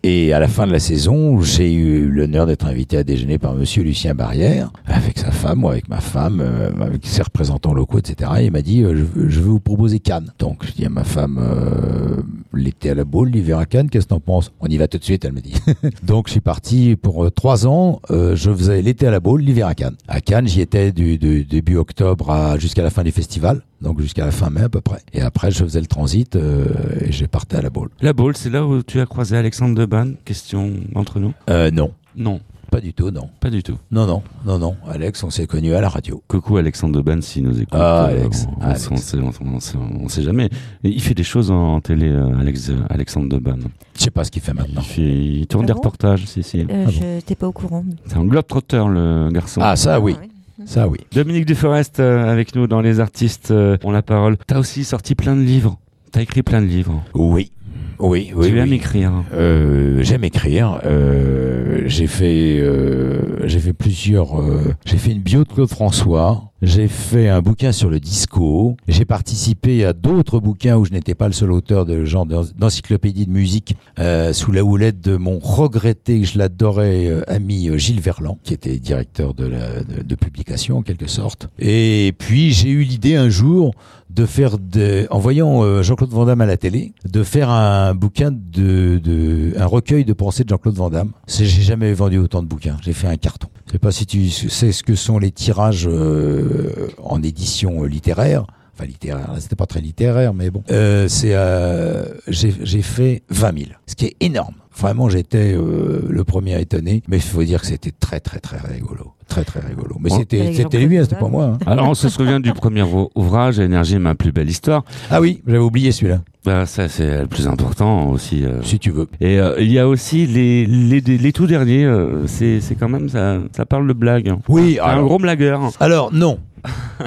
Et 0.09 0.33
à 0.33 0.39
la 0.39 0.47
fin 0.47 0.69
de 0.69 0.73
la 0.73 0.79
saison, 0.79 1.41
j'ai 1.41 1.73
eu 1.73 2.07
l'honneur 2.09 2.47
d'être 2.47 2.67
invité 2.67 2.97
à 2.97 3.03
déjeuner 3.03 3.39
par 3.39 3.55
monsieur 3.57 3.83
Lucien 3.83 4.15
Barrière, 4.15 4.71
avec 4.87 5.19
sa 5.19 5.33
femme 5.33 5.65
ou 5.65 5.69
avec 5.69 5.89
ma 5.89 6.01
femme, 6.01 6.41
euh, 6.41 6.71
avec 6.81 7.05
ses 7.05 7.23
représentants 7.23 7.75
locaux, 7.75 7.99
etc. 7.99 8.31
Et 8.39 8.45
il 8.45 8.53
m'a 8.53 8.63
dit, 8.63 8.85
euh, 8.85 8.95
je, 8.97 9.03
veux- 9.03 9.29
je 9.29 9.41
veux 9.41 9.49
vous 9.51 9.59
proposer 9.59 9.99
Cannes. 9.99 10.31
Donc, 10.39 10.65
je 10.65 10.71
dis 10.71 10.85
à 10.87 10.91
ma 10.91 11.03
femme, 11.03 11.41
euh, 11.43 12.23
l'été 12.55 12.91
à 12.91 12.95
la 12.95 13.03
boule, 13.03 13.31
l'hiver 13.31 13.59
à 13.59 13.67
Cannes, 13.67 13.91
qu'est-ce 13.91 14.05
que 14.05 14.11
t'en 14.11 14.21
penses? 14.21 14.53
On 14.61 14.69
y 14.69 14.77
va 14.77 14.87
tout 14.87 14.99
de 14.99 15.03
suite, 15.05 15.25
elle 15.25 15.33
me 15.33 15.41
dit. 15.41 15.55
Donc, 16.05 16.29
je 16.29 16.33
suis 16.33 16.41
parti 16.41 16.95
pour 16.95 17.25
euh, 17.25 17.31
trois 17.31 17.67
ans. 17.67 18.01
euh, 18.13 18.37
je 18.37 18.53
faisais 18.53 18.83
l'été 18.83 19.09
à 19.09 19.11
la 19.11 19.19
boule, 19.19 19.41
l'hiver 19.41 19.67
à 19.67 19.75
Cannes. 19.75 19.97
À 20.07 20.21
Cannes, 20.21 20.47
j'y 20.47 20.61
étais 20.61 20.93
du, 20.93 21.19
du 21.19 21.43
début 21.45 21.79
octobre 21.79 22.55
jusqu'à 22.61 22.85
la 22.85 22.91
fin 22.91 23.03
du 23.03 23.11
festival. 23.11 23.61
Donc 23.81 24.01
jusqu'à 24.01 24.25
la 24.25 24.31
fin 24.31 24.49
mai 24.51 24.63
à 24.63 24.69
peu 24.69 24.81
près. 24.81 25.01
Et 25.13 25.21
après, 25.21 25.51
je 25.51 25.63
faisais 25.63 25.81
le 25.81 25.87
transit 25.87 26.35
euh, 26.37 26.65
et 27.01 27.13
j'ai 27.13 27.27
parté 27.27 27.57
à 27.57 27.63
la 27.63 27.71
boule. 27.71 27.91
La 28.01 28.13
boule, 28.13 28.37
c'est 28.37 28.51
là 28.51 28.65
où 28.65 28.83
tu 28.83 29.01
as 29.01 29.07
croisé 29.07 29.37
Alexandre 29.37 29.75
Deban? 29.75 30.13
Question 30.25 30.73
entre 30.95 31.21
nous. 31.21 31.35
Euh, 31.51 31.71
non, 31.71 31.93
Non, 32.17 32.41
pas 32.71 32.81
du 32.81 32.95
tout, 32.95 33.11
non. 33.11 33.29
pas 33.39 33.51
du 33.51 33.63
tout. 33.63 33.77
Non, 33.91 34.07
non, 34.07 34.23
non, 34.47 34.59
non. 34.59 34.77
Alex, 34.89 35.23
on 35.25 35.31
s'est 35.31 35.47
connus 35.47 35.75
à 35.75 35.81
la 35.83 35.91
radio. 35.91 36.23
Coucou 36.27 36.57
Alexandre 36.57 36.97
Deban 36.97 37.21
s'il 37.21 37.45
nous 37.45 37.57
écoute. 37.61 37.69
Ah, 37.73 38.07
Euh, 38.11 38.21
Alex, 38.23 38.47
on, 38.59 38.63
Alex. 38.63 38.89
On, 38.91 38.97
sait, 38.97 39.19
on, 39.19 39.31
on 39.55 39.61
sait- 39.61 39.77
on 39.77 40.09
sait 40.09 40.23
jamais. 40.23 40.47
Et 40.83 40.89
il 40.89 41.01
fait 41.03 41.15
des 41.15 41.23
choses 41.23 41.51
en 41.51 41.79
télé, 41.83 42.09
euh, 42.09 42.39
Alex, 42.41 42.71
euh, 42.71 42.77
Alexandre 42.89 43.29
Deban. 43.29 43.59
Je 43.99 44.03
sais 44.05 44.11
pas 44.11 44.25
ce 44.25 44.31
qu'il 44.31 44.41
fait 44.43 44.53
Il, 44.53 44.59
maintenant. 44.59 44.81
fait, 44.81 45.03
il 45.03 45.47
tourne 45.47 45.65
Ah 45.65 45.67
des 45.69 45.73
bon? 45.75 45.79
reportages, 45.81 46.25
si, 46.25 46.43
si. 46.43 46.61
Euh, 46.61 46.65
Ah 46.71 46.85
bon. 46.87 46.91
je 46.91 47.05
n'étais 47.17 47.35
pas 47.35 47.47
au 47.47 47.53
courant. 47.53 47.85
C'est 48.07 48.17
un 48.17 48.25
globe-trotter, 48.25 48.85
le 48.89 49.29
garçon. 49.33 49.61
Ah, 49.63 49.77
ça 49.77 50.01
oui, 50.01 50.13
ouais. 50.19 50.29
Ça 50.67 50.89
oui. 50.89 50.99
Dominique 51.13 51.47
Duforest 51.47 52.01
euh, 52.01 52.29
avec 52.31 52.55
nous 52.55 52.67
dans 52.67 52.81
Les 52.81 53.01
Artistes 53.01 53.51
euh, 53.51 53.79
ont 53.85 53.93
la 53.93 54.03
parole. 54.03 54.37
T'as 54.47 54.59
aussi 54.59 54.85
sorti 54.85 55.15
plein 55.15 55.35
de 55.37 55.41
livres. 55.41 55.79
T'as 56.13 56.23
écrit 56.23 56.43
plein 56.43 56.61
de 56.61 56.67
livres. 56.67 57.03
Oui, 57.15 57.53
oui, 57.99 58.33
oui. 58.35 58.49
tu 58.49 58.55
oui. 58.55 58.59
aimes 58.61 58.73
écrire. 58.73 59.13
Euh, 59.33 60.03
j'aime 60.03 60.25
écrire. 60.25 60.81
Euh, 60.85 61.83
j'ai 61.87 62.07
fait, 62.07 62.59
euh, 62.61 63.47
j'ai 63.47 63.59
fait 63.59 63.73
plusieurs. 63.73 64.41
euh, 64.41 64.75
j'ai 64.85 64.97
fait 64.97 65.13
une 65.13 65.21
bio 65.21 65.45
de 65.45 65.49
Claude 65.49 65.69
François. 65.69 66.53
J'ai 66.63 66.89
fait 66.89 67.29
un 67.29 67.43
bouquin 67.43 67.71
sur 67.71 67.91
le 67.91 68.01
disco. 68.01 68.77
J'ai 68.89 69.05
participé 69.05 69.85
à 69.85 69.93
d'autres 69.93 70.41
bouquins 70.41 70.77
où 70.79 70.87
je 70.87 70.91
n'étais 70.93 71.15
pas 71.15 71.27
le 71.27 71.35
seul 71.35 71.53
auteur 71.53 71.85
de 71.85 72.05
genre 72.07 72.25
d'en- 72.25 72.45
d'encyclopédie 72.57 73.27
de 73.27 73.31
musique 73.31 73.77
euh, 73.99 74.33
sous 74.33 74.53
la 74.53 74.65
houlette 74.65 75.01
de 75.03 75.17
mon 75.19 75.39
regretté, 75.39 76.25
je 76.25 76.39
l'adorais, 76.39 77.07
euh, 77.09 77.21
ami 77.29 77.69
Gilles 77.79 78.01
Verland, 78.01 78.39
qui 78.43 78.55
était 78.55 78.79
directeur 78.79 79.35
de, 79.35 79.47
la, 79.47 79.83
de, 79.85 80.03
de 80.03 80.15
publication 80.15 80.79
en 80.79 80.83
quelque 80.83 81.07
sorte. 81.09 81.49
Et 81.59 82.15
puis 82.19 82.53
j'ai 82.53 82.71
eu 82.71 82.83
l'idée 82.85 83.17
un 83.17 83.29
jour 83.29 83.75
de 84.17 84.25
faire 84.25 84.59
de, 84.59 85.07
en 85.11 85.19
voyant 85.19 85.63
euh, 85.63 85.83
Jean-Claude 85.83 86.11
Van 86.11 86.25
Damme 86.25 86.41
à 86.41 86.47
la 86.47 86.57
télé, 86.57 86.95
de 87.05 87.23
faire 87.23 87.51
un 87.51 87.95
bouquin 87.95 88.31
de, 88.33 88.99
de 88.99 89.53
un 89.59 89.67
recueil 89.67 90.07
de 90.07 90.15
pensées 90.15 90.43
de 90.43 90.49
Jean-Claude 90.49 90.75
Van 90.75 90.89
Damme. 90.89 91.13
J'ai 91.29 91.45
jamais 91.47 91.93
vendu 91.93 92.17
autant 92.17 92.43
de 92.43 92.49
bouquins. 92.49 92.79
J'ai 92.83 92.95
fait 92.95 93.07
un 93.07 93.19
carton. 93.19 93.49
Je 93.67 93.73
sais 93.73 93.79
pas 93.79 93.93
si 93.93 94.07
tu 94.07 94.31
sais 94.31 94.73
ce 94.73 94.83
que 94.83 94.95
sont 94.95 95.19
les 95.19 95.31
tirages 95.31 95.87
euh, 95.87 96.89
en 97.03 97.23
édition 97.23 97.85
euh, 97.85 97.87
littéraire. 97.87 98.47
Enfin 98.75 98.87
littéraire, 98.87 99.31
c'était 99.39 99.57
pas 99.57 99.67
très 99.67 99.81
littéraire, 99.81 100.33
mais 100.35 100.51
bon. 100.51 100.63
C'est 100.69 101.35
euh, 101.35 102.05
j'ai 102.29 102.55
j'ai 102.63 102.83
fait 102.83 103.23
20 103.31 103.59
000, 103.59 103.71
ce 103.87 103.95
qui 103.95 104.07
est 104.07 104.17
énorme. 104.21 104.55
Vraiment, 104.79 105.09
j'étais 105.09 105.55
euh, 105.55 106.03
le 106.09 106.25
premier 106.25 106.61
étonné, 106.61 107.03
mais 107.09 107.17
il 107.17 107.23
faut 107.23 107.43
dire 107.43 107.61
que 107.63 107.67
c'était 107.67 107.93
très 107.99 108.21
très 108.21 108.41
très 108.41 108.59
rigolo, 108.59 109.13
très 109.27 109.43
très 109.45 109.61
rigolo. 109.61 109.97
Mais 110.01 110.11
Bon. 110.11 110.19
c'était 110.19 110.53
c'était 110.53 110.79
lui, 110.85 110.99
hein, 110.99 111.03
c'était 111.05 111.17
pas 111.17 111.29
moi. 111.29 111.45
hein. 111.55 111.59
Alors 111.67 111.89
on 111.89 111.95
se 111.95 112.09
souvient 112.11 112.41
du 112.41 112.53
premier 112.53 112.83
ou- 112.83 113.09
ouvrage, 113.15 113.59
Énergie, 113.59 113.99
ma 113.99 114.15
plus 114.15 114.33
belle 114.33 114.51
histoire. 114.51 114.85
Ah 115.11 115.21
oui, 115.23 115.43
j'avais 115.47 115.59
oublié 115.59 115.93
celui-là. 115.93 116.21
Bah, 116.45 116.67
ça 116.67 116.89
c'est 116.89 117.23
le 117.23 117.27
plus 117.27 117.49
important 117.49 118.11
aussi. 118.11 118.45
euh. 118.45 118.63
Si 118.63 118.79
tu 118.79 118.91
veux. 118.91 119.09
Et 119.21 119.41
euh, 119.41 119.57
il 119.61 119.73
y 119.73 119.79
a 119.79 119.89
aussi 119.89 120.27
les, 120.27 120.67
les, 120.67 121.01
les 121.01 121.33
tout 121.33 121.47
derniers, 121.47 121.85
euh, 121.87 122.27
c'est 122.27 122.61
c'est 122.61 122.75
quand 122.75 122.89
même, 122.91 123.09
ça, 123.09 123.39
ça 123.57 123.65
parle 123.65 123.89
de 123.89 123.93
blague. 123.95 124.29
hein. 124.29 124.39
Oui, 124.49 124.79
un 124.83 125.03
gros 125.03 125.19
blagueur. 125.19 125.71
Alors 125.81 126.13
non, 126.13 126.39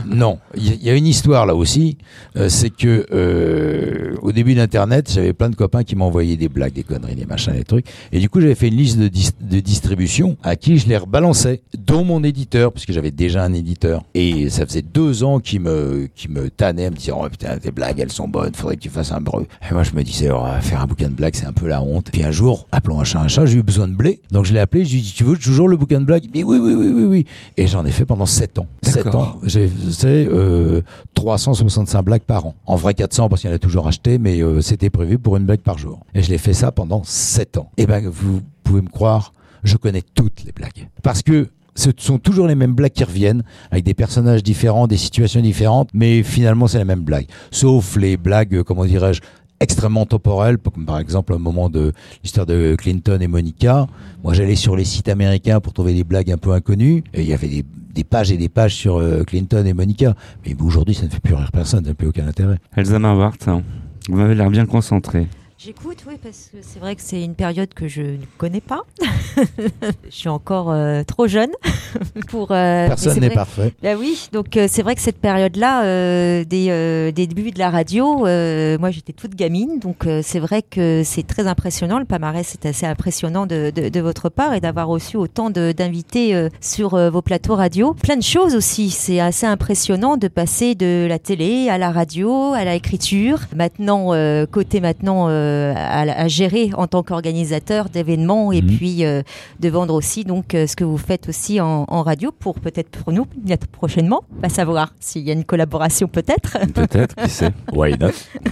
non. 0.05 0.39
Il 0.55 0.83
y, 0.83 0.89
a- 0.89 0.95
une 0.95 1.07
histoire 1.07 1.45
là 1.45 1.55
aussi. 1.55 1.97
Euh, 2.35 2.49
c'est 2.49 2.69
que 2.69 3.05
euh, 3.11 4.15
au 4.21 4.31
début 4.31 4.53
d'Internet, 4.55 5.11
j'avais 5.13 5.33
plein 5.33 5.49
de 5.49 5.55
copains 5.55 5.83
qui 5.83 5.95
m'envoyaient 5.95 6.37
des 6.37 6.49
blagues, 6.49 6.73
des 6.73 6.83
conneries, 6.83 7.15
des 7.15 7.25
machins, 7.25 7.53
des 7.53 7.63
trucs. 7.63 7.85
Et 8.11 8.19
du 8.19 8.29
coup, 8.29 8.41
j'avais 8.41 8.55
fait 8.55 8.67
une 8.67 8.75
liste 8.75 8.97
de, 8.99 9.07
dis- 9.07 9.31
de 9.39 9.59
distribution 9.59 10.37
à 10.43 10.55
qui 10.55 10.77
je 10.77 10.87
les 10.87 10.97
rebalançais, 10.97 11.61
dont 11.77 12.03
mon 12.03 12.23
éditeur, 12.23 12.71
parce 12.73 12.85
que 12.85 12.93
j'avais 12.93 13.11
déjà 13.11 13.43
un 13.43 13.53
éditeur. 13.53 14.03
Et 14.13 14.49
ça 14.49 14.65
faisait 14.65 14.81
deux 14.81 15.23
ans 15.23 15.39
qu'il 15.39 15.61
me, 15.61 16.07
qui 16.15 16.27
me 16.29 16.49
tannait, 16.49 16.89
me 16.89 16.95
disant, 16.95 17.21
oh 17.23 17.29
putain, 17.29 17.57
tes 17.57 17.71
blagues, 17.71 17.99
elles 17.99 18.11
sont 18.11 18.27
bonnes, 18.27 18.53
faudrait 18.53 18.75
que 18.75 18.81
tu 18.81 18.89
fasses 18.89 19.11
un 19.11 19.21
breu. 19.21 19.45
Et 19.69 19.73
moi, 19.73 19.83
je 19.83 19.93
me 19.93 20.03
disais, 20.03 20.29
oh, 20.31 20.43
faire 20.61 20.81
un 20.81 20.85
bouquin 20.87 21.09
de 21.09 21.13
blagues, 21.15 21.35
c'est 21.35 21.45
un 21.45 21.53
peu 21.53 21.67
la 21.67 21.81
honte. 21.81 22.09
Puis 22.11 22.23
un 22.23 22.31
jour, 22.31 22.67
appelons 22.71 22.99
un 22.99 23.03
chat 23.03 23.19
un 23.19 23.27
chat, 23.27 23.45
j'ai 23.45 23.57
eu 23.59 23.63
besoin 23.63 23.87
de 23.87 23.93
blé. 23.93 24.21
Donc 24.31 24.45
je 24.45 24.53
l'ai 24.53 24.59
appelé, 24.59 24.85
je 24.85 24.91
lui 24.93 24.99
ai 24.99 25.01
dit, 25.01 25.13
tu 25.15 25.23
veux 25.23 25.37
toujours 25.37 25.67
le 25.67 25.77
bouquin 25.77 25.99
de 25.99 26.05
blagues? 26.05 26.23
Dit, 26.31 26.43
oui, 26.43 26.57
oui, 26.61 26.73
oui, 26.73 26.87
oui, 26.93 27.03
oui. 27.03 27.25
Et 27.57 27.67
j'en 27.67 27.85
ai 27.85 27.91
fait 27.91 28.05
pendant 28.05 28.25
sept 28.25 28.57
ans. 28.59 28.67
Sept 28.81 29.07
ans. 29.07 29.39
J'ai 29.49 29.67
fait 29.67 30.27
euh, 30.29 30.81
365 31.15 32.01
blagues 32.03 32.21
par 32.21 32.45
an. 32.45 32.55
En 32.65 32.75
vrai 32.75 32.93
400 32.93 33.29
parce 33.29 33.41
qu'il 33.41 33.49
y 33.49 33.53
en 33.53 33.55
a 33.55 33.59
toujours 33.59 33.87
acheté, 33.87 34.17
mais 34.17 34.41
euh, 34.41 34.61
c'était 34.61 34.89
prévu 34.89 35.17
pour 35.17 35.37
une 35.37 35.45
blague 35.45 35.61
par 35.61 35.77
jour. 35.77 36.05
Et 36.13 36.21
je 36.21 36.29
l'ai 36.29 36.37
fait 36.37 36.53
ça 36.53 36.71
pendant 36.71 37.03
7 37.03 37.57
ans. 37.57 37.71
Et 37.77 37.85
ben 37.85 38.07
vous 38.07 38.41
pouvez 38.63 38.81
me 38.81 38.89
croire, 38.89 39.33
je 39.63 39.77
connais 39.77 40.03
toutes 40.13 40.43
les 40.45 40.51
blagues. 40.51 40.87
Parce 41.03 41.23
que 41.23 41.49
ce 41.75 41.91
sont 41.97 42.19
toujours 42.19 42.47
les 42.47 42.55
mêmes 42.55 42.73
blagues 42.73 42.91
qui 42.91 43.03
reviennent, 43.03 43.43
avec 43.71 43.85
des 43.85 43.93
personnages 43.93 44.43
différents, 44.43 44.87
des 44.87 44.97
situations 44.97 45.41
différentes, 45.41 45.89
mais 45.93 46.23
finalement 46.23 46.67
c'est 46.67 46.77
la 46.77 46.85
même 46.85 47.03
blague. 47.03 47.27
Sauf 47.51 47.95
les 47.95 48.17
blagues, 48.17 48.53
euh, 48.53 48.63
comment 48.63 48.85
dirais-je, 48.85 49.21
extrêmement 49.59 50.05
temporelles, 50.05 50.57
comme 50.57 50.85
par 50.85 50.99
exemple 50.99 51.33
au 51.33 51.39
moment 51.39 51.69
de 51.69 51.91
l'histoire 52.23 52.45
de 52.45 52.75
Clinton 52.77 53.19
et 53.21 53.27
Monica. 53.27 53.87
Moi 54.23 54.33
j'allais 54.33 54.55
sur 54.55 54.75
les 54.75 54.85
sites 54.85 55.09
américains 55.09 55.59
pour 55.59 55.73
trouver 55.73 55.93
des 55.93 56.03
blagues 56.03 56.31
un 56.31 56.37
peu 56.37 56.51
inconnues, 56.51 57.03
et 57.13 57.21
il 57.21 57.27
y 57.27 57.33
avait 57.33 57.47
des, 57.47 58.03
pages 58.03 58.31
et 58.31 58.37
des 58.37 58.49
pages 58.49 58.75
sur 58.75 58.97
euh, 58.97 59.23
Clinton 59.23 59.65
et 59.65 59.73
Monica. 59.73 60.15
Mais 60.45 60.55
aujourd'hui 60.59 60.95
ça 60.95 61.05
ne 61.05 61.09
fait 61.09 61.19
plus 61.19 61.33
rire 61.33 61.51
personne, 61.51 61.83
ça 61.83 61.89
n'a 61.89 61.95
plus 61.95 62.07
aucun 62.07 62.27
intérêt. 62.27 62.57
Elsa 62.75 62.99
Marwart, 62.99 63.47
hein, 63.47 63.63
vous 64.07 64.17
m'avez 64.17 64.35
l'air 64.35 64.49
bien 64.49 64.65
concentré. 64.65 65.27
J'écoute, 65.61 66.05
oui, 66.07 66.13
parce 66.23 66.51
que 66.53 66.59
c'est 66.61 66.79
vrai 66.79 66.95
que 66.95 67.01
c'est 67.01 67.21
une 67.21 67.35
période 67.35 67.73
que 67.73 67.89
je 67.89 68.01
ne 68.01 68.17
connais 68.37 68.61
pas. 68.61 68.83
je 69.35 70.09
suis 70.09 70.29
encore 70.29 70.71
euh, 70.71 71.03
trop 71.03 71.27
jeune 71.27 71.49
pour. 72.29 72.51
euh, 72.53 72.87
Personne 72.87 73.19
n'est 73.19 73.29
parfait. 73.29 73.73
Bah 73.83 73.95
oui, 73.99 74.29
donc 74.31 74.55
euh, 74.55 74.67
c'est 74.69 74.83
vrai 74.83 74.95
que 74.95 75.01
cette 75.01 75.17
période-là, 75.19 75.83
euh, 75.83 76.45
des, 76.45 76.67
euh, 76.69 77.11
des 77.11 77.27
débuts 77.27 77.51
de 77.51 77.59
la 77.59 77.71
radio, 77.71 78.25
euh, 78.25 78.77
moi 78.77 78.89
j'étais 78.91 79.11
toute 79.11 79.35
gamine, 79.35 79.79
donc 79.79 80.07
euh, 80.07 80.21
c'est 80.23 80.39
vrai 80.39 80.61
que 80.61 81.01
c'est 81.03 81.27
très 81.27 81.45
impressionnant. 81.45 81.99
Le 81.99 82.05
palmarès 82.05 82.47
c'est 82.47 82.65
assez 82.65 82.85
impressionnant 82.85 83.45
de, 83.45 83.69
de, 83.75 83.89
de 83.89 83.99
votre 83.99 84.29
part 84.29 84.53
et 84.53 84.61
d'avoir 84.61 84.87
reçu 84.87 85.17
autant 85.17 85.49
d'invités 85.49 86.35
euh, 86.35 86.47
sur 86.61 86.91
vos 87.11 87.21
plateaux 87.21 87.55
radio. 87.55 87.93
Plein 87.95 88.15
de 88.15 88.23
choses 88.23 88.55
aussi, 88.55 88.91
c'est 88.91 89.19
assez 89.19 89.45
impressionnant 89.45 90.15
de 90.15 90.29
passer 90.29 90.73
de 90.75 91.05
la 91.09 91.19
télé 91.19 91.67
à 91.69 91.77
la 91.77 91.91
radio, 91.91 92.53
à 92.53 92.63
la 92.63 92.75
écriture. 92.75 93.39
Maintenant, 93.53 94.13
euh, 94.13 94.45
côté 94.45 94.79
maintenant 94.79 95.27
à, 95.75 96.01
à 96.01 96.27
gérer 96.27 96.71
en 96.75 96.87
tant 96.87 97.03
qu'organisateur 97.03 97.89
d'événements 97.89 98.51
et 98.51 98.61
Mhm. 98.61 98.77
puis 98.77 99.05
euh, 99.05 99.21
de 99.59 99.69
vendre 99.69 99.93
aussi 99.93 100.23
donc 100.23 100.53
euh, 100.53 100.67
ce 100.67 100.75
que 100.75 100.83
vous 100.83 100.97
faites 100.97 101.29
aussi 101.29 101.59
en, 101.61 101.85
en 101.87 102.03
radio 102.03 102.31
pour 102.31 102.59
peut-être 102.59 102.89
pour 102.89 103.11
nous 103.13 103.25
prochainement, 103.71 104.23
pas 104.41 104.49
savoir 104.49 104.93
s'il 104.99 105.23
y 105.23 105.29
a 105.29 105.33
une 105.33 105.45
collaboration 105.45 106.07
peut-être. 106.07 106.57
Peut-être, 106.73 107.15
qui 107.15 107.29
sait. 107.29 107.51
Why 107.73 107.95
not? 107.99 108.09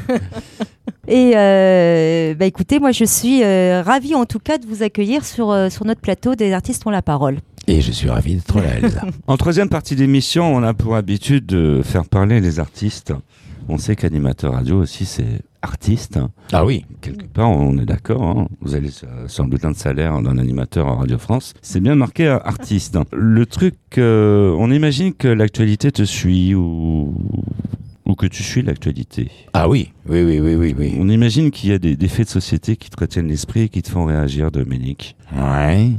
Et 1.07 1.33
euh, 1.35 2.33
bah 2.35 2.45
écoutez, 2.45 2.79
moi 2.79 2.91
je 2.91 3.05
suis 3.05 3.43
euh, 3.43 3.81
ravie 3.85 4.13
en 4.15 4.25
tout 4.25 4.39
cas 4.39 4.57
de 4.57 4.65
vous 4.65 4.83
accueillir 4.83 5.23
sur, 5.23 5.51
euh, 5.51 5.69
sur 5.69 5.85
notre 5.85 6.01
plateau 6.01 6.35
des 6.35 6.51
artistes 6.53 6.85
ont 6.85 6.89
la 6.89 7.01
parole. 7.01 7.37
Et 7.67 7.81
je 7.81 7.91
suis 7.91 8.09
ravi 8.09 8.35
d'être 8.35 8.59
là, 8.59 8.75
Elsa. 8.81 9.01
En 9.27 9.37
troisième 9.37 9.69
partie 9.69 9.95
d'émission, 9.95 10.53
on 10.53 10.63
a 10.63 10.73
pour 10.73 10.95
habitude 10.95 11.45
de 11.45 11.81
faire 11.83 12.05
parler 12.05 12.39
les 12.39 12.59
artistes. 12.59 13.13
On 13.69 13.77
sait 13.77 13.95
qu'animateur 13.95 14.53
radio 14.53 14.79
aussi, 14.81 15.05
c'est 15.05 15.41
artiste. 15.61 16.19
ah 16.53 16.65
oui 16.65 16.85
Quelque 17.01 17.25
part, 17.25 17.49
on 17.49 17.77
est 17.77 17.85
d'accord. 17.85 18.23
hein. 18.23 18.47
Vous 18.61 18.75
allez 18.75 18.89
sur, 18.89 19.07
le 19.43 19.49
bulletin 19.49 19.71
de 19.71 19.75
salaire 19.75 20.21
d'un 20.21 20.37
animateur 20.37 20.87
à 20.87 20.95
Radio 20.95 21.17
France. 21.17 21.53
C'est 21.61 21.79
bien 21.81 21.95
marqué 21.95 22.27
euh, 22.27 22.39
artiste. 22.39 22.97
Le 23.11 23.45
truc, 23.45 23.75
euh, 23.97 24.55
on 24.57 24.71
imagine 24.71 25.13
que 25.13 25.27
l'actualité 25.27 25.91
te 25.91 26.03
suit 26.03 26.55
ou, 26.55 27.13
ou 28.05 28.15
que 28.15 28.25
tu 28.25 28.41
suis 28.43 28.61
l'actualité. 28.61 29.29
Ah 29.53 29.67
oui, 29.67 29.91
oui, 30.07 30.23
oui, 30.23 30.39
oui, 30.39 30.55
oui, 30.55 30.75
oui. 30.77 30.95
On 30.99 31.09
imagine 31.09 31.51
qu'il 31.51 31.69
y 31.69 31.73
a 31.73 31.79
des, 31.79 31.95
des 31.97 32.07
faits 32.07 32.27
de 32.27 32.31
société 32.31 32.77
qui 32.77 32.89
te 32.89 32.99
retiennent 32.99 33.27
l'esprit 33.27 33.63
et 33.63 33.69
qui 33.69 33.81
te 33.81 33.89
font 33.89 34.05
réagir, 34.05 34.49
Dominique. 34.51 35.17
Ouais. 35.35 35.89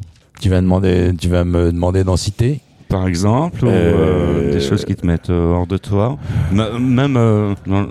Tu 0.40 0.48
vas, 0.48 0.60
demander, 0.60 1.12
tu 1.18 1.28
vas 1.28 1.44
me 1.44 1.72
demander 1.72 2.04
d'en 2.04 2.16
citer? 2.16 2.60
Par 2.88 3.06
exemple, 3.06 3.64
ou, 3.64 3.68
Euh, 3.68 4.48
euh, 4.48 4.52
des 4.52 4.60
choses 4.60 4.84
qui 4.84 4.94
te 4.96 5.06
mettent 5.06 5.30
euh, 5.30 5.52
hors 5.52 5.66
de 5.66 5.76
toi. 5.76 6.16
M- 6.52 6.78
même 6.78 7.16
euh, 7.16 7.54
dans- 7.66 7.86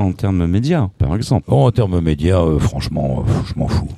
en 0.00 0.12
termes 0.12 0.46
médias, 0.46 0.88
par 0.98 1.14
exemple. 1.16 1.46
Oh, 1.48 1.66
en 1.66 1.70
termes 1.72 2.00
médias, 2.00 2.40
franchement, 2.58 3.24
je 3.46 3.54
m'en 3.58 3.68
fous. 3.68 3.88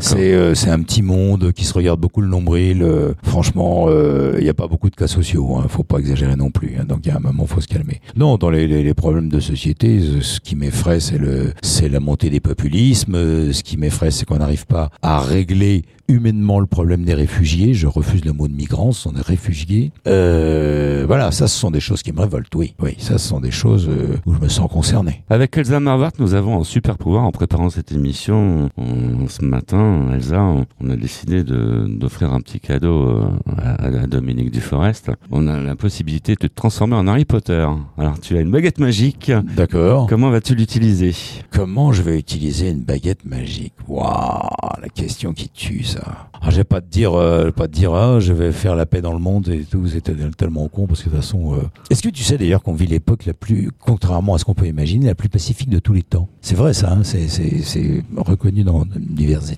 C'est 0.00 0.32
euh, 0.34 0.54
un 0.68 0.82
petit 0.82 1.02
monde 1.02 1.52
qui 1.52 1.64
se 1.64 1.74
regarde 1.74 2.00
beaucoup 2.00 2.20
le 2.20 2.28
nombril. 2.28 2.82
euh, 2.82 3.12
franchement, 3.22 3.88
il 4.36 4.42
n'y 4.42 4.48
a 4.48 4.54
pas 4.54 4.68
beaucoup 4.68 4.90
de 4.90 4.96
cas 4.96 5.06
sociaux. 5.06 5.56
Hein, 5.56 5.66
faut 5.68 5.82
pas 5.84 5.98
exagérer 5.98 6.36
non 6.36 6.50
plus. 6.50 6.76
hein, 6.78 6.84
donc 6.84 7.00
il 7.04 7.08
y 7.08 7.12
a 7.12 7.16
un 7.16 7.20
moment, 7.20 7.46
faut 7.46 7.60
se 7.60 7.68
calmer. 7.68 8.00
Non, 8.16 8.36
dans 8.36 8.50
les, 8.50 8.66
les, 8.66 8.82
les 8.82 8.94
problèmes 8.94 9.28
de 9.28 9.40
société, 9.40 9.98
euh, 10.00 10.20
ce 10.20 10.40
qui 10.40 10.56
m'effraie, 10.56 11.00
c'est 11.00 11.18
le 11.18 11.52
c'est 11.62 11.88
la 11.88 12.00
montée 12.00 12.30
des 12.30 12.40
populismes. 12.40 13.14
euh, 13.14 13.52
Ce 13.52 13.62
qui 13.62 13.76
m'effraie, 13.76 14.10
c'est 14.10 14.24
qu'on 14.26 14.38
n'arrive 14.38 14.66
pas 14.66 14.90
à 15.02 15.20
régler 15.20 15.84
humainement 16.08 16.58
le 16.58 16.66
problème 16.66 17.04
des 17.04 17.14
réfugiés. 17.14 17.72
Je 17.72 17.86
refuse 17.86 18.24
le 18.24 18.32
mot 18.32 18.48
de 18.48 18.52
migrants, 18.54 18.90
ce 18.92 19.02
sont 19.02 19.12
des 19.12 19.20
réfugiés. 19.22 19.92
Euh, 20.08 21.04
voilà, 21.06 21.30
ça, 21.30 21.46
ce 21.48 21.56
sont 21.58 21.70
des 21.70 21.78
choses 21.80 22.02
qui 22.02 22.12
me 22.12 22.20
révoltent. 22.20 22.54
Oui, 22.56 22.74
oui, 22.82 22.96
ça, 22.98 23.16
ce 23.18 23.28
sont 23.28 23.40
des 23.40 23.52
choses 23.52 23.88
euh, 23.88 24.16
où 24.26 24.34
je 24.34 24.40
me 24.40 24.48
sens 24.48 24.68
concerné. 24.70 25.22
Avec 25.30 25.56
Elsa 25.56 25.78
Marvart, 25.80 26.10
nous 26.18 26.34
avons 26.34 26.60
un 26.60 26.64
super 26.64 26.98
pouvoir 26.98 27.24
en 27.24 27.30
préparant 27.30 27.70
cette 27.70 27.92
émission. 27.92 28.68
On- 28.76 29.28
ce 29.28 29.44
matin, 29.44 29.69
Elsa, 29.72 30.42
on, 30.42 30.66
on 30.80 30.90
a 30.90 30.96
décidé 30.96 31.44
d'offrir 31.44 32.32
un 32.32 32.40
petit 32.40 32.60
cadeau 32.60 33.08
euh, 33.08 33.22
à, 33.58 33.84
à 33.84 34.06
Dominique 34.06 34.50
Duforest. 34.50 35.10
On 35.30 35.46
a 35.46 35.60
la 35.60 35.76
possibilité 35.76 36.32
de 36.34 36.38
te 36.38 36.46
transformer 36.46 36.96
en 36.96 37.06
Harry 37.06 37.24
Potter. 37.24 37.66
Alors, 37.98 38.18
tu 38.20 38.36
as 38.36 38.40
une 38.40 38.50
baguette 38.50 38.78
magique. 38.78 39.30
D'accord. 39.56 40.06
Comment 40.08 40.30
vas-tu 40.30 40.54
l'utiliser? 40.54 41.14
Comment 41.50 41.92
je 41.92 42.02
vais 42.02 42.18
utiliser 42.18 42.70
une 42.70 42.80
baguette 42.82 43.24
magique? 43.24 43.74
Waouh, 43.88 44.48
la 44.80 44.88
question 44.88 45.32
qui 45.32 45.48
tue 45.48 45.84
ça. 45.84 46.28
Ah, 46.42 46.50
je 46.50 46.56
vais 46.56 46.64
pas 46.64 46.80
te 46.80 46.88
dire, 46.88 47.12
euh, 47.14 47.50
pas 47.50 47.68
te 47.68 47.72
dire, 47.72 47.92
ah, 47.92 48.18
je 48.18 48.32
vais 48.32 48.52
faire 48.52 48.74
la 48.74 48.86
paix 48.86 49.02
dans 49.02 49.12
le 49.12 49.18
monde 49.18 49.48
et 49.48 49.64
tout. 49.64 49.86
C'était 49.86 50.14
tellement 50.36 50.68
con 50.68 50.86
parce 50.86 51.00
que 51.02 51.10
de 51.10 51.14
toute 51.14 51.20
façon. 51.22 51.54
euh, 51.54 51.58
Est-ce 51.90 52.02
que 52.02 52.08
tu 52.08 52.22
sais 52.22 52.38
d'ailleurs 52.38 52.62
qu'on 52.62 52.72
vit 52.72 52.86
l'époque 52.86 53.26
la 53.26 53.34
plus, 53.34 53.70
contrairement 53.78 54.34
à 54.34 54.38
ce 54.38 54.44
qu'on 54.44 54.54
peut 54.54 54.66
imaginer, 54.66 55.06
la 55.06 55.14
plus 55.14 55.28
pacifique 55.28 55.68
de 55.68 55.78
tous 55.78 55.92
les 55.92 56.02
temps? 56.02 56.28
C'est 56.40 56.54
vrai 56.54 56.72
ça. 56.72 56.92
Hein 56.92 57.02
c'est 57.04 58.02
reconnu 58.16 58.64
dans 58.64 58.84
diverses 58.98 59.50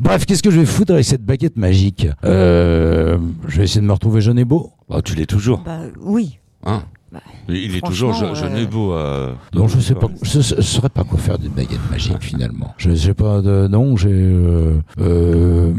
Bref, 0.00 0.26
qu'est-ce 0.26 0.42
que 0.42 0.50
je 0.50 0.60
vais 0.60 0.66
foutre 0.66 0.92
avec 0.92 1.04
cette 1.04 1.24
baguette 1.24 1.56
magique 1.56 2.06
euh, 2.24 3.18
Je 3.48 3.58
vais 3.58 3.64
essayer 3.64 3.80
de 3.80 3.86
me 3.86 3.92
retrouver 3.92 4.20
jeune 4.20 4.38
et 4.38 4.44
beau. 4.44 4.72
Bah, 4.88 5.00
Tu 5.02 5.14
l'es 5.14 5.26
toujours. 5.26 5.62
Bah 5.64 5.80
oui. 6.00 6.38
Hein 6.64 6.82
Bah, 7.12 7.20
Il 7.48 7.76
est 7.76 7.80
toujours 7.84 8.12
je, 8.14 8.34
jeune 8.34 8.54
euh, 8.54 8.62
et 8.62 8.66
beau. 8.66 8.92
euh, 8.92 9.32
Non, 9.54 9.68
je 9.68 9.80
sais 9.80 9.94
pas, 9.94 10.06
Duforest. 10.08 10.42
je, 10.42 10.56
je 10.56 10.60
saurais 10.62 10.88
pas 10.88 11.04
quoi 11.04 11.18
faire 11.18 11.38
d'une 11.38 11.52
baguette 11.52 11.90
magique 11.90 12.16
finalement. 12.22 12.74
Je 12.78 12.94
sais 12.94 13.14
pas 13.14 13.40
de, 13.42 13.66
non, 13.68 13.96
j'ai, 13.96 14.08
euh, 14.12 14.80
euh, 15.00 15.72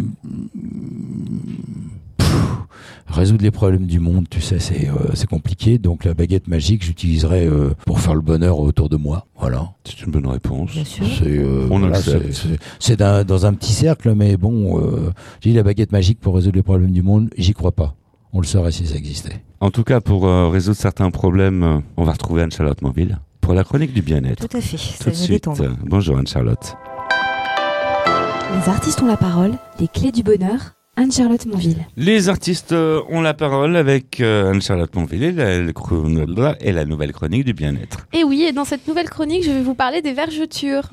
résoudre 3.07 3.43
les 3.43 3.51
problèmes 3.51 3.85
du 3.85 3.99
monde, 3.99 4.25
tu 4.29 4.41
sais, 4.41 4.59
c'est, 4.59 4.89
euh, 4.89 5.11
c'est 5.13 5.27
compliqué. 5.29 5.77
Donc 5.77 6.05
la 6.05 6.13
baguette 6.13 6.47
magique, 6.47 6.83
j'utiliserai 6.83 7.45
euh, 7.45 7.73
pour 7.85 7.99
faire 7.99 8.15
le 8.15 8.21
bonheur 8.21 8.59
autour 8.59 8.89
de 8.89 8.97
moi. 8.97 9.27
Voilà. 9.37 9.71
C'est 9.85 10.01
une 10.03 10.11
bonne 10.11 10.27
réponse. 10.27 10.71
Bien 10.71 10.83
euh, 11.25 11.67
On 11.71 11.79
voilà, 11.79 11.97
accepte. 11.97 12.45
c'est- 12.79 12.97
dans 12.97 13.45
un 13.45 13.53
petit 13.53 13.73
cercle, 13.73 14.13
mais 14.15 14.37
bon, 14.37 14.79
euh, 14.79 15.11
j'ai 15.41 15.51
dit 15.51 15.55
la 15.55 15.63
baguette 15.63 15.91
magique 15.91 16.19
pour 16.19 16.35
résoudre 16.35 16.55
les 16.57 16.63
problèmes 16.63 16.91
du 16.91 17.01
monde, 17.01 17.29
j'y 17.37 17.53
crois 17.53 17.71
pas. 17.71 17.95
On 18.31 18.39
le 18.41 18.47
saurait 18.47 18.71
si 18.71 18.87
ça 18.87 18.95
existait. 18.95 19.43
En 19.59 19.69
tout 19.69 19.83
cas, 19.83 20.01
pour 20.01 20.25
euh, 20.27 20.49
résoudre 20.49 20.77
certains 20.77 21.11
problèmes, 21.11 21.81
on 21.97 22.03
va 22.03 22.13
retrouver 22.13 22.41
Anne-Charlotte 22.41 22.81
Monville 22.81 23.19
pour 23.41 23.53
la 23.53 23.63
chronique 23.63 23.93
du 23.93 24.01
bien-être. 24.01 24.47
Tout 24.47 24.57
à 24.57 24.61
fait. 24.61 24.77
Tout 24.77 25.03
Ça 25.03 25.09
de 25.11 25.15
suite. 25.15 25.47
Bonjour 25.85 26.17
Anne-Charlotte. 26.17 26.75
Les 28.55 28.69
artistes 28.69 29.01
ont 29.01 29.07
la 29.07 29.17
parole, 29.17 29.53
les 29.79 29.87
clés 29.87 30.11
du 30.11 30.23
bonheur, 30.23 30.75
Anne-Charlotte 31.03 31.45
Monville. 31.45 31.85
Les 31.97 32.29
artistes 32.29 32.71
euh, 32.71 33.01
ont 33.09 33.21
la 33.21 33.33
parole 33.33 33.75
avec 33.75 34.21
euh, 34.21 34.51
Anne-Charlotte 34.51 34.95
Monville 34.95 35.23
et 35.23 35.31
la, 35.33 36.81
et 36.81 36.85
nouvelle 36.85 37.11
chronique 37.11 37.43
du 37.43 37.53
bien-être. 37.53 38.07
Et 38.13 38.23
oui, 38.23 38.43
et 38.43 38.53
dans 38.53 38.63
cette 38.63 38.87
nouvelle 38.87 39.09
chronique, 39.09 39.43
je 39.43 39.51
vais 39.51 39.61
vous 39.61 39.75
parler 39.75 40.01
des 40.01 40.13
vergetures. 40.13 40.89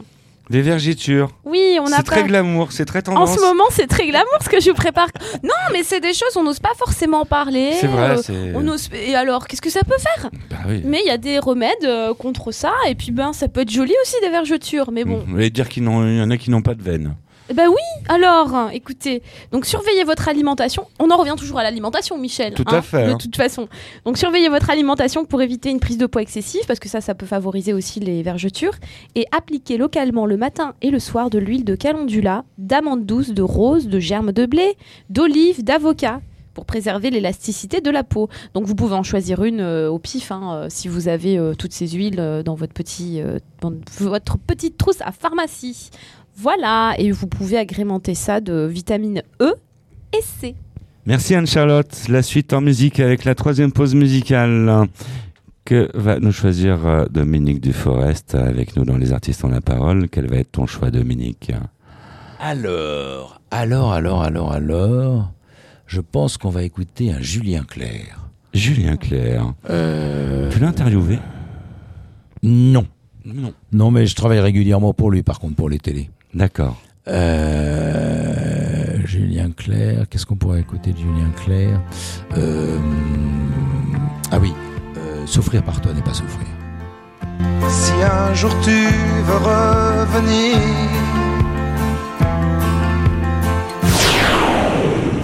Des 0.50 0.62
vergitures. 0.62 1.30
Oui, 1.44 1.78
on 1.80 1.86
a 1.86 1.98
C'est 1.98 2.02
très 2.02 2.24
glamour, 2.24 2.72
c'est 2.72 2.84
très 2.84 2.98
En 3.08 3.14
tendance. 3.14 3.36
ce 3.36 3.40
moment, 3.40 3.66
c'est 3.70 3.86
très 3.86 4.04
glamour 4.08 4.36
ce 4.42 4.48
que 4.48 4.60
je 4.60 4.70
vous 4.70 4.74
prépare. 4.74 5.06
Non, 5.44 5.50
mais 5.72 5.84
c'est 5.84 6.00
des 6.00 6.12
choses 6.12 6.36
on 6.36 6.42
n'ose 6.42 6.58
pas 6.58 6.74
forcément 6.76 7.24
parler. 7.24 7.70
C'est 7.80 7.86
vrai, 7.86 8.10
euh, 8.10 8.20
c'est. 8.20 8.52
on 8.56 8.66
ose... 8.66 8.88
Et 8.92 9.14
alors, 9.14 9.46
qu'est-ce 9.46 9.62
que 9.62 9.70
ça 9.70 9.82
peut 9.86 9.98
faire? 9.98 10.28
Bah 10.50 10.56
oui. 10.68 10.82
Mais 10.84 11.02
il 11.04 11.06
y 11.06 11.12
a 11.12 11.18
des 11.18 11.38
remèdes 11.38 11.84
euh, 11.84 12.14
contre 12.14 12.50
ça, 12.50 12.72
et 12.88 12.96
puis 12.96 13.12
ben, 13.12 13.32
ça 13.32 13.46
peut 13.46 13.60
être 13.60 13.70
joli 13.70 13.92
aussi 14.02 14.16
des 14.22 14.30
vergetures. 14.30 14.90
Mais 14.90 15.04
bon, 15.04 15.22
Vous 15.24 15.34
voulez 15.34 15.50
dire 15.50 15.68
qu'il 15.68 15.84
y 15.84 15.86
en 15.86 16.30
a 16.30 16.36
qui 16.36 16.50
n'ont 16.50 16.62
pas 16.62 16.74
de 16.74 16.82
veine. 16.82 17.14
Eh 17.50 17.54
ben 17.54 17.68
oui. 17.68 18.04
Alors, 18.08 18.70
écoutez, 18.72 19.22
donc 19.50 19.66
surveillez 19.66 20.04
votre 20.04 20.28
alimentation. 20.28 20.86
On 21.00 21.10
en 21.10 21.16
revient 21.16 21.34
toujours 21.36 21.58
à 21.58 21.64
l'alimentation, 21.64 22.16
Michel. 22.16 22.54
Tout 22.54 22.64
à 22.68 22.76
hein, 22.76 22.82
fait, 22.82 23.08
De 23.08 23.10
hein. 23.10 23.18
toute 23.18 23.34
façon. 23.34 23.68
Donc 24.04 24.18
surveillez 24.18 24.48
votre 24.48 24.70
alimentation 24.70 25.24
pour 25.24 25.42
éviter 25.42 25.68
une 25.70 25.80
prise 25.80 25.98
de 25.98 26.06
poids 26.06 26.22
excessive, 26.22 26.60
parce 26.68 26.78
que 26.78 26.88
ça, 26.88 27.00
ça 27.00 27.16
peut 27.16 27.26
favoriser 27.26 27.72
aussi 27.72 27.98
les 27.98 28.22
vergetures. 28.22 28.74
Et 29.16 29.26
appliquez 29.32 29.78
localement 29.78 30.26
le 30.26 30.36
matin 30.36 30.74
et 30.80 30.90
le 30.90 31.00
soir 31.00 31.28
de 31.28 31.40
l'huile 31.40 31.64
de 31.64 31.74
calendula, 31.74 32.44
d'amande 32.56 33.04
douce, 33.04 33.30
de 33.30 33.42
rose, 33.42 33.88
de 33.88 33.98
germe 33.98 34.30
de 34.30 34.46
blé, 34.46 34.76
d'olive, 35.08 35.64
d'avocat 35.64 36.20
pour 36.54 36.64
préserver 36.64 37.10
l'élasticité 37.10 37.80
de 37.80 37.90
la 37.90 38.04
peau. 38.04 38.28
Donc 38.54 38.66
vous 38.66 38.74
pouvez 38.74 38.94
en 38.94 39.02
choisir 39.02 39.44
une 39.44 39.60
euh, 39.60 39.90
au 39.90 39.98
pif 39.98 40.32
hein, 40.32 40.54
euh, 40.54 40.66
si 40.68 40.88
vous 40.88 41.08
avez 41.08 41.38
euh, 41.38 41.54
toutes 41.54 41.72
ces 41.72 41.88
huiles 41.88 42.42
dans 42.44 42.54
votre 42.54 42.72
petit 42.72 43.22
dans 43.60 43.72
votre 43.98 44.38
petite 44.38 44.76
trousse 44.76 45.00
à 45.00 45.12
pharmacie. 45.12 45.90
Voilà, 46.36 46.94
et 46.98 47.10
vous 47.12 47.26
pouvez 47.26 47.58
agrémenter 47.58 48.14
ça 48.14 48.40
de 48.40 48.66
vitamine 48.66 49.22
E 49.40 49.54
et 50.16 50.22
C. 50.22 50.54
Merci 51.06 51.34
Anne-Charlotte. 51.34 52.08
La 52.08 52.22
suite 52.22 52.52
en 52.52 52.60
musique 52.60 53.00
avec 53.00 53.24
la 53.24 53.34
troisième 53.34 53.72
pause 53.72 53.94
musicale. 53.94 54.86
Que 55.66 55.90
va 55.94 56.18
nous 56.18 56.32
choisir 56.32 56.84
euh, 56.86 57.04
Dominique 57.10 57.60
Duforest 57.60 58.34
avec 58.34 58.74
nous 58.76 58.84
dans 58.84 58.96
Les 58.96 59.12
Artistes 59.12 59.44
ont 59.44 59.48
la 59.48 59.60
parole? 59.60 60.08
Quel 60.08 60.26
va 60.28 60.36
être 60.38 60.52
ton 60.52 60.66
choix, 60.66 60.90
Dominique? 60.90 61.52
Alors, 62.40 63.40
alors, 63.50 63.92
alors, 63.92 64.22
alors, 64.22 64.52
alors, 64.52 65.30
je 65.86 66.00
pense 66.00 66.38
qu'on 66.38 66.48
va 66.50 66.62
écouter 66.62 67.12
un 67.12 67.20
Julien 67.20 67.64
Clerc. 67.64 68.18
Julien 68.54 68.96
Clerc. 68.96 69.52
Euh, 69.68 70.50
Tu 70.50 70.58
l'as 70.58 70.68
interviewé? 70.68 71.18
non. 72.42 72.86
Non. 73.26 73.52
Non, 73.70 73.90
mais 73.90 74.06
je 74.06 74.16
travaille 74.16 74.40
régulièrement 74.40 74.94
pour 74.94 75.10
lui, 75.10 75.22
par 75.22 75.38
contre, 75.40 75.54
pour 75.54 75.68
les 75.68 75.78
télés. 75.78 76.08
D'accord. 76.34 76.80
Euh, 77.08 78.98
Julien 79.04 79.50
Clerc, 79.56 80.08
qu'est-ce 80.08 80.26
qu'on 80.26 80.36
pourrait 80.36 80.60
écouter 80.60 80.92
de 80.92 80.98
Julien 80.98 81.30
Clerc 81.44 81.80
Euh, 82.36 82.78
Ah 84.30 84.38
oui, 84.38 84.52
euh, 84.96 85.26
souffrir 85.26 85.62
par 85.64 85.80
toi 85.80 85.92
n'est 85.92 86.02
pas 86.02 86.14
souffrir. 86.14 86.46
Si 87.68 87.92
un 88.02 88.34
jour 88.34 88.54
tu 88.62 88.70
veux 88.70 89.36
revenir, 89.36 90.56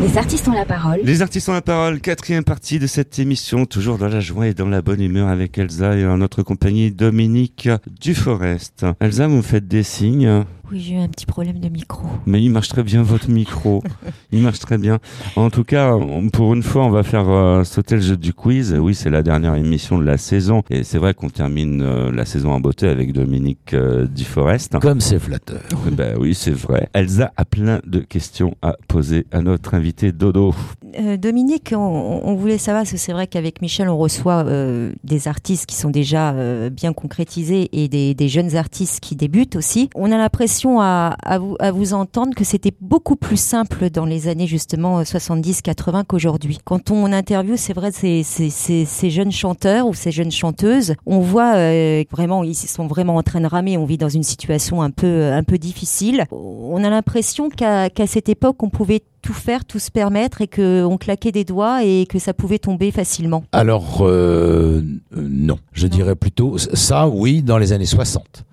Les 0.03 0.19
artistes 0.19 0.47
ont 0.49 0.53
la 0.53 0.65
parole. 0.65 1.01
Les 1.03 1.21
artistes 1.21 1.49
ont 1.49 1.53
la 1.53 1.63
parole, 1.63 2.01
quatrième 2.01 2.45
partie 2.45 2.79
de 2.79 2.87
cette 2.87 3.19
émission, 3.19 3.67
toujours 3.67 3.99
dans 3.99 4.09
la 4.09 4.21
joie 4.21 4.47
et 4.47 4.55
dans 4.55 4.69
la 4.69 4.81
bonne 4.81 5.01
humeur 5.01 5.29
avec 5.29 5.59
Elsa 5.59 5.97
et 5.97 6.07
en 6.07 6.19
notre 6.19 6.43
compagnie 6.43 6.91
Dominique 6.93 7.69
Duforest. 8.01 8.87
Elsa, 9.01 9.27
vous 9.27 9.37
me 9.39 9.43
faites 9.43 9.67
des 9.67 9.83
signes. 9.83 10.45
Oui, 10.73 10.81
j'ai 10.81 10.95
eu 10.95 10.99
un 10.99 11.07
petit 11.09 11.27
problème 11.27 11.61
de 11.61 11.69
micro. 11.69 12.03
Mais 12.27 12.43
il 12.43 12.51
marche 12.51 12.69
très 12.69 12.83
bien 12.83 13.03
votre 13.03 13.31
micro. 13.31 13.83
il 14.33 14.43
marche 14.43 14.59
très 14.59 14.79
bien. 14.79 14.99
En 15.37 15.49
tout 15.49 15.63
cas, 15.63 15.95
on- 15.95 16.29
pour 16.29 16.55
une 16.55 16.63
fois, 16.65 16.85
on 16.85 16.91
va 16.91 17.05
faire 17.05 17.29
euh, 17.29 17.63
sauter 17.63 17.95
le 17.95 18.01
jeu 18.01 18.17
du 18.17 18.33
quiz. 18.35 18.75
Oui, 18.81 18.95
c'est 18.95 19.11
la 19.11 19.23
dernière 19.23 19.55
émission 19.55 19.97
de 19.97 20.05
la 20.05 20.19
saison. 20.19 20.63
Et 20.71 20.83
c'est 20.83 20.99
vrai 20.99 21.15
qu'on 21.15 21.29
termine 21.31 21.83
euh, 21.83 22.11
la 22.11 22.25
saison 22.25 22.51
en 22.51 22.59
beauté 22.59 22.89
avec 22.89 23.13
Dominique 23.13 23.75
euh, 23.75 24.07
Duforest. 24.07 24.77
Comme 24.81 25.01
c'est 25.01 25.21
flatteur. 25.21 25.61
Ben 25.93 26.17
oui, 26.19 26.35
c'est 26.35 26.51
vrai. 26.51 26.89
Elsa 26.95 27.33
a 27.37 27.45
plein 27.45 27.81
de 27.87 28.01
questions 28.01 28.57
à 28.61 28.75
poser 28.89 29.25
à 29.31 29.43
notre 29.43 29.75
invité 29.75 30.11
Dodo. 30.11 30.53
Euh, 30.99 31.17
Dominique, 31.17 31.73
on, 31.77 32.21
on 32.25 32.35
voulait 32.35 32.59
savoir, 32.59 32.83
parce 32.83 32.93
que 32.93 32.97
c'est 32.99 33.13
vrai 33.13 33.29
qu'avec 33.29 33.63
Michel, 33.63 33.89
on 33.89 33.99
reçoit 33.99 34.45
euh, 34.47 34.93
des 35.05 35.29
artistes 35.29 35.67
qui 35.67 35.77
sont 35.77 35.91
déjà 35.91 36.33
euh, 36.33 36.71
bien 36.71 36.93
concrétisés 36.93 37.69
et 37.73 37.87
des, 37.89 38.15
des 38.15 38.29
jeunes 38.29 38.57
artistes 38.57 38.99
qui 39.01 39.15
débutent 39.15 39.55
aussi. 39.55 39.91
On 39.95 40.11
a 40.11 40.17
l'impression 40.19 40.56
à, 40.65 41.17
à 41.23 41.39
vous, 41.39 41.57
à 41.61 41.71
vous 41.71 41.95
entendre 41.95 42.35
que 42.35 42.45
c'était 42.45 42.73
beaucoup 42.81 43.17
plus 43.17 43.41
simple 43.41 43.91
dans 43.91 44.05
les 44.05 44.29
années 44.29 44.47
justement 44.47 45.03
70-80 45.03 46.05
qu'aujourd'hui. 46.07 46.59
Quand 46.65 46.91
on 46.91 47.13
interviewe, 47.13 47.57
c'est 47.57 47.73
vrai, 47.73 47.93
ces, 47.93 48.23
ces, 48.23 48.51
ces, 48.51 48.85
ces 48.85 49.11
jeunes 49.11 49.33
chanteurs 49.33 49.87
ou 49.87 49.95
ces 49.95 50.11
jeunes 50.11 50.31
chanteuses, 50.31 50.95
on 51.07 51.21
voit 51.21 51.55
euh, 51.57 52.05
vraiment, 52.11 52.45
ils 52.45 52.55
sont 52.55 52.87
vraiment 52.87 53.17
en 53.17 53.23
train 53.23 53.41
de 53.41 53.47
ramer. 53.47 53.77
On 53.77 53.85
vit 53.85 53.99
dans 53.99 54.09
une 54.09 54.23
situation 54.23 54.83
un 54.83 54.91
peu, 54.91 55.33
un 55.33 55.43
peu 55.43 55.59
difficile. 55.59 56.25
On 56.31 56.83
a 56.85 56.91
l'impression 56.91 57.49
qu'à 57.51 57.89
cette 58.07 58.29
époque, 58.29 58.63
on 58.63 58.71
pouvait 58.71 59.03
tout 59.27 59.33
faire, 59.33 59.65
tout 59.65 59.81
se 59.81 59.91
permettre 59.91 60.41
et 60.41 60.47
qu'on 60.47 60.97
claquait 60.99 61.33
des 61.33 61.45
doigts 61.45 61.85
et 61.85 62.07
que 62.07 62.19
ça 62.19 62.33
pouvait 62.33 62.61
tomber 62.61 62.93
facilement. 62.93 63.45
Alors, 63.53 63.99
euh, 64.03 64.83
euh, 65.17 65.29
non. 65.29 65.59
Je 65.73 65.89
dirais 65.89 66.15
plutôt, 66.15 66.59
ça, 66.59 67.09
oui, 67.09 67.43
dans 67.43 67.59
les 67.59 67.73
années 67.73 67.87
60. 67.87 68.45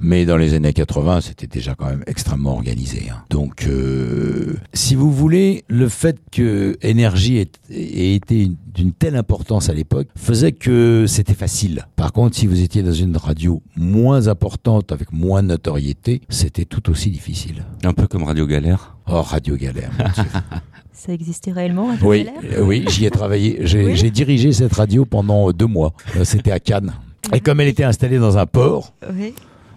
Mais 0.00 0.24
dans 0.24 0.36
les 0.36 0.54
années 0.54 0.72
80, 0.72 1.20
c'était 1.20 1.46
déjà 1.46 1.74
quand 1.74 1.86
même 1.86 2.02
extrêmement 2.06 2.52
organisé. 2.54 3.08
hein. 3.10 3.22
Donc, 3.30 3.66
euh, 3.66 4.54
si 4.74 4.94
vous 4.94 5.10
voulez, 5.12 5.64
le 5.68 5.88
fait 5.88 6.16
que 6.30 6.76
énergie 6.82 7.38
ait, 7.38 7.50
ait 7.70 8.14
été 8.14 8.44
une- 8.44 8.56
d'une 8.74 8.92
telle 8.92 9.16
importance 9.16 9.68
à 9.68 9.74
l'époque 9.74 10.08
faisait 10.16 10.52
que 10.52 11.04
c'était 11.06 11.34
facile. 11.34 11.86
Par 11.96 12.12
contre, 12.12 12.36
si 12.36 12.46
vous 12.46 12.60
étiez 12.62 12.82
dans 12.82 12.92
une 12.92 13.16
radio 13.16 13.62
moins 13.76 14.28
importante, 14.28 14.92
avec 14.92 15.12
moins 15.12 15.42
de 15.42 15.48
notoriété, 15.48 16.22
c'était 16.30 16.64
tout 16.64 16.90
aussi 16.90 17.10
difficile. 17.10 17.64
Un 17.84 17.92
peu 17.92 18.06
comme 18.06 18.22
Radio 18.24 18.46
Galère. 18.46 18.96
Oh, 19.06 19.20
Radio 19.22 19.56
Galère. 19.56 19.90
Ça 20.92 21.12
existait 21.12 21.50
réellement 21.52 21.90
à 21.90 21.94
oui, 22.02 22.24
Galère? 22.24 22.58
euh, 22.58 22.64
oui, 22.64 22.84
j'y 22.88 23.06
ai 23.06 23.10
travaillé. 23.10 23.58
J'ai 23.62 23.84
Oui. 23.86 24.10
dirigé 24.10 24.52
cette 24.52 24.72
radio 24.74 25.04
pendant 25.04 25.50
deux 25.52 25.66
mois. 25.66 25.92
Euh, 26.16 26.24
C'était 26.24 26.52
à 26.52 26.60
Cannes. 26.60 26.92
Et 27.32 27.40
comme 27.40 27.60
elle 27.60 27.68
était 27.68 27.84
installée 27.84 28.18
dans 28.18 28.38
un 28.38 28.46
port, 28.46 28.94
Oui. 29.14 29.34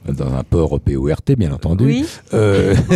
dans 0.07 0.33
un 0.33 0.43
port 0.43 0.79
PORT 0.79 1.21
bien 1.37 1.51
entendu, 1.51 1.85
Oui. 1.85 2.05
euh, 2.33 2.75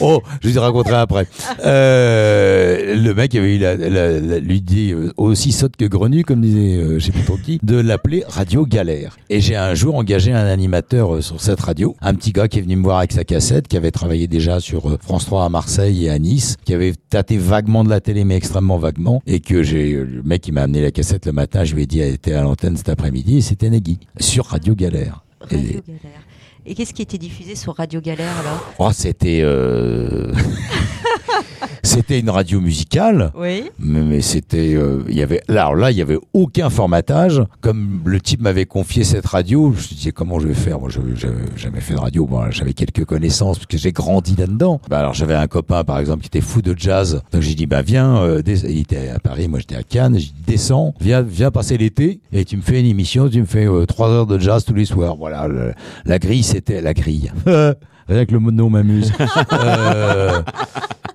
oh, 0.00 0.22
je 0.42 0.48
vous 0.48 0.60
raconterai 0.60 0.96
après. 0.96 1.26
Euh, 1.64 2.94
le 2.96 3.14
mec 3.14 3.34
avait 3.34 3.56
eu 3.56 4.60
dit 4.60 4.92
euh, 4.92 5.12
aussi 5.16 5.52
sotte 5.52 5.76
que 5.76 5.84
grenu, 5.84 6.24
comme 6.24 6.40
disait 6.40 6.76
euh, 6.76 6.98
je 6.98 7.06
sais 7.06 7.12
trop 7.24 7.34
de 7.62 7.76
l'appeler 7.76 8.24
Radio 8.26 8.66
Galère. 8.66 9.16
Et 9.30 9.40
j'ai 9.40 9.56
un 9.56 9.74
jour 9.74 9.96
engagé 9.96 10.32
un 10.32 10.46
animateur 10.46 11.16
euh, 11.16 11.20
sur 11.20 11.40
cette 11.40 11.60
radio, 11.60 11.96
un 12.00 12.14
petit 12.14 12.32
gars 12.32 12.48
qui 12.48 12.58
est 12.58 12.62
venu 12.62 12.76
me 12.76 12.82
voir 12.82 12.98
avec 12.98 13.12
sa 13.12 13.24
cassette, 13.24 13.68
qui 13.68 13.76
avait 13.76 13.90
travaillé 13.90 14.26
déjà 14.26 14.60
sur 14.60 14.88
euh, 14.88 14.98
France 15.00 15.26
3 15.26 15.44
à 15.44 15.48
Marseille 15.48 16.06
et 16.06 16.10
à 16.10 16.18
Nice, 16.18 16.56
qui 16.64 16.74
avait 16.74 16.94
tâté 17.10 17.36
vaguement 17.36 17.84
de 17.84 17.90
la 17.90 18.00
télé, 18.00 18.24
mais 18.24 18.36
extrêmement 18.36 18.78
vaguement, 18.78 19.22
et 19.26 19.40
que 19.40 19.62
j'ai 19.62 19.92
le 19.92 20.22
mec 20.22 20.42
qui 20.42 20.52
m'a 20.52 20.62
amené 20.62 20.80
la 20.80 20.90
cassette 20.90 21.26
le 21.26 21.32
matin, 21.32 21.64
je 21.64 21.74
lui 21.74 21.82
ai 21.82 21.86
dit 21.86 22.00
elle 22.00 22.14
était 22.14 22.34
à 22.34 22.42
l'antenne 22.42 22.76
cet 22.76 22.88
après-midi, 22.88 23.38
et 23.38 23.40
c'était 23.40 23.70
Nagui 23.70 23.98
sur 24.18 24.46
Radio 24.46 24.74
Galère. 24.74 25.24
Radio 25.40 25.60
Galère. 25.86 26.23
Et 26.66 26.74
qu'est-ce 26.74 26.94
qui 26.94 27.02
était 27.02 27.18
diffusé 27.18 27.56
sur 27.56 27.76
Radio 27.76 28.00
Galère 28.00 28.32
alors? 28.38 28.72
Oh, 28.78 28.90
c'était 28.92 29.40
euh, 29.42 30.32
c'était 31.82 32.18
une 32.20 32.30
radio 32.30 32.60
musicale. 32.60 33.30
Oui. 33.36 33.64
Mais, 33.78 34.02
mais 34.02 34.20
c'était, 34.20 34.74
euh, 34.74 35.02
il 35.08 35.14
y 35.16 35.22
avait, 35.22 35.42
là, 35.48 35.62
alors 35.66 35.76
là, 35.76 35.90
il 35.90 35.96
y 35.96 36.02
avait 36.02 36.18
aucun 36.32 36.70
formatage. 36.70 37.42
Comme 37.60 38.00
le 38.04 38.20
type 38.20 38.40
m'avait 38.40 38.66
confié 38.66 39.04
cette 39.04 39.26
radio, 39.26 39.72
je 39.76 39.82
me 39.82 39.88
disais 39.96 40.12
comment 40.12 40.38
je 40.40 40.48
vais 40.48 40.54
faire? 40.54 40.78
Moi, 40.80 40.88
je 40.90 41.00
j'avais 41.16 41.34
jamais 41.56 41.80
fait 41.80 41.94
de 41.94 42.00
radio. 42.00 42.26
Bon, 42.26 42.50
j'avais 42.50 42.72
quelques 42.72 43.04
connaissances 43.04 43.58
parce 43.58 43.66
que 43.66 43.78
j'ai 43.78 43.92
grandi 43.92 44.34
là-dedans. 44.36 44.80
Bah, 44.88 44.98
alors 45.00 45.14
j'avais 45.14 45.34
un 45.34 45.46
copain, 45.46 45.84
par 45.84 45.98
exemple, 45.98 46.22
qui 46.22 46.26
était 46.28 46.40
fou 46.40 46.62
de 46.62 46.74
jazz. 46.76 47.22
Donc 47.32 47.42
j'ai 47.42 47.54
dit, 47.54 47.66
bah 47.66 47.82
viens, 47.82 48.16
euh, 48.18 48.42
il 48.46 48.78
était 48.80 49.08
à 49.10 49.18
Paris, 49.18 49.48
moi 49.48 49.58
j'étais 49.60 49.76
à 49.76 49.82
Cannes. 49.82 50.14
J'ai 50.18 50.26
dit, 50.26 50.34
descends, 50.46 50.94
viens, 51.00 51.22
viens 51.22 51.50
passer 51.50 51.76
l'été 51.78 52.20
et 52.32 52.44
tu 52.44 52.56
me 52.56 52.62
fais 52.62 52.80
une 52.80 52.86
émission, 52.86 53.28
tu 53.28 53.40
me 53.40 53.46
fais 53.46 53.66
euh, 53.66 53.86
trois 53.86 54.08
heures 54.10 54.26
de 54.26 54.38
jazz 54.38 54.64
tous 54.64 54.74
les 54.74 54.84
soirs. 54.84 55.16
Voilà, 55.16 55.48
le- 55.48 55.74
la 56.04 56.18
grille, 56.18 56.42
c'était 56.42 56.80
la 56.80 56.94
grille. 56.94 57.32
Rien 58.06 58.26
que 58.26 58.32
le 58.32 58.38
mot 58.38 58.50
de 58.50 58.56
nom 58.56 58.68
m'amuse. 58.70 59.12
Euh, 59.52 60.42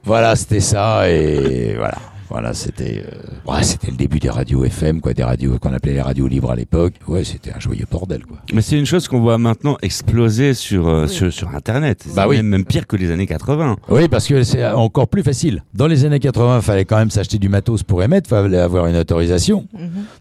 voilà, 0.10 0.36
c'était 0.36 0.60
ça 0.60 1.08
et 1.08 1.76
voilà. 1.78 1.94
Voilà, 2.30 2.54
c'était 2.54 3.04
euh, 3.06 3.52
ouais, 3.52 3.64
c'était 3.64 3.90
le 3.90 3.98
début 3.98 4.20
des 4.20 4.30
radios 4.30 4.64
FM, 4.64 5.02
quoi, 5.02 5.14
des 5.14 5.24
radios 5.24 5.58
qu'on 5.58 5.74
appelait 5.74 5.94
les 5.94 6.02
radios 6.02 6.28
libres 6.28 6.52
à 6.52 6.56
l'époque. 6.56 6.94
Ouais, 7.08 7.24
c'était 7.24 7.52
un 7.52 7.60
joyeux 7.60 7.86
bordel, 7.90 8.24
quoi. 8.24 8.38
Mais 8.54 8.62
c'est 8.62 8.78
une 8.78 8.86
chose 8.86 9.08
qu'on 9.08 9.20
voit 9.20 9.40
maintenant 9.40 9.78
exploser 9.82 10.54
sur, 10.54 10.88
euh, 10.88 11.08
sur, 11.08 11.34
sur 11.34 11.50
Internet. 11.56 12.06
Bah 12.16 12.28
oui. 12.28 12.38
même, 12.38 12.48
même 12.48 12.66
pire 12.66 12.86
que 12.86 12.96
les 12.96 13.10
années 13.10 13.26
80. 13.26 13.78
Oui, 13.90 14.08
parce 14.08 14.28
que 14.28 14.44
c'est 14.44 14.64
encore 14.68 15.08
plus 15.08 15.24
facile. 15.24 15.64
Dans 15.74 15.88
les 15.88 16.06
années 16.06 16.20
80, 16.20 16.62
fallait 16.62 16.86
quand 16.86 16.98
même 16.98 17.10
s'acheter 17.10 17.40
du 17.40 17.50
matos 17.50 17.82
pour 17.82 18.04
émettre, 18.04 18.30
fallait 18.30 18.60
avoir 18.60 18.86
une 18.86 18.96
autorisation. 18.98 19.66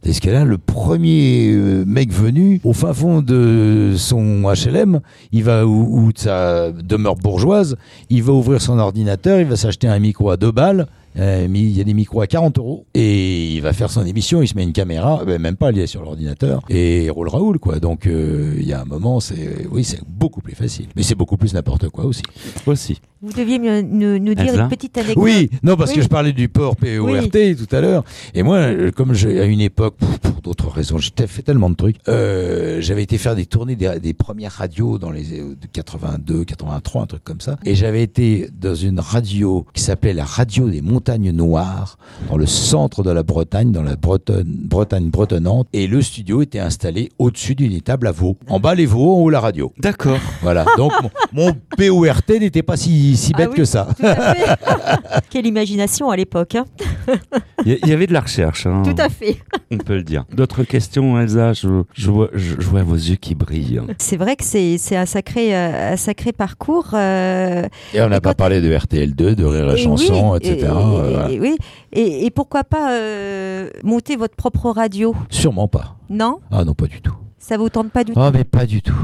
Parce 0.03 0.21
que 0.21 0.31
là, 0.31 0.45
le 0.45 0.57
premier 0.57 1.53
euh, 1.53 1.85
mec 1.87 2.11
venu, 2.11 2.61
au 2.65 2.73
fin 2.73 2.95
fond 2.95 3.21
de 3.21 3.93
son 3.97 4.45
HLM, 4.51 5.01
il 5.33 5.45
va 5.45 5.67
ou, 5.67 6.07
ou 6.07 6.13
de 6.13 6.19
sa 6.19 6.73
demeure 6.73 7.17
bourgeoise, 7.17 7.77
il 8.09 8.23
va 8.23 8.33
ouvrir 8.33 8.63
son 8.63 8.79
ordinateur, 8.79 9.41
il 9.41 9.47
va 9.47 9.57
s'acheter 9.57 9.89
un 9.89 9.99
micro 9.99 10.31
à 10.31 10.39
deux 10.39 10.53
balles. 10.53 10.87
Euh, 11.19 11.47
mais 11.51 11.61
il 11.61 11.77
y 11.77 11.81
a 11.81 11.85
des 11.85 11.95
micros 11.95 12.21
à 12.21 12.27
40 12.27 12.59
euros 12.59 12.87
et 12.95 13.55
il 13.55 13.61
va 13.61 13.73
faire 13.73 13.91
son 13.91 14.05
émission, 14.07 14.43
il 14.43 14.49
se 14.49 14.55
met 14.55 14.63
une 14.63 14.73
caméra, 14.73 15.25
ben, 15.25 15.41
même 15.41 15.57
pas, 15.57 15.71
il 15.73 15.79
est 15.79 15.87
sur 15.87 16.03
l'ordinateur 16.03 16.63
et 16.69 17.05
il 17.07 17.11
roule 17.11 17.29
Raoul 17.29 17.59
quoi. 17.59 17.79
Donc 17.81 18.07
euh, 18.07 18.55
il 18.59 18.67
y 18.67 18.73
a 18.73 18.81
un 18.81 18.85
moment, 18.85 19.21
c'est 19.21 19.67
oui, 19.71 19.85
c'est 19.85 20.01
beaucoup 20.07 20.41
plus 20.41 20.55
facile, 20.55 20.87
mais 20.97 21.03
c'est 21.03 21.15
beaucoup 21.15 21.37
plus 21.37 21.55
n'importe 21.55 21.89
quoi 21.89 22.05
aussi. 22.05 22.23
Aussi. 22.67 23.01
Vous 23.21 23.33
deviez 23.33 23.59
me- 23.59 23.83
nous, 23.83 24.19
nous 24.21 24.35
dire 24.35 24.55
une 24.61 24.69
petite 24.69 24.97
anecdote. 24.97 25.17
Oui, 25.25 25.51
non, 25.65 25.77
parce 25.77 25.91
Oui. 25.91 25.97
que 25.97 26.03
je 26.03 26.09
parlais 26.09 26.33
du 26.33 26.49
port 26.49 26.77
PORT 26.77 27.31
tout 27.57 27.77
à 27.77 27.81
l'heure. 27.81 28.05
Et 28.35 28.45
moi, 28.45 28.59
euh, 28.59 28.91
comme 28.93 29.13
j'ai, 29.13 29.41
à 29.41 29.45
une 29.45 29.61
époque, 29.61 29.97
pour, 29.97 30.19
pour 30.21 30.41
d'autres 30.41 30.69
raisons, 30.71 30.99
j'ai 30.99 31.11
fait 31.27 31.43
tellement 31.43 31.69
de 31.69 31.75
trucs, 31.75 31.97
euh, 32.07 32.81
j'avais 32.81 33.03
été 33.03 33.19
faire 33.19 33.35
des 33.35 33.45
tournées 33.47 33.75
des, 33.75 33.99
des 33.99 34.15
premières 34.15 34.53
radios 34.53 34.99
dans 34.99 35.11
les 35.11 35.41
euh, 35.41 35.57
de 35.61 35.67
82, 35.73 36.45
83, 36.45 37.03
un 37.03 37.07
truc 37.07 37.25
comme 37.25 37.41
ça. 37.41 37.57
Et 37.65 37.75
j'avais 37.75 38.05
été 38.05 38.49
dans 38.57 38.77
une 38.77 39.01
radio 39.01 39.67
qui 39.75 39.83
s'appelait 39.83 40.15
la 40.15 40.25
radio 40.25 40.71
des 40.71 40.81
montagnes 40.81 41.08
noires, 41.17 41.97
dans 42.29 42.37
le 42.37 42.47
centre 42.47 43.03
de 43.03 43.11
la 43.11 43.23
Bretagne, 43.23 43.73
dans 43.73 43.83
la 43.83 43.97
Bretonne, 43.97 44.45
Bretagne 44.47 45.09
bretonnante. 45.11 45.67
Et 45.73 45.87
le 45.87 46.03
studio 46.03 46.43
était 46.43 46.59
installé 46.59 47.11
au-dessus 47.19 47.55
d'une 47.55 47.73
étable 47.73 48.07
à 48.07 48.13
veau. 48.13 48.37
En 48.49 48.61
bas 48.61 48.75
les 48.75 48.87
veaux, 48.87 49.15
en 49.15 49.21
haut 49.21 49.31
la 49.31 49.41
radio. 49.41 49.73
D'accord. 49.79 50.19
Voilà. 50.43 50.67
Donc 50.77 50.93
mon, 51.03 51.11
mon 51.47 51.53
PORT 51.77 52.23
n'était 52.41 52.63
pas 52.63 52.77
si, 52.77 53.17
si 53.17 53.33
Ah 53.35 53.39
bête 53.39 53.49
oui, 53.53 53.57
que 53.57 53.65
ça. 53.65 53.89
Tout 53.99 54.07
à 54.07 54.35
fait. 54.35 54.57
Quelle 55.31 55.47
imagination 55.47 56.11
à 56.11 56.17
l'époque. 56.17 56.55
hein. 56.57 56.67
Il 57.65 57.79
y, 57.87 57.93
avait 57.93 58.07
de 58.07 58.13
la 58.13 58.21
recherche, 58.21 58.67
hein, 58.67 58.83
Tout 58.85 58.95
à 59.03 59.09
fait. 59.09 59.37
on 59.71 59.79
peut 59.79 59.97
le 59.97 60.03
dire. 60.03 60.25
D'autres 60.33 60.63
questions, 60.63 61.19
Elsa? 61.21 61.53
Je, 61.55 61.83
je, 61.93 62.11
vois, 62.11 62.29
je, 62.35 62.55
je 62.59 62.67
vois 62.67 62.83
vos 62.83 62.95
yeux 62.95 63.17
qui 63.17 63.35
brillent. 63.35 63.81
C'est 63.99 64.17
vrai 64.17 64.37
que 64.37 64.45
c'est 64.45 64.79
c'est 64.79 64.97
un 64.97 65.07
sacré, 65.07 65.55
euh, 65.57 65.93
un 65.93 65.97
sacré 65.97 66.33
parcours. 66.33 66.91
euh, 66.95 67.65
Et 67.95 68.01
on 68.01 68.09
n'a 68.09 68.21
pas 68.21 68.35
parlé 68.35 68.61
de 68.61 68.73
RTL2, 68.73 69.35
de 69.35 69.45
Rire 69.45 69.71
et 69.73 69.77
Chanson, 69.77 70.31
oui, 70.33 70.39
etc. 70.41 70.69
Et, 70.71 70.71
et- 70.93 71.13
voilà. 71.13 71.31
et- 71.31 71.41
oui. 71.41 71.57
Et, 71.93 72.27
et 72.27 72.31
pourquoi 72.31 72.65
pas 72.65 72.93
euh, 72.93 73.71
monter 73.85 74.17
votre 74.17 74.37
propre 74.37 74.71
radio? 74.71 75.15
Sûrement 75.31 75.69
pas. 75.69 75.97
Non? 76.11 76.39
Ah 76.51 76.65
non, 76.65 76.75
pas 76.75 76.87
du 76.87 77.01
tout. 77.01 77.15
Ça 77.39 77.57
vous 77.57 77.69
tente 77.69 77.91
pas 77.91 78.05
du 78.05 78.13
Ah 78.17 78.31
tout? 78.31 78.37
mais 78.39 78.45
pas 78.45 78.67
du 78.67 78.83
tout. 78.83 78.95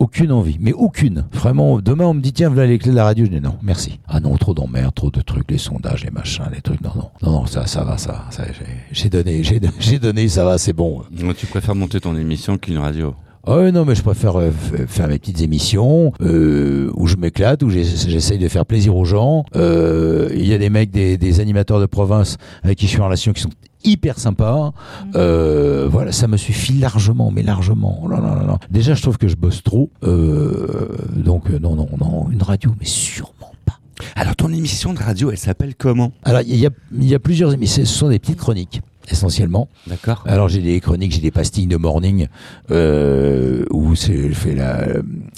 Aucune 0.00 0.32
envie, 0.32 0.56
mais 0.60 0.72
aucune. 0.72 1.24
Vraiment, 1.32 1.78
demain 1.80 2.04
on 2.06 2.14
me 2.14 2.20
dit 2.20 2.32
tiens, 2.32 2.48
voilà 2.48 2.66
les 2.66 2.78
clés 2.78 2.90
de 2.90 2.96
la 2.96 3.04
radio. 3.04 3.24
Je 3.24 3.30
dis 3.30 3.40
non, 3.40 3.56
merci. 3.62 4.00
Ah 4.08 4.18
non, 4.20 4.36
trop 4.36 4.52
d'emmerdes, 4.52 4.92
trop 4.94 5.10
de 5.10 5.20
trucs, 5.20 5.50
les 5.50 5.56
sondages, 5.56 6.04
les 6.04 6.10
machins, 6.10 6.44
les 6.52 6.60
trucs. 6.60 6.80
Non, 6.80 6.90
non, 6.96 7.10
non, 7.22 7.30
non, 7.30 7.46
ça, 7.46 7.66
ça 7.66 7.84
va, 7.84 7.96
ça, 7.96 8.24
ça 8.30 8.42
j'ai- 8.90 9.08
donné, 9.08 9.42
j'ai 9.44 9.60
j'ai 9.78 9.98
donné, 10.00 10.28
ça 10.28 10.44
va, 10.44 10.58
c'est 10.58 10.72
bon. 10.72 11.02
Tu 11.38 11.46
préfères 11.46 11.76
monter 11.76 12.00
ton 12.00 12.16
émission 12.16 12.58
qu'une 12.58 12.78
radio 12.78 13.14
Ouais, 13.46 13.72
non, 13.72 13.84
mais 13.84 13.94
je 13.94 14.02
préfère 14.02 14.36
euh, 14.36 14.50
f- 14.50 14.86
faire 14.86 15.08
mes 15.08 15.18
petites 15.18 15.42
émissions 15.42 16.12
euh, 16.22 16.90
où 16.94 17.06
je 17.06 17.16
m'éclate, 17.16 17.62
où 17.62 17.68
j'essaye 17.70 18.38
de 18.38 18.48
faire 18.48 18.64
plaisir 18.64 18.96
aux 18.96 19.04
gens. 19.04 19.44
Euh, 19.54 20.30
Il 20.34 20.46
y 20.46 20.54
a 20.54 20.58
des 20.58 20.70
mecs, 20.70 20.90
des, 20.90 21.18
des 21.18 21.40
animateurs 21.40 21.80
de 21.80 21.86
province 21.86 22.36
avec 22.62 22.78
qui 22.78 22.86
je 22.86 22.92
suis 22.92 23.00
en 23.00 23.04
relation 23.06 23.32
qui 23.32 23.42
sont 23.42 23.50
hyper 23.84 24.18
sympas. 24.18 24.72
Euh, 25.14 25.86
voilà, 25.90 26.10
ça 26.12 26.26
me 26.26 26.38
suffit 26.38 26.72
largement, 26.78 27.30
mais 27.30 27.42
largement. 27.42 28.00
Oh 28.02 28.08
là 28.08 28.18
là 28.20 28.42
là. 28.46 28.58
Déjà, 28.70 28.94
je 28.94 29.02
trouve 29.02 29.18
que 29.18 29.28
je 29.28 29.36
bosse 29.36 29.62
trop. 29.62 29.90
Euh, 30.04 30.88
donc, 31.14 31.50
euh, 31.50 31.58
non, 31.58 31.74
non, 31.76 31.88
non, 32.00 32.28
une 32.30 32.42
radio, 32.42 32.74
mais 32.80 32.86
sûrement 32.86 33.52
pas. 33.66 33.78
Alors 34.16 34.34
ton 34.36 34.48
émission 34.52 34.94
de 34.94 34.98
radio, 35.00 35.30
elle 35.30 35.38
s'appelle 35.38 35.74
comment? 35.76 36.12
Alors, 36.24 36.40
il 36.40 36.56
y 36.56 36.66
a, 36.66 36.70
il 36.98 37.04
y 37.08 37.14
a 37.14 37.18
plusieurs 37.18 37.52
émissions, 37.52 37.84
ce 37.84 37.92
sont 37.92 38.08
des 38.08 38.18
petites 38.18 38.38
chroniques. 38.38 38.80
Essentiellement. 39.10 39.68
D'accord. 39.86 40.24
Alors 40.26 40.48
j'ai 40.48 40.60
des 40.60 40.80
chroniques, 40.80 41.12
j'ai 41.12 41.20
des 41.20 41.30
pastilles 41.30 41.66
de 41.66 41.76
morning 41.76 42.28
euh, 42.70 43.64
où 43.70 43.94
c'est 43.94 44.28
je 44.28 44.34
fais 44.34 44.54
la 44.54 44.86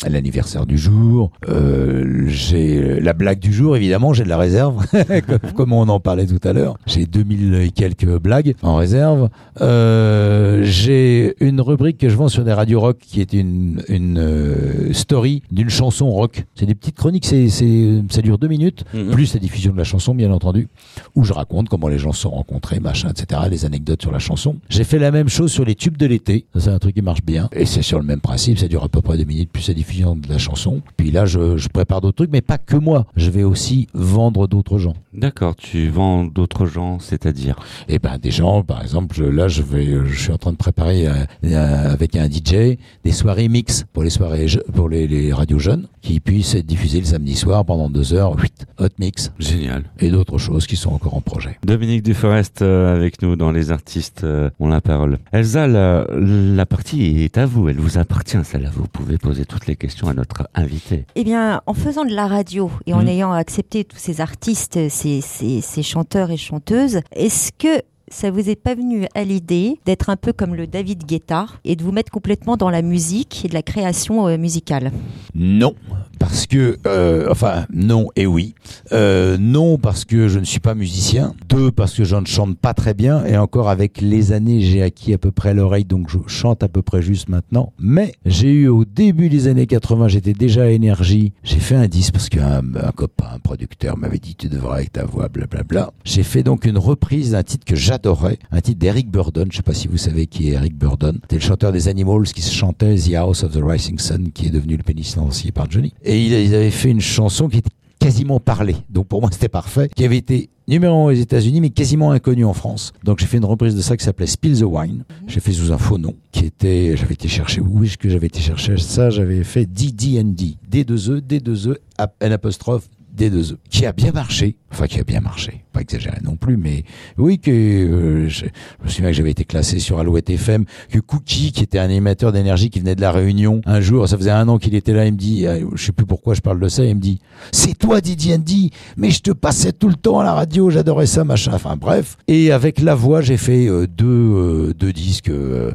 l'anniversaire 0.09 0.67
du 0.67 0.79
jour. 0.79 1.31
Euh, 1.49 2.25
j'ai 2.29 3.01
la 3.01 3.13
blague 3.13 3.39
du 3.39 3.53
jour 3.53 3.77
évidemment, 3.77 4.13
j'ai 4.13 4.25
de 4.25 4.29
la 4.29 4.39
réserve 4.39 4.85
comme, 5.27 5.53
comme 5.55 5.73
on 5.73 5.89
en 5.89 6.01
parlait 6.01 6.27
tout 6.27 6.41
à 6.47 6.53
l'heure. 6.53 6.77
J'ai 6.87 7.07
2000 7.07 7.55
et 7.55 7.71
quelques 7.71 8.19
blagues 8.19 8.55
en 8.63 8.77
réserve. 8.77 9.29
Euh, 9.61 10.61
j'ai 10.65 11.35
une 11.45 11.61
rubrique 11.61 11.99
que 11.99 12.09
je 12.09 12.17
vends 12.17 12.29
sur 12.29 12.45
des 12.45 12.53
radios 12.53 12.81
rock 12.81 12.99
qui 13.01 13.21
est 13.21 13.33
une 13.33 13.83
une 13.89 14.19
euh, 14.19 14.93
story 14.93 15.43
d'une 15.51 15.71
chanson 15.71 16.11
rock. 16.11 16.45
C'est 16.55 16.67
des 16.67 16.75
petites 16.75 16.97
chroniques, 16.97 17.27
c'est 17.27 17.49
c'est 17.49 18.03
ça 18.11 18.23
dure 18.23 18.39
deux 18.39 18.49
minutes 18.49 18.85
Mhm. 18.95 19.11
plus 19.11 19.35
la 19.35 19.41
diffusion 19.41 19.73
de 19.73 19.79
la 19.79 19.85
chanson 19.85 20.15
bien 20.15 20.31
entendu 20.31 20.69
où 21.15 21.25
je 21.25 21.33
raconte 21.33 21.69
comment 21.69 21.89
les 21.89 21.99
gens 21.99 22.13
se 22.13 22.23
sont 22.23 22.31
rencontrés, 22.31 22.81
machin, 22.81 23.09
etc., 23.11 23.41
les 23.51 23.56
anecdotes 23.65 24.03
sur 24.03 24.13
la 24.13 24.19
chanson. 24.19 24.57
J'ai 24.69 24.85
fait 24.85 24.99
la 24.99 25.11
même 25.11 25.29
chose 25.29 25.51
sur 25.53 25.65
les 25.65 25.75
tubes 25.75 25.97
de 25.97 26.07
l'été. 26.07 26.47
Ça, 26.55 26.61
c'est 26.61 26.71
un 26.71 26.79
truc 26.79 26.95
qui 26.95 27.03
marche 27.03 27.23
bien. 27.23 27.49
Et 27.53 27.65
c'est 27.67 27.83
sur 27.83 27.99
le 27.99 28.05
même 28.05 28.21
principe. 28.21 28.59
Ça 28.59 28.69
dure 28.69 28.85
à 28.85 28.89
peu 28.89 29.01
près 29.03 29.17
deux 29.17 29.25
minutes 29.25 29.51
plus 29.51 29.69
la 29.69 29.75
diffusion 29.75 30.17
de 30.17 30.29
la 30.29 30.39
chanson. 30.39 30.83
Puis 30.97 31.11
là, 31.11 31.27
je, 31.27 31.57
je 31.57 31.69
prépare 31.69 32.01
d'autres 32.01 32.17
trucs, 32.17 32.31
mais 32.33 32.41
pas 32.43 32.59
que 32.59 32.77
moi. 32.77 33.07
Je 33.17 33.31
vais 33.31 33.43
aussi 33.45 33.87
vendre 33.95 34.47
d'autres 34.47 34.79
gens. 34.79 34.95
D'accord, 35.15 35.57
tu 35.57 35.89
vends 35.89 36.25
d'autres 36.25 36.67
gens, 36.67 36.99
c'est-à-dire? 36.99 37.57
Et 37.89 37.99
ben, 37.99 38.19
des 38.19 38.31
gens, 38.31 38.63
par 38.63 38.83
exemple, 38.83 39.17
je- 39.17 39.25
là, 39.25 39.49
je 39.49 39.63
vais, 39.63 39.87
je 40.07 40.21
suis 40.21 40.33
en 40.33 40.39
train 40.39 40.53
de 40.53 40.57
préparer 40.57 41.07
euh, 41.07 41.13
euh, 41.45 41.93
avec 41.93 42.17
un 42.17 42.29
DJ 42.29 42.77
des 43.05 43.13
soirées 43.13 43.49
mix 43.49 43.85
pour 43.93 44.03
les 44.03 44.11
soirées, 44.11 44.47
pour 44.75 44.89
les, 44.89 45.07
les 45.07 45.33
radios 45.33 45.59
jeunes 45.59 45.87
qui 46.03 46.21
puissent 46.21 46.55
être 46.55 46.67
diffusées 46.67 46.99
le 47.01 47.07
samedi 47.07 47.35
soir 47.35 47.65
pendant 47.65 47.89
deux 47.89 48.13
heures, 48.15 48.37
huit, 48.39 48.67
hot 48.79 48.89
mix 48.99 49.33
Génial. 49.39 49.85
et 49.99 50.11
d'autres 50.11 50.39
choses 50.39 50.67
qui 50.67 50.77
sont 50.77 50.91
encore 50.93 51.15
en 51.15 51.21
projet. 51.21 51.59
Dominique 51.65 52.03
Duforest 52.03 52.63
euh, 52.63 52.95
avec 52.95 53.23
nous 53.23 53.37
dans 53.37 53.46
Les 53.51 53.71
Artistes 53.71 54.25
euh, 54.25 54.51
ont 54.61 54.69
la 54.69 54.81
parole. 54.81 55.19
Elsa, 55.33 55.67
la, 55.67 56.07
la 56.11 56.67
partie 56.67 57.23
est 57.25 57.39
à 57.39 57.47
vous, 57.47 57.69
elle 57.69 57.79
vous 57.79 57.99
appartient, 57.99 58.39
celle-là. 58.45 58.71
Vous 58.75 58.87
pouvez 58.87 59.19
poser 59.19 59.45
toutes 59.45 59.67
les 59.67 59.77
questions 59.77 60.09
à 60.09 60.15
notre 60.15 60.49
invité. 60.55 61.05
Eh 61.15 61.25
bien, 61.25 61.61
en 61.67 61.75
faisant 61.75 62.05
de 62.05 62.15
la 62.15 62.27
radio 62.27 62.71
et 62.87 62.95
en 62.95 63.03
Mhm. 63.03 63.09
ayant 63.09 63.33
accepté 63.33 63.85
tous 63.85 63.99
ces 63.99 64.21
artistes, 64.21 64.89
ces, 64.89 65.21
ces- 65.21 65.61
ces 65.61 65.83
chanteurs 65.83 66.31
et 66.31 66.37
chanteuses, 66.37 67.01
est-ce 67.13 67.51
que 67.59 67.83
ça 68.09 68.31
vous 68.31 68.49
est 68.49 68.57
pas 68.57 68.75
venu 68.75 69.07
à 69.15 69.25
l'idée 69.25 69.81
d'être 69.85 70.11
un 70.11 70.17
peu 70.17 70.33
comme 70.33 70.55
le 70.55 70.67
David 70.67 71.05
Guetta 71.05 71.47
et 71.65 71.77
de 71.77 71.83
vous 71.83 71.93
mettre 71.93 72.13
complètement 72.13 72.57
dans 72.57 72.71
la 72.71 72.83
musique 72.83 73.45
et 73.45 73.49
de 73.49 73.55
la 73.55 73.63
création 73.63 74.29
euh, 74.29 74.37
musicale? 74.37 74.93
Non, 75.35 75.75
parce 76.19 76.47
que, 76.47 76.79
euh, 76.87 77.27
enfin, 77.31 77.67
non 77.73 78.09
et 78.17 78.27
oui. 78.27 78.55
Euh, 78.93 79.37
non, 79.39 79.79
parce 79.79 80.05
que 80.05 80.29
je 80.29 80.39
ne 80.39 80.45
suis 80.45 80.61
pas 80.61 80.75
musicien. 80.75 81.35
Deux, 81.49 81.71
parce 81.71 81.95
que 81.95 82.05
je 82.05 82.17
ne 82.17 82.27
chante 82.27 82.59
pas 82.59 82.75
très 82.75 82.95
bien. 82.95 83.25
Et 83.25 83.37
encore, 83.37 83.69
avec 83.69 84.01
les 84.01 84.33
années, 84.33 84.61
j'ai 84.61 84.83
acquis 84.83 85.13
à 85.13 85.19
peu 85.19 85.31
près 85.31 85.55
l'oreille, 85.55 85.85
donc 85.85 86.09
je 86.09 86.19
chante 86.27 86.63
à 86.63 86.69
peu 86.69 86.83
près 86.83 87.03
juste 87.03 87.29
maintenant. 87.29 87.73
Mais 87.79 88.15
j'ai 88.25 88.53
eu 88.53 88.69
au 88.69 88.85
début 88.85 89.29
des 89.29 89.49
années 89.49 89.67
80, 89.67 90.09
j'étais 90.09 90.33
déjà 90.33 90.63
à 90.63 90.69
énergie. 90.69 91.33
J'ai 91.43 91.61
fait 91.61 91.75
un 91.75 91.89
disque 91.89 92.13
parce 92.13 92.29
qu'un 92.29 92.63
un 92.77 92.93
copain, 92.93 93.27
un 93.35 93.39
producteur 93.39 93.97
m'avait 93.97 94.19
dit 94.19 94.35
tu 94.35 94.49
devrais 94.49 94.77
avec 94.79 94.93
ta 94.93 95.05
voix, 95.05 95.29
blablabla. 95.29 95.93
J'ai 96.05 96.23
fait 96.23 96.43
donc 96.43 96.65
une 96.65 96.79
reprise 96.79 97.33
d'un 97.33 97.43
titre 97.43 97.65
que 97.65 97.77
j'adorais, 97.97 98.39
un 98.53 98.61
titre 98.61 98.79
d'Eric 98.79 99.11
Burdon. 99.11 99.47
Je 99.51 99.57
sais 99.57 99.63
pas 99.63 99.75
si 99.75 99.89
vous 99.89 99.97
savez 99.97 100.27
qui 100.27 100.49
est 100.51 100.53
Eric 100.53 100.77
Burdon. 100.77 101.15
C'était 101.23 101.37
le 101.37 101.41
chanteur 101.43 101.73
des 101.73 101.89
Animals 101.89 102.25
qui 102.25 102.43
se 102.43 102.53
chantait 102.53 102.95
The 102.97 103.15
House 103.15 103.43
of 103.43 103.53
the 103.53 103.61
Rising 103.63 103.99
Sun, 103.99 104.31
qui 104.33 104.47
est 104.47 104.51
devenu 104.51 104.77
le 104.77 104.83
pénis 104.83 105.17
lancier 105.17 105.51
par 105.53 105.71
Johnny. 105.71 105.93
Et 106.05 106.23
il- 106.25 106.33
ils 106.33 106.55
avaient 106.55 106.71
fait 106.71 106.91
une 106.91 107.01
chanson 107.01 107.49
qui 107.49 107.59
était 107.59 107.71
quasiment 107.99 108.39
parlée. 108.41 108.77
Donc 108.91 109.07
pour 109.07 109.21
moi, 109.21 109.31
c'était 109.33 109.49
parfait. 109.49 109.89
Qui 109.95 110.05
avait 110.05 110.19
été 110.19 110.51
numéro 110.69 111.09
un 111.09 111.13
aux 111.13 111.17
États-Unis, 111.17 111.61
mais 111.61 111.71
quasiment 111.71 112.11
inconnu 112.11 112.45
en 112.45 112.53
France. 112.53 112.93
Donc 113.05 113.19
j'ai 113.21 113.27
fait 113.27 113.39
une 113.39 113.45
reprise 113.45 113.75
de 113.75 113.81
ça 113.81 113.97
qui 113.97 114.05
s'appelait 114.05 114.27
Spill 114.27 114.59
the 114.59 114.65
Wine. 114.65 115.05
J'ai 115.27 115.41
fait 115.41 115.53
sous 115.53 115.73
un 115.73 115.79
faux 115.79 115.97
nom, 115.97 116.15
qui 116.33 116.45
était, 116.45 116.97
j'avais 116.97 117.15
été 117.15 117.29
chercher, 117.29 117.61
où 117.61 117.83
est-ce 117.85 117.97
que 117.97 118.09
j'avais 118.11 118.27
été 118.27 118.41
chercher? 118.41 118.77
Ça 118.77 119.09
J'avais 119.11 119.43
fait 119.45 119.65
DDND, 119.65 120.57
D2E, 120.71 121.21
D2E, 121.21 121.77
ap- 121.99 122.15
N 122.21 122.33
apostrophe, 122.33 122.89
D2E, 123.17 123.57
qui 123.71 123.87
a 123.87 123.93
bien 123.93 124.13
marché. 124.13 124.57
Enfin, 124.73 124.89
qui 124.89 125.01
a 125.01 125.05
bien 125.05 125.21
marché. 125.21 125.65
Pas 125.73 125.81
exagéré 125.81 126.19
non 126.23 126.37
plus, 126.37 126.57
mais 126.57 126.85
oui, 127.17 127.39
que 127.39 127.51
euh, 127.51 128.29
je, 128.29 128.45
me 128.85 128.89
souviens 128.89 129.11
que 129.11 129.17
j'avais 129.17 129.31
été 129.31 129.45
classé 129.45 129.79
sur 129.79 129.99
Alouette 129.99 130.29
FM, 130.29 130.65
que 130.91 130.99
Cookie, 130.99 131.53
qui 131.53 131.63
était 131.63 131.79
un 131.79 131.85
animateur 131.85 132.33
d'énergie 132.33 132.69
qui 132.69 132.81
venait 132.81 132.95
de 132.95 133.01
la 133.01 133.13
Réunion, 133.13 133.61
un 133.65 133.81
jour, 133.81 134.07
ça 134.09 134.19
faisait 134.19 134.31
un 134.31 134.49
an 134.49 134.59
qu'il 134.59 134.75
était 134.75 134.93
là, 134.93 135.07
il 135.07 135.13
me 135.13 135.17
dit, 135.17 135.47
euh, 135.47 135.65
je 135.75 135.85
sais 135.85 135.93
plus 135.93 136.05
pourquoi 136.05 136.35
je 136.35 136.41
parle 136.41 136.61
de 136.61 136.69
ça, 136.69 136.85
il 136.85 136.97
me 136.97 137.01
dit, 137.01 137.21
c'est 137.53 137.79
toi 137.79 138.01
Didier 138.01 138.35
Andy, 138.35 138.71
mais 138.97 139.11
je 139.11 139.21
te 139.21 139.31
passais 139.31 139.73
tout 139.73 139.89
le 139.89 139.95
temps 139.95 140.19
à 140.19 140.25
la 140.25 140.35
radio, 140.35 140.69
j'adorais 140.69 141.07
ça, 141.07 141.25
machin, 141.25 141.53
enfin 141.55 141.77
bref. 141.77 142.19
Et 142.29 142.53
avec 142.53 142.81
la 142.83 142.95
voix, 142.95 143.23
j'ai 143.23 143.37
fait 143.39 143.67
euh, 143.67 143.87
deux, 143.87 144.07
euh, 144.07 144.75
deux 144.75 144.93
disques, 144.93 145.31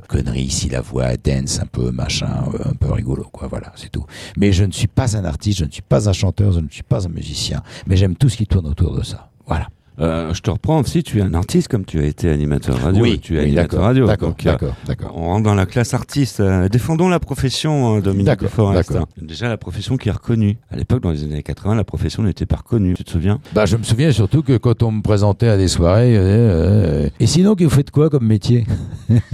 conneries, 0.10 0.44
ici 0.44 0.70
la 0.70 0.82
voix, 0.82 1.16
dance, 1.18 1.60
un 1.60 1.66
peu 1.66 1.92
machin, 1.92 2.44
un 2.66 2.74
peu 2.74 2.92
rigolo, 2.92 3.26
quoi, 3.32 3.48
voilà, 3.48 3.72
c'est 3.76 3.92
tout. 3.92 4.06
Mais 4.38 4.52
je 4.52 4.64
ne 4.64 4.72
suis 4.72 4.88
pas 4.88 5.18
un 5.18 5.26
artiste, 5.26 5.60
je 5.60 5.66
ne 5.66 5.72
suis 5.72 5.82
pas 5.82 6.10
un 6.10 6.14
chanteur, 6.14 6.52
je 6.52 6.60
ne 6.60 6.70
suis 6.70 6.84
pas 6.84 7.08
un 7.08 7.10
musicien, 7.10 7.31
mais 7.88 7.96
j'aime 7.96 8.16
tout 8.16 8.30
ce 8.30 8.38
qui 8.38 8.48
tourne 8.48 8.68
autour 8.68 8.96
de 8.96 9.04
ça. 9.04 9.30
Voilà. 9.48 9.68
Euh, 10.00 10.34
je 10.34 10.42
te 10.42 10.50
reprends 10.50 10.80
aussi, 10.80 11.04
tu 11.04 11.20
es 11.20 11.22
un 11.22 11.34
artiste 11.36 11.68
comme 11.68 11.86
tu 11.86 12.00
as 12.00 12.06
été 12.06 12.30
animateur 12.30 12.80
radio. 12.82 13.06
et 13.06 13.18
tu 13.20 13.36
es 13.36 13.40
oui, 13.42 13.46
animateur 13.48 13.82
radio. 13.84 14.08
d'accord, 14.08 14.30
euh, 14.30 14.44
d'accord, 14.44 14.76
d'accord. 14.88 15.12
On 15.16 15.26
rentre 15.26 15.44
dans 15.44 15.54
la 15.54 15.66
classe 15.68 15.94
artiste. 15.94 16.40
Euh, 16.40 16.70
défendons 16.70 17.08
la 17.10 17.20
profession, 17.20 17.98
euh, 17.98 18.02
Dominique 18.02 18.26
D'accord, 18.26 18.48
Duforest. 18.48 18.92
d'accord. 18.92 19.08
Déjà, 19.22 19.48
la 19.50 19.58
profession 19.58 19.98
qui 19.98 20.10
est 20.10 20.14
reconnue. 20.14 20.58
À 20.72 20.78
l'époque, 20.78 21.04
dans 21.04 21.12
les 21.12 21.24
années 21.24 21.44
80, 21.44 21.76
la 21.76 21.84
profession 21.84 22.24
n'était 22.24 22.48
pas 22.48 22.56
reconnue. 22.56 22.96
Tu 22.96 23.04
te 23.04 23.12
souviens? 23.12 23.42
Bah, 23.54 23.66
je 23.66 23.76
me 23.78 23.84
souviens 23.84 24.12
surtout 24.12 24.42
que 24.42 24.58
quand 24.58 24.82
on 24.82 24.92
me 24.92 25.02
présentait 25.02 25.50
à 25.50 25.58
des 25.58 25.68
soirées, 25.68 26.16
et 27.20 27.28
sinon, 27.28 27.56
vous 27.60 27.70
faites 27.70 27.92
quoi 27.92 28.10
comme 28.10 28.26
métier? 28.26 28.66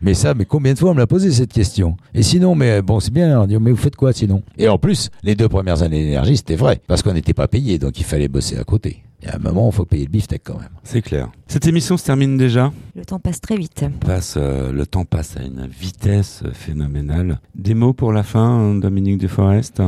Mais 0.00 0.14
ça, 0.14 0.34
mais 0.34 0.44
combien 0.44 0.74
de 0.74 0.78
fois 0.78 0.90
on 0.90 0.94
me 0.94 1.00
l'a 1.00 1.06
posé 1.06 1.30
cette 1.30 1.52
question? 1.52 1.96
Et 2.14 2.22
sinon, 2.22 2.54
mais 2.54 2.82
bon, 2.82 3.00
c'est 3.00 3.12
bien, 3.12 3.40
on 3.40 3.46
dit, 3.46 3.56
mais 3.58 3.70
vous 3.70 3.76
faites 3.76 3.96
quoi 3.96 4.12
sinon? 4.12 4.42
Et 4.58 4.68
en 4.68 4.78
plus, 4.78 5.10
les 5.22 5.34
deux 5.34 5.48
premières 5.48 5.82
années 5.82 6.02
d'énergie, 6.02 6.36
c'était 6.36 6.56
vrai, 6.56 6.80
parce 6.86 7.02
qu'on 7.02 7.12
n'était 7.12 7.34
pas 7.34 7.48
payé, 7.48 7.78
donc 7.78 7.98
il 7.98 8.04
fallait 8.04 8.28
bosser 8.28 8.58
à 8.58 8.64
côté. 8.64 9.02
Et 9.22 9.28
à 9.28 9.36
un 9.36 9.38
moment, 9.38 9.70
il 9.70 9.74
faut 9.74 9.86
payer 9.86 10.04
le 10.04 10.10
beefsteak 10.10 10.42
quand 10.44 10.58
même. 10.58 10.68
C'est 10.82 11.00
clair. 11.00 11.30
Cette 11.48 11.66
émission 11.66 11.96
se 11.96 12.04
termine 12.04 12.36
déjà? 12.36 12.72
Le 12.94 13.04
temps 13.06 13.18
passe 13.18 13.40
très 13.40 13.56
vite. 13.56 13.84
Passe, 14.00 14.34
euh, 14.36 14.70
le 14.70 14.84
temps 14.86 15.06
passe 15.06 15.36
à 15.38 15.42
une 15.42 15.66
vitesse 15.66 16.42
euh, 16.44 16.50
phénoménale. 16.52 17.40
Des 17.54 17.72
mots 17.74 17.94
pour 17.94 18.12
la 18.12 18.22
fin, 18.22 18.44
hein, 18.44 18.74
Dominique 18.74 19.18
Duforest 19.18 19.82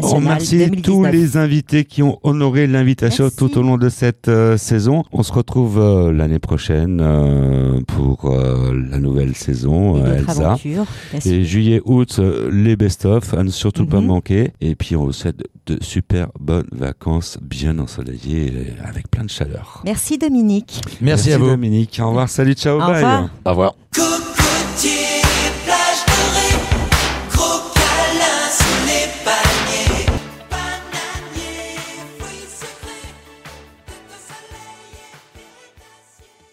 remercie 0.02 0.58
2019. 0.58 0.82
tous 0.82 1.04
les 1.04 1.36
invités 1.36 1.84
qui 1.84 2.02
ont 2.02 2.18
honoré 2.22 2.66
l'invitation 2.66 3.24
Merci. 3.24 3.36
tout 3.36 3.58
au 3.58 3.62
long 3.62 3.76
de 3.78 3.88
cette 3.88 4.28
euh, 4.28 4.56
saison. 4.56 5.02
On 5.12 5.22
se 5.22 5.32
retrouve 5.32 5.78
euh, 5.78 6.12
l'année 6.12 6.38
prochaine 6.38 7.00
euh, 7.02 7.80
pour 7.86 8.26
euh, 8.26 8.72
la 8.90 8.98
nouvelle 8.98 9.34
saison, 9.34 9.96
Et 9.98 10.02
euh, 10.08 10.18
Elsa. 10.18 10.56
Et 11.24 11.44
juillet, 11.44 11.80
août, 11.84 12.16
euh, 12.18 12.50
les 12.52 12.76
best-of, 12.76 13.34
à 13.34 13.42
ne 13.42 13.50
surtout 13.50 13.86
pas 13.86 14.00
Mhm. 14.00 14.06
manquer. 14.06 14.50
Et 14.60 14.74
puis 14.74 14.96
on 14.96 15.04
vous 15.04 15.12
souhaite 15.12 15.42
de 15.66 15.78
super 15.82 16.28
bonnes 16.40 16.66
vacances, 16.72 17.38
bien 17.42 17.78
ensoleillées, 17.78 18.46
et 18.46 18.72
avec 18.84 19.10
plein 19.10 19.24
de 19.24 19.30
chaleur. 19.30 19.82
Merci 19.84 20.18
Dominique. 20.18 20.80
Merci, 21.00 21.32
à 21.32 21.38
vous. 21.38 21.46
Dominique. 21.46 22.00
Au 22.02 22.08
revoir, 22.08 22.28
salut, 22.28 22.54
ciao, 22.54 22.76
Au 22.76 22.80
bye. 22.80 22.94
revoir. 22.96 23.28
Au 23.44 23.50
revoir. 23.50 23.74